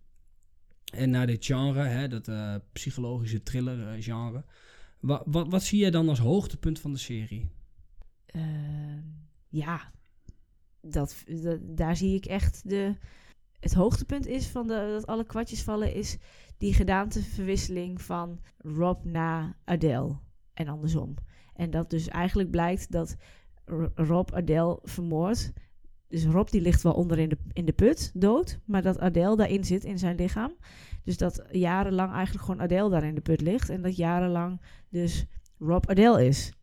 en 0.94 1.10
naar 1.10 1.28
dit 1.28 1.46
genre, 1.46 1.84
hè, 1.84 2.08
dat 2.08 2.28
eh, 2.28 2.56
psychologische 2.74 3.44
thriller 3.44 3.88
eh, 3.88 4.04
genre, 4.04 4.44
wat, 5.00 5.24
wat, 5.26 5.48
wat 5.50 5.64
zie 5.64 5.80
jij 5.80 5.92
dan 5.92 6.10
als 6.10 6.20
hoogtepunt 6.20 6.80
van 6.80 6.92
de 6.92 7.00
serie? 7.00 7.50
Ehm, 8.26 9.02
ja, 9.50 9.92
dat, 10.82 11.16
dat- 11.42 11.60
daar 11.78 11.96
zie 11.98 12.16
ik 12.16 12.26
echt 12.26 12.70
de. 12.70 12.96
Het 13.60 13.74
hoogtepunt 13.74 14.28
is 14.28 14.48
van 14.48 14.67
de, 14.67 14.89
dat 14.91 15.08
alle 15.08 15.26
kwartjes 15.26 15.63
vallen, 15.63 15.93
is 15.93 16.17
die 16.58 16.74
gedaanteverwisseling 16.74 18.02
van 18.02 18.39
Rob 18.58 19.06
naar 19.06 19.58
Adele 19.63 20.17
en 20.54 20.67
andersom. 20.67 21.15
En 21.54 21.70
dat 21.70 21.89
dus 21.89 22.08
eigenlijk 22.08 22.52
blijkt 22.52 22.91
dat 22.91 23.15
Rob 23.96 24.34
Adele 24.34 24.80
vermoordt. 24.84 25.54
Dus 26.08 26.26
Rob 26.26 26.48
die 26.48 26.62
ligt 26.62 26.82
wel 26.82 26.93
onder 26.93 27.20
in 27.20 27.30
de, 27.30 27.38
in 27.54 27.65
de 27.65 27.74
put, 27.74 28.12
dood, 28.13 28.60
maar 28.65 28.82
dat 28.82 29.00
Adele 29.00 29.36
daarin 29.36 29.63
zit 29.63 29.84
in 29.84 30.00
zijn 30.00 30.15
lichaam. 30.15 30.56
Dus 31.04 31.17
dat 31.17 31.43
jarenlang 31.52 32.13
eigenlijk 32.13 32.46
gewoon 32.46 32.62
Adele 32.62 32.89
daar 32.89 33.04
in 33.04 33.15
de 33.15 33.22
put 33.22 33.41
ligt 33.41 33.70
en 33.70 33.82
dat 33.82 33.96
jarenlang 33.96 34.62
dus 34.89 35.26
Rob 35.60 35.89
Adele 35.89 36.26
is. 36.26 36.54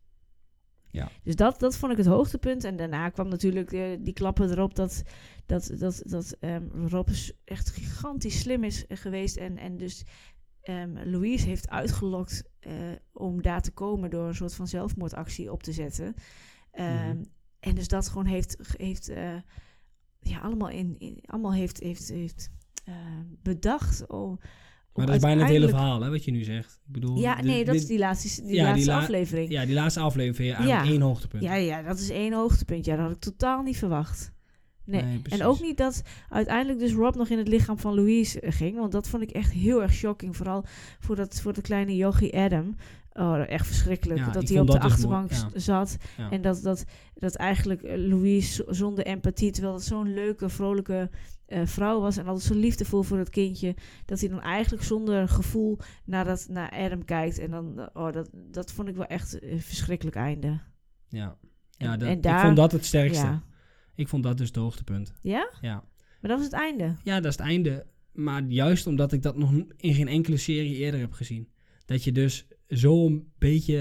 Ja. 0.95 1.09
Dus 1.23 1.35
dat, 1.35 1.59
dat 1.59 1.77
vond 1.77 1.91
ik 1.91 1.97
het 1.97 2.07
hoogtepunt. 2.07 2.63
En 2.63 2.75
daarna 2.75 3.09
kwam 3.09 3.27
natuurlijk 3.27 3.71
eh, 3.71 3.97
die 3.99 4.13
klappen 4.13 4.49
erop 4.51 4.75
dat, 4.75 5.03
dat, 5.45 5.71
dat, 5.77 6.01
dat 6.05 6.37
ehm, 6.39 6.87
Rob 6.87 7.09
echt 7.45 7.69
gigantisch 7.69 8.39
slim 8.39 8.63
is 8.63 8.87
eh, 8.87 8.97
geweest. 8.97 9.37
En, 9.37 9.57
en 9.57 9.77
dus 9.77 10.03
ehm, 10.61 11.09
Louise 11.09 11.47
heeft 11.47 11.69
uitgelokt 11.69 12.43
eh, 12.59 12.73
om 13.13 13.41
daar 13.41 13.61
te 13.61 13.71
komen 13.71 14.09
door 14.09 14.27
een 14.27 14.35
soort 14.35 14.55
van 14.55 14.67
zelfmoordactie 14.67 15.51
op 15.51 15.63
te 15.63 15.71
zetten. 15.71 16.13
Ehm, 16.71 17.15
Mhm. 17.15 17.23
En 17.59 17.75
dus 17.75 17.87
dat 17.87 18.07
gewoon 18.07 18.25
heeft, 18.25 18.57
heeft 18.77 19.11
ja, 20.19 20.39
allemaal, 20.39 20.69
in, 20.69 20.95
in, 20.97 21.19
allemaal 21.25 21.53
heeft, 21.53 21.79
heeft, 21.79 22.09
heeft 22.09 22.49
bedacht. 23.41 24.07
Om, 24.07 24.19
om 24.29 24.39
Maar 24.95 25.05
dat 25.05 25.15
is 25.15 25.21
bijna 25.21 25.41
het 25.41 25.49
hele 25.51 25.67
verhaal, 25.69 26.01
hè, 26.01 26.09
wat 26.09 26.23
je 26.25 26.31
nu 26.31 26.43
zegt. 26.43 26.79
Ik 26.87 26.91
bedoel, 26.93 27.17
Ja, 27.19 27.35
dit- 27.35 27.45
nee, 27.45 27.65
dat 27.65 27.75
is 27.75 27.85
die 27.87 27.97
laatste, 27.99 28.41
die 28.41 28.55
Ja, 28.55 28.61
die 28.61 28.65
laatste 28.65 28.89
la- 28.91 28.97
aflevering. 28.99 29.51
Ja, 29.51 29.65
die 29.65 29.73
laatste 29.75 29.99
aflevering 29.99 30.53
eigenlijk 30.55 30.85
Ja. 30.85 30.91
één 30.91 31.01
hoogtepunt. 31.01 31.43
Ja, 31.43 31.55
ja, 31.55 31.81
dat 31.81 31.99
is 31.99 32.09
één 32.09 32.33
hoogtepunt. 32.33 32.85
Ja, 32.85 32.95
dat 32.95 33.05
had 33.05 33.11
ik 33.15 33.19
totaal 33.21 33.61
niet 33.61 33.77
verwacht. 33.77 34.33
Nee. 34.85 35.01
Nee, 35.03 35.21
en 35.29 35.43
ook 35.43 35.61
niet 35.61 35.77
dat 35.77 36.01
uiteindelijk 36.29 36.79
dus 36.79 36.93
Rob 36.93 37.15
nog 37.15 37.29
in 37.29 37.37
het 37.37 37.47
lichaam 37.47 37.79
van 37.79 37.95
Louise 37.95 38.39
eh, 38.39 38.51
ging. 38.51 38.77
Want 38.77 38.91
dat 38.91 39.07
vond 39.07 39.23
ik 39.23 39.29
echt 39.31 39.51
heel 39.51 39.81
erg 39.81 39.93
shocking. 39.93 40.35
Vooral 40.37 40.65
voor, 40.99 41.15
dat, 41.15 41.41
voor 41.41 41.53
de 41.53 41.61
kleine 41.61 41.95
yogi 41.95 42.31
Adam. 42.31 42.75
Oh, 43.17 43.49
echt 43.49 43.67
verschrikkelijk. 43.67 44.19
Ja, 44.19 44.31
dat 44.31 44.49
hij 44.49 44.59
op 44.59 44.67
de 44.67 44.73
dus 44.73 44.81
achterbank 44.81 45.31
ja. 45.31 45.49
zat. 45.53 45.97
Ja. 46.17 46.31
En 46.31 46.41
dat, 46.41 46.61
dat, 46.61 46.85
dat 47.13 47.35
eigenlijk 47.35 47.83
eh, 47.83 48.07
Louise 48.07 48.65
zonder 48.67 49.05
empathie, 49.05 49.51
terwijl 49.51 49.73
het 49.73 49.83
zo'n 49.83 50.13
leuke, 50.13 50.49
vrolijke 50.49 51.09
eh, 51.45 51.65
vrouw 51.65 51.99
was. 51.99 52.17
En 52.17 52.25
altijd 52.25 52.45
zo 52.45 52.59
liefdevol 52.59 53.03
voor 53.03 53.17
het 53.17 53.29
kindje. 53.29 53.75
Dat 54.05 54.19
hij 54.19 54.29
dan 54.29 54.41
eigenlijk 54.41 54.83
zonder 54.83 55.29
gevoel 55.29 55.77
naar, 56.05 56.25
dat, 56.25 56.47
naar 56.49 56.69
Adam 56.69 57.05
kijkt. 57.05 57.39
En 57.39 57.51
dan, 57.51 57.79
eh, 57.79 57.87
oh, 57.93 58.11
dat, 58.11 58.29
dat 58.33 58.71
vond 58.71 58.87
ik 58.87 58.95
wel 58.95 59.05
echt 59.05 59.43
een 59.43 59.61
verschrikkelijk 59.61 60.15
einde. 60.15 60.59
Ja, 61.09 61.37
ja 61.69 61.97
dat, 61.97 62.09
en 62.09 62.17
ik 62.17 62.39
vond 62.39 62.55
dat 62.55 62.71
het 62.71 62.85
sterkste. 62.85 63.41
Ik 63.95 64.07
vond 64.07 64.23
dat 64.23 64.37
dus 64.37 64.47
het 64.47 64.55
hoogtepunt. 64.55 65.13
ja? 65.21 65.51
Ja. 65.61 65.83
Maar 66.21 66.29
dat 66.31 66.37
was 66.37 66.43
het 66.43 66.61
einde. 66.61 66.95
ja, 67.03 67.15
dat 67.15 67.31
is 67.31 67.37
het 67.37 67.47
einde. 67.47 67.85
Maar 68.11 68.43
juist 68.43 68.87
omdat 68.87 69.11
ik 69.11 69.21
dat 69.21 69.37
nog 69.37 69.51
in 69.77 69.93
geen 69.93 70.07
enkele 70.07 70.37
serie 70.37 70.75
eerder 70.75 70.99
heb 70.99 71.11
gezien. 71.11 71.49
Dat 71.85 72.03
je 72.03 72.11
dus 72.11 72.47
zo 72.67 73.05
een 73.05 73.27
beetje, 73.37 73.77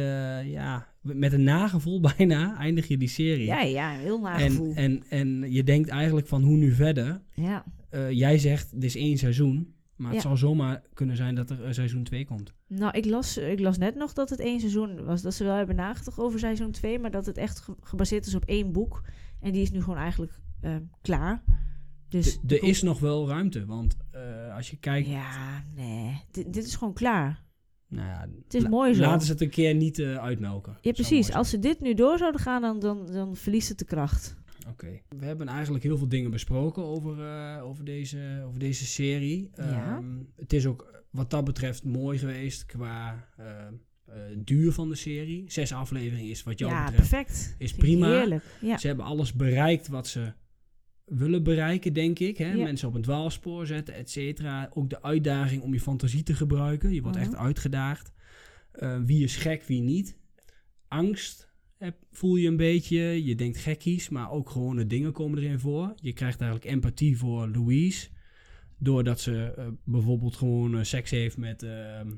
ja, 0.47 0.87
met 1.01 1.33
een 1.33 1.43
nagevoel 1.43 2.01
bijna 2.17 2.57
eindig 2.59 2.89
je 2.89 2.97
die 2.97 3.09
serie. 3.09 3.47
Ja, 3.47 3.61
ja, 3.61 3.91
heel 3.91 4.21
nagevoel. 4.21 4.75
en, 4.75 5.03
en, 5.09 5.43
en 5.43 5.53
je 5.53 5.65
denkt 5.65 5.89
eigenlijk 5.89 6.27
van 6.27 6.43
hoe 6.43 6.57
nu 6.57 6.73
verder. 6.73 7.21
ja. 7.35 7.65
Eh, 7.91 8.11
jij 8.11 8.39
zegt, 8.39 8.71
dit 8.73 8.85
is 8.85 8.97
één 8.97 9.17
seizoen. 9.19 9.73
Maar 9.97 10.07
het 10.13 10.17
Ja. 10.17 10.23
zou 10.23 10.37
zomaar 10.37 10.83
kunnen 10.95 11.17
zijn 11.17 11.35
dat 11.35 11.51
er 11.51 11.75
seizoen 11.75 12.03
2 12.03 12.25
komt. 12.25 12.53
Nou, 12.69 12.97
ik 12.99 13.05
las, 13.05 13.37
ik 13.39 13.61
las 13.61 13.79
net 13.79 13.95
nog 13.95 14.13
dat 14.13 14.31
het 14.31 14.41
één 14.41 14.61
seizoen 14.61 15.05
was. 15.05 15.23
Dat 15.23 15.35
ze 15.35 15.45
wel 15.45 15.57
hebben 15.57 15.77
nagedacht 15.77 16.19
over 16.19 16.39
seizoen 16.39 16.71
2, 16.71 16.99
maar 16.99 17.11
dat 17.11 17.27
het 17.27 17.37
echt 17.37 17.61
ge- 17.61 17.77
gebaseerd 17.81 18.27
is 18.27 18.35
op 18.35 18.45
één 18.45 18.73
boek. 18.73 19.03
En 19.41 19.53
die 19.53 19.63
is 19.63 19.71
nu 19.71 19.83
gewoon 19.83 19.99
eigenlijk 19.99 20.41
eh, 20.61 20.77
klaar. 21.03 21.43
Dus 22.09 22.39
er 22.47 22.63
is 22.63 22.83
nog 22.83 23.01
wel 23.01 23.29
ruimte, 23.29 23.65
want 23.67 23.97
eh, 24.11 24.55
als 24.57 24.71
je 24.71 24.77
kijkt... 24.77 25.09
Ja, 25.09 25.65
nee. 25.75 26.21
Dit 26.31 26.57
is 26.67 26.77
gewoon 26.77 26.95
klaar. 26.95 27.43
Nou 27.95 28.09
ja, 28.09 28.29
Het 28.45 28.55
is 28.55 28.63
la- 28.63 28.69
mooi 28.69 28.95
zo. 28.95 29.01
Laten 29.01 29.27
ze 29.27 29.33
het 29.33 29.41
een 29.41 29.51
keer 29.51 29.75
niet 29.75 29.99
eh, 29.99 30.17
uitmelken. 30.17 30.77
Ja, 30.81 30.93
precies. 30.93 31.33
Als 31.33 31.51
ze 31.51 31.59
dit 31.59 31.81
nu 31.81 31.95
door 31.95 32.19
zouden 32.19 32.41
gaan, 32.41 32.63
dan, 32.63 32.81
dan, 32.81 33.07
dan 33.13 33.37
verliest 33.37 33.69
het 33.69 33.79
de 33.79 33.85
kracht. 33.85 34.37
Oké. 34.69 35.01
We 35.19 35.25
hebben 35.25 35.49
eigenlijk 35.49 35.85
heel 35.85 35.99
veel 35.99 36.09
dingen 36.09 36.31
besproken 36.31 36.85
over, 36.85 37.21
eh, 37.27 37.65
over, 37.65 37.85
deze, 37.85 38.45
over 38.47 38.59
deze 38.59 38.87
serie. 38.87 39.51
Ja. 39.57 39.97
Ehm, 39.97 40.05
het 40.37 40.53
is 40.53 40.67
ook 40.67 41.03
wat 41.11 41.31
dat 41.31 41.45
betreft 41.45 41.85
mooi 41.85 42.19
geweest 42.19 42.67
qua 42.67 43.29
eh, 43.37 43.47
duur 44.39 44.73
van 44.73 44.89
de 44.89 44.95
serie. 44.95 45.45
Zes 45.51 45.73
afleveringen 45.73 46.31
is 46.31 46.43
wat 46.43 46.59
jou 46.59 46.73
ja, 46.73 46.85
betreft 46.85 47.11
perfect. 47.11 47.55
is 47.59 47.75
prima. 47.75 48.09
Heerlijk. 48.09 48.45
Ja. 48.61 48.79
Ze 48.79 48.87
hebben 48.87 49.05
alles 49.05 49.33
bereikt 49.33 49.89
wat 49.89 50.07
ze 50.07 50.33
willen 51.05 51.43
bereiken, 51.43 51.93
denk 51.93 52.19
ik. 52.19 52.39
Hè? 52.39 52.53
Ja. 52.53 52.63
Mensen 52.63 52.89
op 52.89 52.95
een 52.95 53.03
dwaalspoor 53.03 53.67
zetten, 53.67 53.95
et 53.95 54.11
cetera. 54.11 54.71
Ook 54.75 54.91
de 54.91 55.03
uitdaging 55.03 55.63
om 55.63 55.73
je 55.73 55.81
fantasie 55.81 56.23
te 56.23 56.35
gebruiken. 56.35 56.95
Je 56.95 57.03
wordt 57.03 57.17
Mhm. 57.17 57.27
echt 57.27 57.37
uitgedaagd. 57.37 58.13
Eh, 58.73 59.01
wie 59.05 59.23
is 59.25 59.37
gek, 59.37 59.63
wie 59.63 59.81
niet. 59.83 60.17
Angst 60.89 61.49
heb, 61.79 61.97
voel 62.13 62.37
je 62.37 62.49
een 62.49 62.57
beetje. 62.57 63.25
Je 63.25 63.35
denkt 63.35 63.59
gekkies, 63.59 64.09
maar 64.09 64.31
ook 64.31 64.51
gewone 64.51 64.87
dingen 64.87 65.13
komen 65.13 65.39
erin 65.39 65.59
voor. 65.59 65.93
Je 65.97 66.13
krijgt 66.13 66.41
eigenlijk 66.41 66.71
empathie 66.71 67.19
voor 67.19 67.49
Louise. 67.49 68.09
Doordat 68.79 69.21
ze 69.21 69.55
eh, 69.57 69.67
bijvoorbeeld 69.85 70.37
gewoon 70.37 70.77
eh, 70.79 70.83
seks 70.85 71.11
heeft 71.11 71.37
met, 71.37 71.63
ehm, 71.63 72.11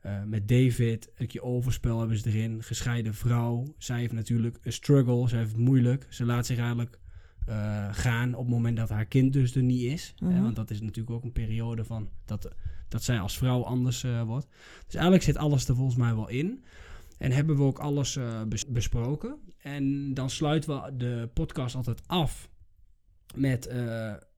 eh, 0.00 0.22
met 0.24 0.48
David. 0.48 1.10
Een 1.14 1.26
keer 1.26 1.42
overspel 1.42 1.98
hebben 1.98 2.16
ze 2.18 2.28
erin. 2.28 2.62
Gescheiden 2.62 3.14
vrouw. 3.14 3.74
Zij 3.78 3.98
heeft 4.00 4.12
natuurlijk 4.12 4.58
een 4.62 4.72
struggle. 4.72 5.28
Ze 5.28 5.36
heeft 5.36 5.50
het 5.50 5.60
moeilijk. 5.60 6.06
Ze 6.08 6.24
laat 6.24 6.46
zich 6.46 6.58
eigenlijk 6.58 6.98
eh, 7.48 7.88
gaan 7.92 8.34
op 8.34 8.44
het 8.44 8.54
moment 8.54 8.76
dat 8.76 8.88
haar 8.88 9.06
kind 9.06 9.32
dus 9.32 9.54
er 9.54 9.62
niet 9.62 9.82
is. 9.82 10.14
Hè, 10.16 10.26
Mhm. 10.28 10.42
want 10.42 10.56
dat 10.56 10.70
is 10.70 10.80
natuurlijk 10.80 11.10
ook 11.16 11.24
een 11.24 11.32
periode 11.32 11.84
van 11.84 12.08
dat, 12.24 12.52
dat 12.88 13.02
zij 13.02 13.20
als 13.20 13.38
vrouw 13.38 13.62
anders 13.64 14.04
eh, 14.04 14.22
wordt. 14.22 14.46
Dus 14.84 14.94
eigenlijk 14.94 15.24
zit 15.24 15.36
alles 15.36 15.68
er 15.68 15.74
volgens 15.74 15.96
mij 15.96 16.14
wel 16.14 16.28
in. 16.28 16.64
En 17.18 17.30
hebben 17.32 17.56
we 17.56 17.62
ook 17.62 17.78
alles 17.78 18.16
eh, 18.16 18.42
bes- 18.42 18.66
besproken. 18.66 19.36
En 19.58 20.14
dan 20.14 20.30
sluiten 20.30 20.82
we 20.82 20.96
de 20.96 21.30
podcast 21.34 21.74
altijd 21.74 22.02
af 22.06 22.48
met 23.36 23.70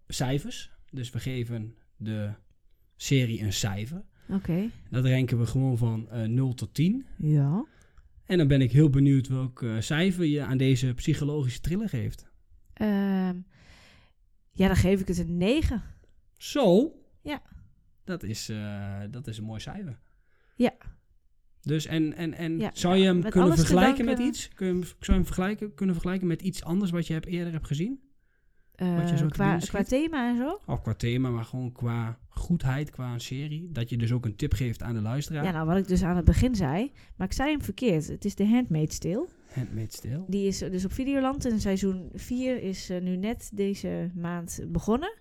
cijfers. 0.08 0.70
Dus 0.90 1.10
we 1.10 1.18
geven 1.18 1.74
de 1.96 2.30
serie 2.96 3.42
een 3.42 3.52
cijfer. 3.52 4.04
Oké. 4.28 4.70
Dat 4.90 5.04
ranken 5.04 5.38
we 5.38 5.46
gewoon 5.46 5.78
van 5.78 6.08
eh 6.10 6.28
0 6.28 6.54
tot 6.54 6.74
10. 6.74 7.04
Ja. 7.18 7.64
En 8.24 8.38
dan 8.38 8.48
ben 8.48 8.60
ik 8.60 8.72
heel 8.72 8.90
benieuwd 8.90 9.28
welk 9.28 9.64
cijfer 9.78 10.24
je 10.24 10.42
aan 10.42 10.56
deze 10.58 10.94
psychologische 10.94 11.60
thriller 11.60 11.88
geeft. 11.88 12.29
Ehm, 12.80 13.36
ja, 14.52 14.66
dan 14.66 14.76
geef 14.76 15.00
ik 15.00 15.08
het 15.08 15.18
een 15.18 15.36
9. 15.36 15.82
Zo. 16.36 16.94
Ja. 17.22 17.42
Dat 18.04 18.22
is, 18.22 18.48
eh, 18.48 19.00
dat 19.10 19.26
is 19.26 19.38
een 19.38 19.44
mooi 19.44 19.60
cijfer. 19.60 20.00
Ja. 20.56 20.72
Dus 21.60 21.86
en, 21.86 22.14
en, 22.14 22.34
en 22.34 22.58
Ja, 22.58 22.70
zou 22.72 22.96
je 22.96 23.04
hem 23.04 23.22
kunnen 23.22 23.56
vergelijken 23.56 24.04
met 24.04 24.18
iets? 24.18 24.48
Kun 24.48 24.66
je 24.66 24.72
hem, 24.72 24.82
zou 24.82 24.96
je 24.98 25.12
hem 25.12 25.24
vergelijken, 25.24 25.74
kunnen 25.74 25.94
vergelijken 25.94 26.28
met 26.28 26.42
iets 26.42 26.64
anders 26.64 26.90
wat 26.90 27.06
je 27.06 27.12
hebt, 27.12 27.26
eerder 27.26 27.52
hebt 27.52 27.66
gezien? 27.66 28.00
Eh, 28.74 28.96
Wat 28.96 29.08
je 29.10 29.16
zo 29.16 29.26
te 29.26 29.32
qua, 29.32 29.58
qua 29.58 29.82
thema 29.82 30.28
en 30.30 30.36
zo. 30.36 30.60
Of 30.66 30.82
qua 30.82 30.94
thema, 30.94 31.30
maar 31.30 31.44
gewoon 31.44 31.72
qua 31.72 32.18
goedheid, 32.40 32.90
qua 32.90 33.12
een 33.12 33.20
serie. 33.20 33.68
Dat 33.72 33.90
je 33.90 33.96
dus 33.96 34.12
ook 34.12 34.24
een 34.24 34.36
tip 34.36 34.52
geeft 34.52 34.82
aan 34.82 34.94
de 34.94 35.00
luisteraar. 35.00 35.44
Ja, 35.44 35.50
nou 35.50 35.66
wat 35.66 35.76
ik 35.76 35.88
dus 35.88 36.02
aan 36.02 36.16
het 36.16 36.24
begin 36.24 36.54
zei. 36.54 36.92
Maar 37.16 37.26
ik 37.26 37.32
zei 37.32 37.50
hem 37.50 37.62
verkeerd. 37.62 38.08
Het 38.08 38.24
is 38.24 38.34
de 38.34 38.46
Handmaid's 38.46 38.98
Tale. 38.98 39.28
Handmaid's 39.54 40.00
Tale. 40.00 40.24
Die 40.26 40.46
is 40.46 40.58
dus 40.58 40.84
op 40.84 40.92
Videoland. 40.92 41.44
En 41.44 41.60
seizoen 41.60 42.08
4 42.14 42.62
is 42.62 42.90
eh, 42.90 43.00
nu 43.00 43.16
net 43.16 43.50
deze 43.54 44.10
maand 44.14 44.60
begonnen. 44.68 45.18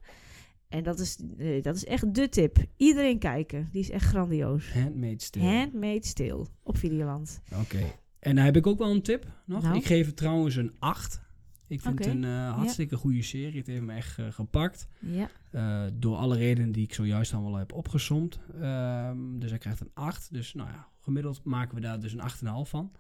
En 0.68 0.84
dat 0.84 1.00
is, 1.00 1.20
eh, 1.38 1.64
dat 1.64 1.76
is 1.76 1.86
echt 1.86 2.16
de 2.16 2.30
tip. 2.30 2.58
Iedereen 2.78 3.20
kijken. 3.20 3.70
Die 3.72 3.82
is 3.82 3.90
echt 3.90 4.06
grandioos. 4.06 4.74
Handmaid's 4.74 5.30
Tale. 5.30 5.46
Handmaid's 5.46 6.14
Tale 6.14 6.46
op 6.64 6.78
Videoland. 6.78 7.42
Oké. 7.62 7.82
En 8.20 8.36
dan 8.36 8.46
heb 8.46 8.56
ik 8.56 8.68
ook 8.68 8.78
wel 8.78 8.92
een 8.92 9.02
tip 9.02 9.26
nog. 9.46 9.64
Nou? 9.64 9.76
Ik 9.76 9.86
geef 9.86 10.06
het 10.06 10.18
trouwens 10.18 10.56
een 10.56 10.76
8. 10.80 11.22
Ik 11.70 11.82
vind 11.82 12.00
het 12.00 12.08
een 12.08 12.24
eh, 12.24 12.56
hartstikke 12.56 12.96
goede 12.96 13.22
serie. 13.22 13.58
Het 13.58 13.68
heeft 13.68 13.82
me 13.82 13.94
echt 13.94 14.20
eh, 14.20 14.32
gepakt. 14.32 14.88
Ja. 15.00 15.30
Eh, 15.52 15.84
door 15.94 16.16
alle 16.16 16.38
redenen 16.38 16.72
die 16.72 16.84
ik 16.84 16.94
zojuist 16.94 17.34
allemaal 17.34 17.56
heb 17.56 17.74
opgesomd. 17.74 18.40
Ehm, 18.62 19.40
dus 19.40 19.50
hij 19.50 19.60
krijgt 19.60 19.80
een 19.80 19.92
8. 19.94 20.34
Dus 20.34 20.54
nou 20.54 20.70
ja, 20.70 20.88
gemiddeld 21.00 21.44
maken 21.44 21.76
we 21.76 21.82
daar 21.82 22.00
dus 22.00 22.14
een 22.14 22.22
8,5 22.22 22.70
van. 22.70 22.92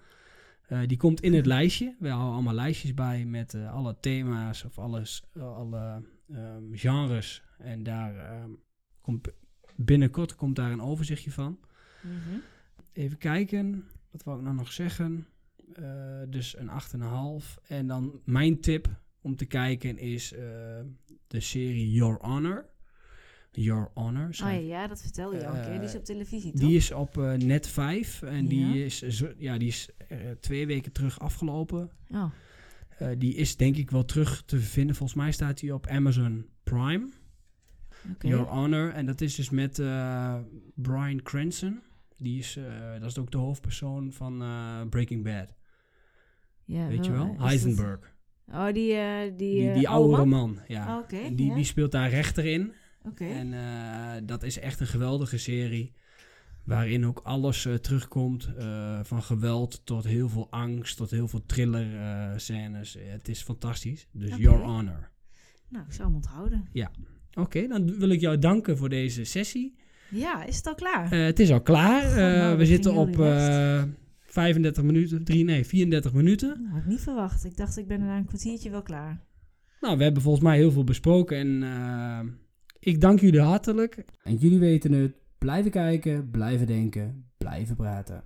Die 0.86 0.98
komt 0.98 1.22
in 1.22 1.34
het 1.34 1.46
lijstje. 1.46 1.96
We 2.00 2.10
houden 2.10 2.34
allemaal 2.34 2.54
lijstjes 2.54 2.94
bij 2.94 3.26
met 3.26 3.56
alle 3.56 3.98
thema's 4.00 4.64
of 4.64 4.80
alles, 4.80 5.24
alle 5.40 6.04
ehm, 6.28 6.64
genres. 6.72 7.44
En 7.58 7.84
daar 7.84 8.16
ehm, 8.16 8.50
komt 9.02 9.28
binnenkort 9.76 10.36
komt 10.36 10.56
daar 10.56 10.72
een 10.72 10.82
overzichtje 10.82 11.32
van. 11.32 11.60
Mhm. 12.02 12.40
Even 12.94 13.18
kijken. 13.18 13.86
Wat 14.12 14.24
wou 14.24 14.38
ik 14.38 14.44
nou 14.44 14.56
nog 14.56 14.72
zeggen? 14.72 15.28
Eh, 15.74 15.84
dus 16.30 16.58
een 16.58 16.70
8,5. 16.70 17.58
En 17.68 17.88
dan 17.88 18.22
mijn 18.26 18.60
tip 18.62 18.88
om 19.22 19.36
te 19.36 19.46
kijken 19.46 19.98
is 19.98 20.34
eh, 20.34 20.40
de 21.28 21.40
serie 21.40 21.92
Your 21.92 22.18
Honor. 22.22 22.66
Your 23.52 23.90
Honor. 23.94 24.30
Oh 24.44 24.66
ja, 24.68 24.88
dat 24.88 25.02
vertelde 25.02 25.38
je 25.38 25.48
al 25.48 25.56
een 25.56 25.64
keer. 25.64 25.80
Die 25.80 25.88
is 25.88 25.96
op 25.96 26.04
televisie, 26.06 26.52
toch? 26.52 26.62
die 26.62 26.76
is 26.76 26.92
op 26.92 27.18
eh, 27.18 27.34
net 27.34 27.68
5 27.68 28.22
en 28.22 28.48
die 28.48 28.86
is, 28.86 29.24
ja, 29.38 29.58
die 29.58 29.68
is 29.68 29.90
eh, 30.08 30.18
twee 30.40 30.68
weken 30.68 30.92
terug 30.92 31.20
afgelopen. 31.20 31.90
Oh, 32.12 32.32
Eh, 32.98 33.10
die 33.18 33.36
is 33.36 33.58
denk 33.58 33.76
ik 33.76 33.90
wel 33.92 34.06
terug 34.06 34.44
te 34.46 34.60
vinden. 34.60 34.96
Volgens 34.96 35.20
mij 35.20 35.32
staat 35.32 35.60
die 35.60 35.74
op 35.74 35.88
Amazon 35.88 36.46
Prime. 36.64 37.10
Your 38.20 38.46
Honor. 38.48 38.92
En 38.92 39.06
dat 39.06 39.22
is 39.22 39.36
dus 39.36 39.50
met 39.50 39.80
eh, 39.80 40.36
Brian 40.76 41.22
Cranston. 41.22 41.82
Die 42.18 42.40
is, 42.40 42.56
eh, 42.56 42.92
dat 43.00 43.10
is 43.10 43.18
ook 43.18 43.32
de 43.32 43.38
hoofdpersoon 43.38 44.12
van 44.14 44.42
eh, 44.42 44.82
Breaking 44.90 45.24
Bad. 45.24 45.48
Ja, 46.70 46.88
Weet 46.88 47.06
je 47.06 47.12
wel, 47.12 47.28
dat- 47.38 47.48
Heisenberg. 47.48 48.16
Oh, 48.48 48.74
die, 48.74 48.94
eh, 48.94 49.22
die, 49.22 49.36
Die, 49.38 49.68
eh, 49.70 49.76
die 49.78 49.90
oude 49.90 50.16
oude 50.16 50.30
man? 50.30 50.54
man. 50.54 50.60
ja. 50.68 50.98
Oh, 51.00 51.20
en 51.20 51.36
die, 51.36 51.48
ja. 51.48 51.56
die 51.56 51.64
speelt 51.64 51.92
daar 51.92 52.10
rechter 52.10 52.46
in. 52.46 52.72
Oké. 53.04 53.26
En 53.26 53.54
eh, 53.54 54.22
dat 54.24 54.44
is 54.44 54.60
echt 54.60 54.80
een 54.80 54.88
geweldige 54.88 55.38
serie. 55.38 55.94
Waarin 56.64 57.06
ook 57.06 57.20
alles 57.24 57.68
terugkomt. 57.82 58.50
van 59.04 59.24
geweld 59.24 59.82
tot 59.86 60.04
heel 60.04 60.30
veel 60.30 60.48
angst. 60.50 60.98
Tot 60.98 61.12
heel 61.12 61.28
veel 61.28 61.46
thriller 61.46 61.86
scènes. 62.40 62.98
Het 63.00 63.28
is 63.28 63.42
fantastisch. 63.42 64.08
Dus. 64.12 64.36
Your 64.36 64.60
Honor. 64.64 65.10
Nou, 65.70 65.86
ik 65.86 65.94
zal 65.94 66.06
hem 66.06 66.16
onthouden. 66.16 66.68
Oké, 67.34 67.68
dan 67.68 67.98
wil 68.00 68.10
ik 68.10 68.20
jou 68.20 68.40
danken 68.40 68.78
voor 68.78 68.90
deze 68.90 69.24
sessie. 69.24 69.76
Ja, 70.10 70.44
is 70.44 70.56
het 70.56 70.68
al 70.68 70.76
klaar? 70.76 71.14
Het 71.14 71.40
is 71.40 71.52
al 71.52 71.62
klaar. 71.62 72.04
Eh, 72.04 72.16
nou, 72.16 72.58
we 72.58 72.66
zitten 72.66 72.94
op 72.94 73.18
35 74.32 74.84
minuten. 74.84 75.24
Drie, 75.24 75.44
nee, 75.44 75.66
34 75.66 76.14
minuten. 76.14 76.48
Nou, 76.48 76.70
had 76.70 76.82
ik 76.82 76.88
niet 76.88 77.02
verwacht. 77.02 77.46
Ik 77.46 77.58
dacht, 77.58 77.78
ik 77.78 77.88
ben 77.88 78.00
na 78.00 78.18
een 78.18 78.26
kwartiertje 78.26 78.70
wel 78.70 78.82
klaar. 78.82 79.22
Nou, 79.82 79.98
we 79.98 80.04
hebben 80.04 80.22
volgens 80.22 80.44
mij 80.44 80.58
heel 80.58 80.72
veel 80.72 80.84
besproken. 80.84 81.38
En 81.38 81.64
eh, 81.64 82.20
ik 82.80 83.02
dank 83.02 83.20
jullie 83.20 83.42
hartelijk. 83.42 84.06
En 84.24 84.36
jullie 84.36 84.60
weten 84.60 84.92
het. 84.92 85.14
Blijven 85.38 85.72
kijken, 85.72 86.30
blijven 86.30 86.68
denken, 86.68 87.26
blijven 87.38 87.76
praten. 87.76 88.24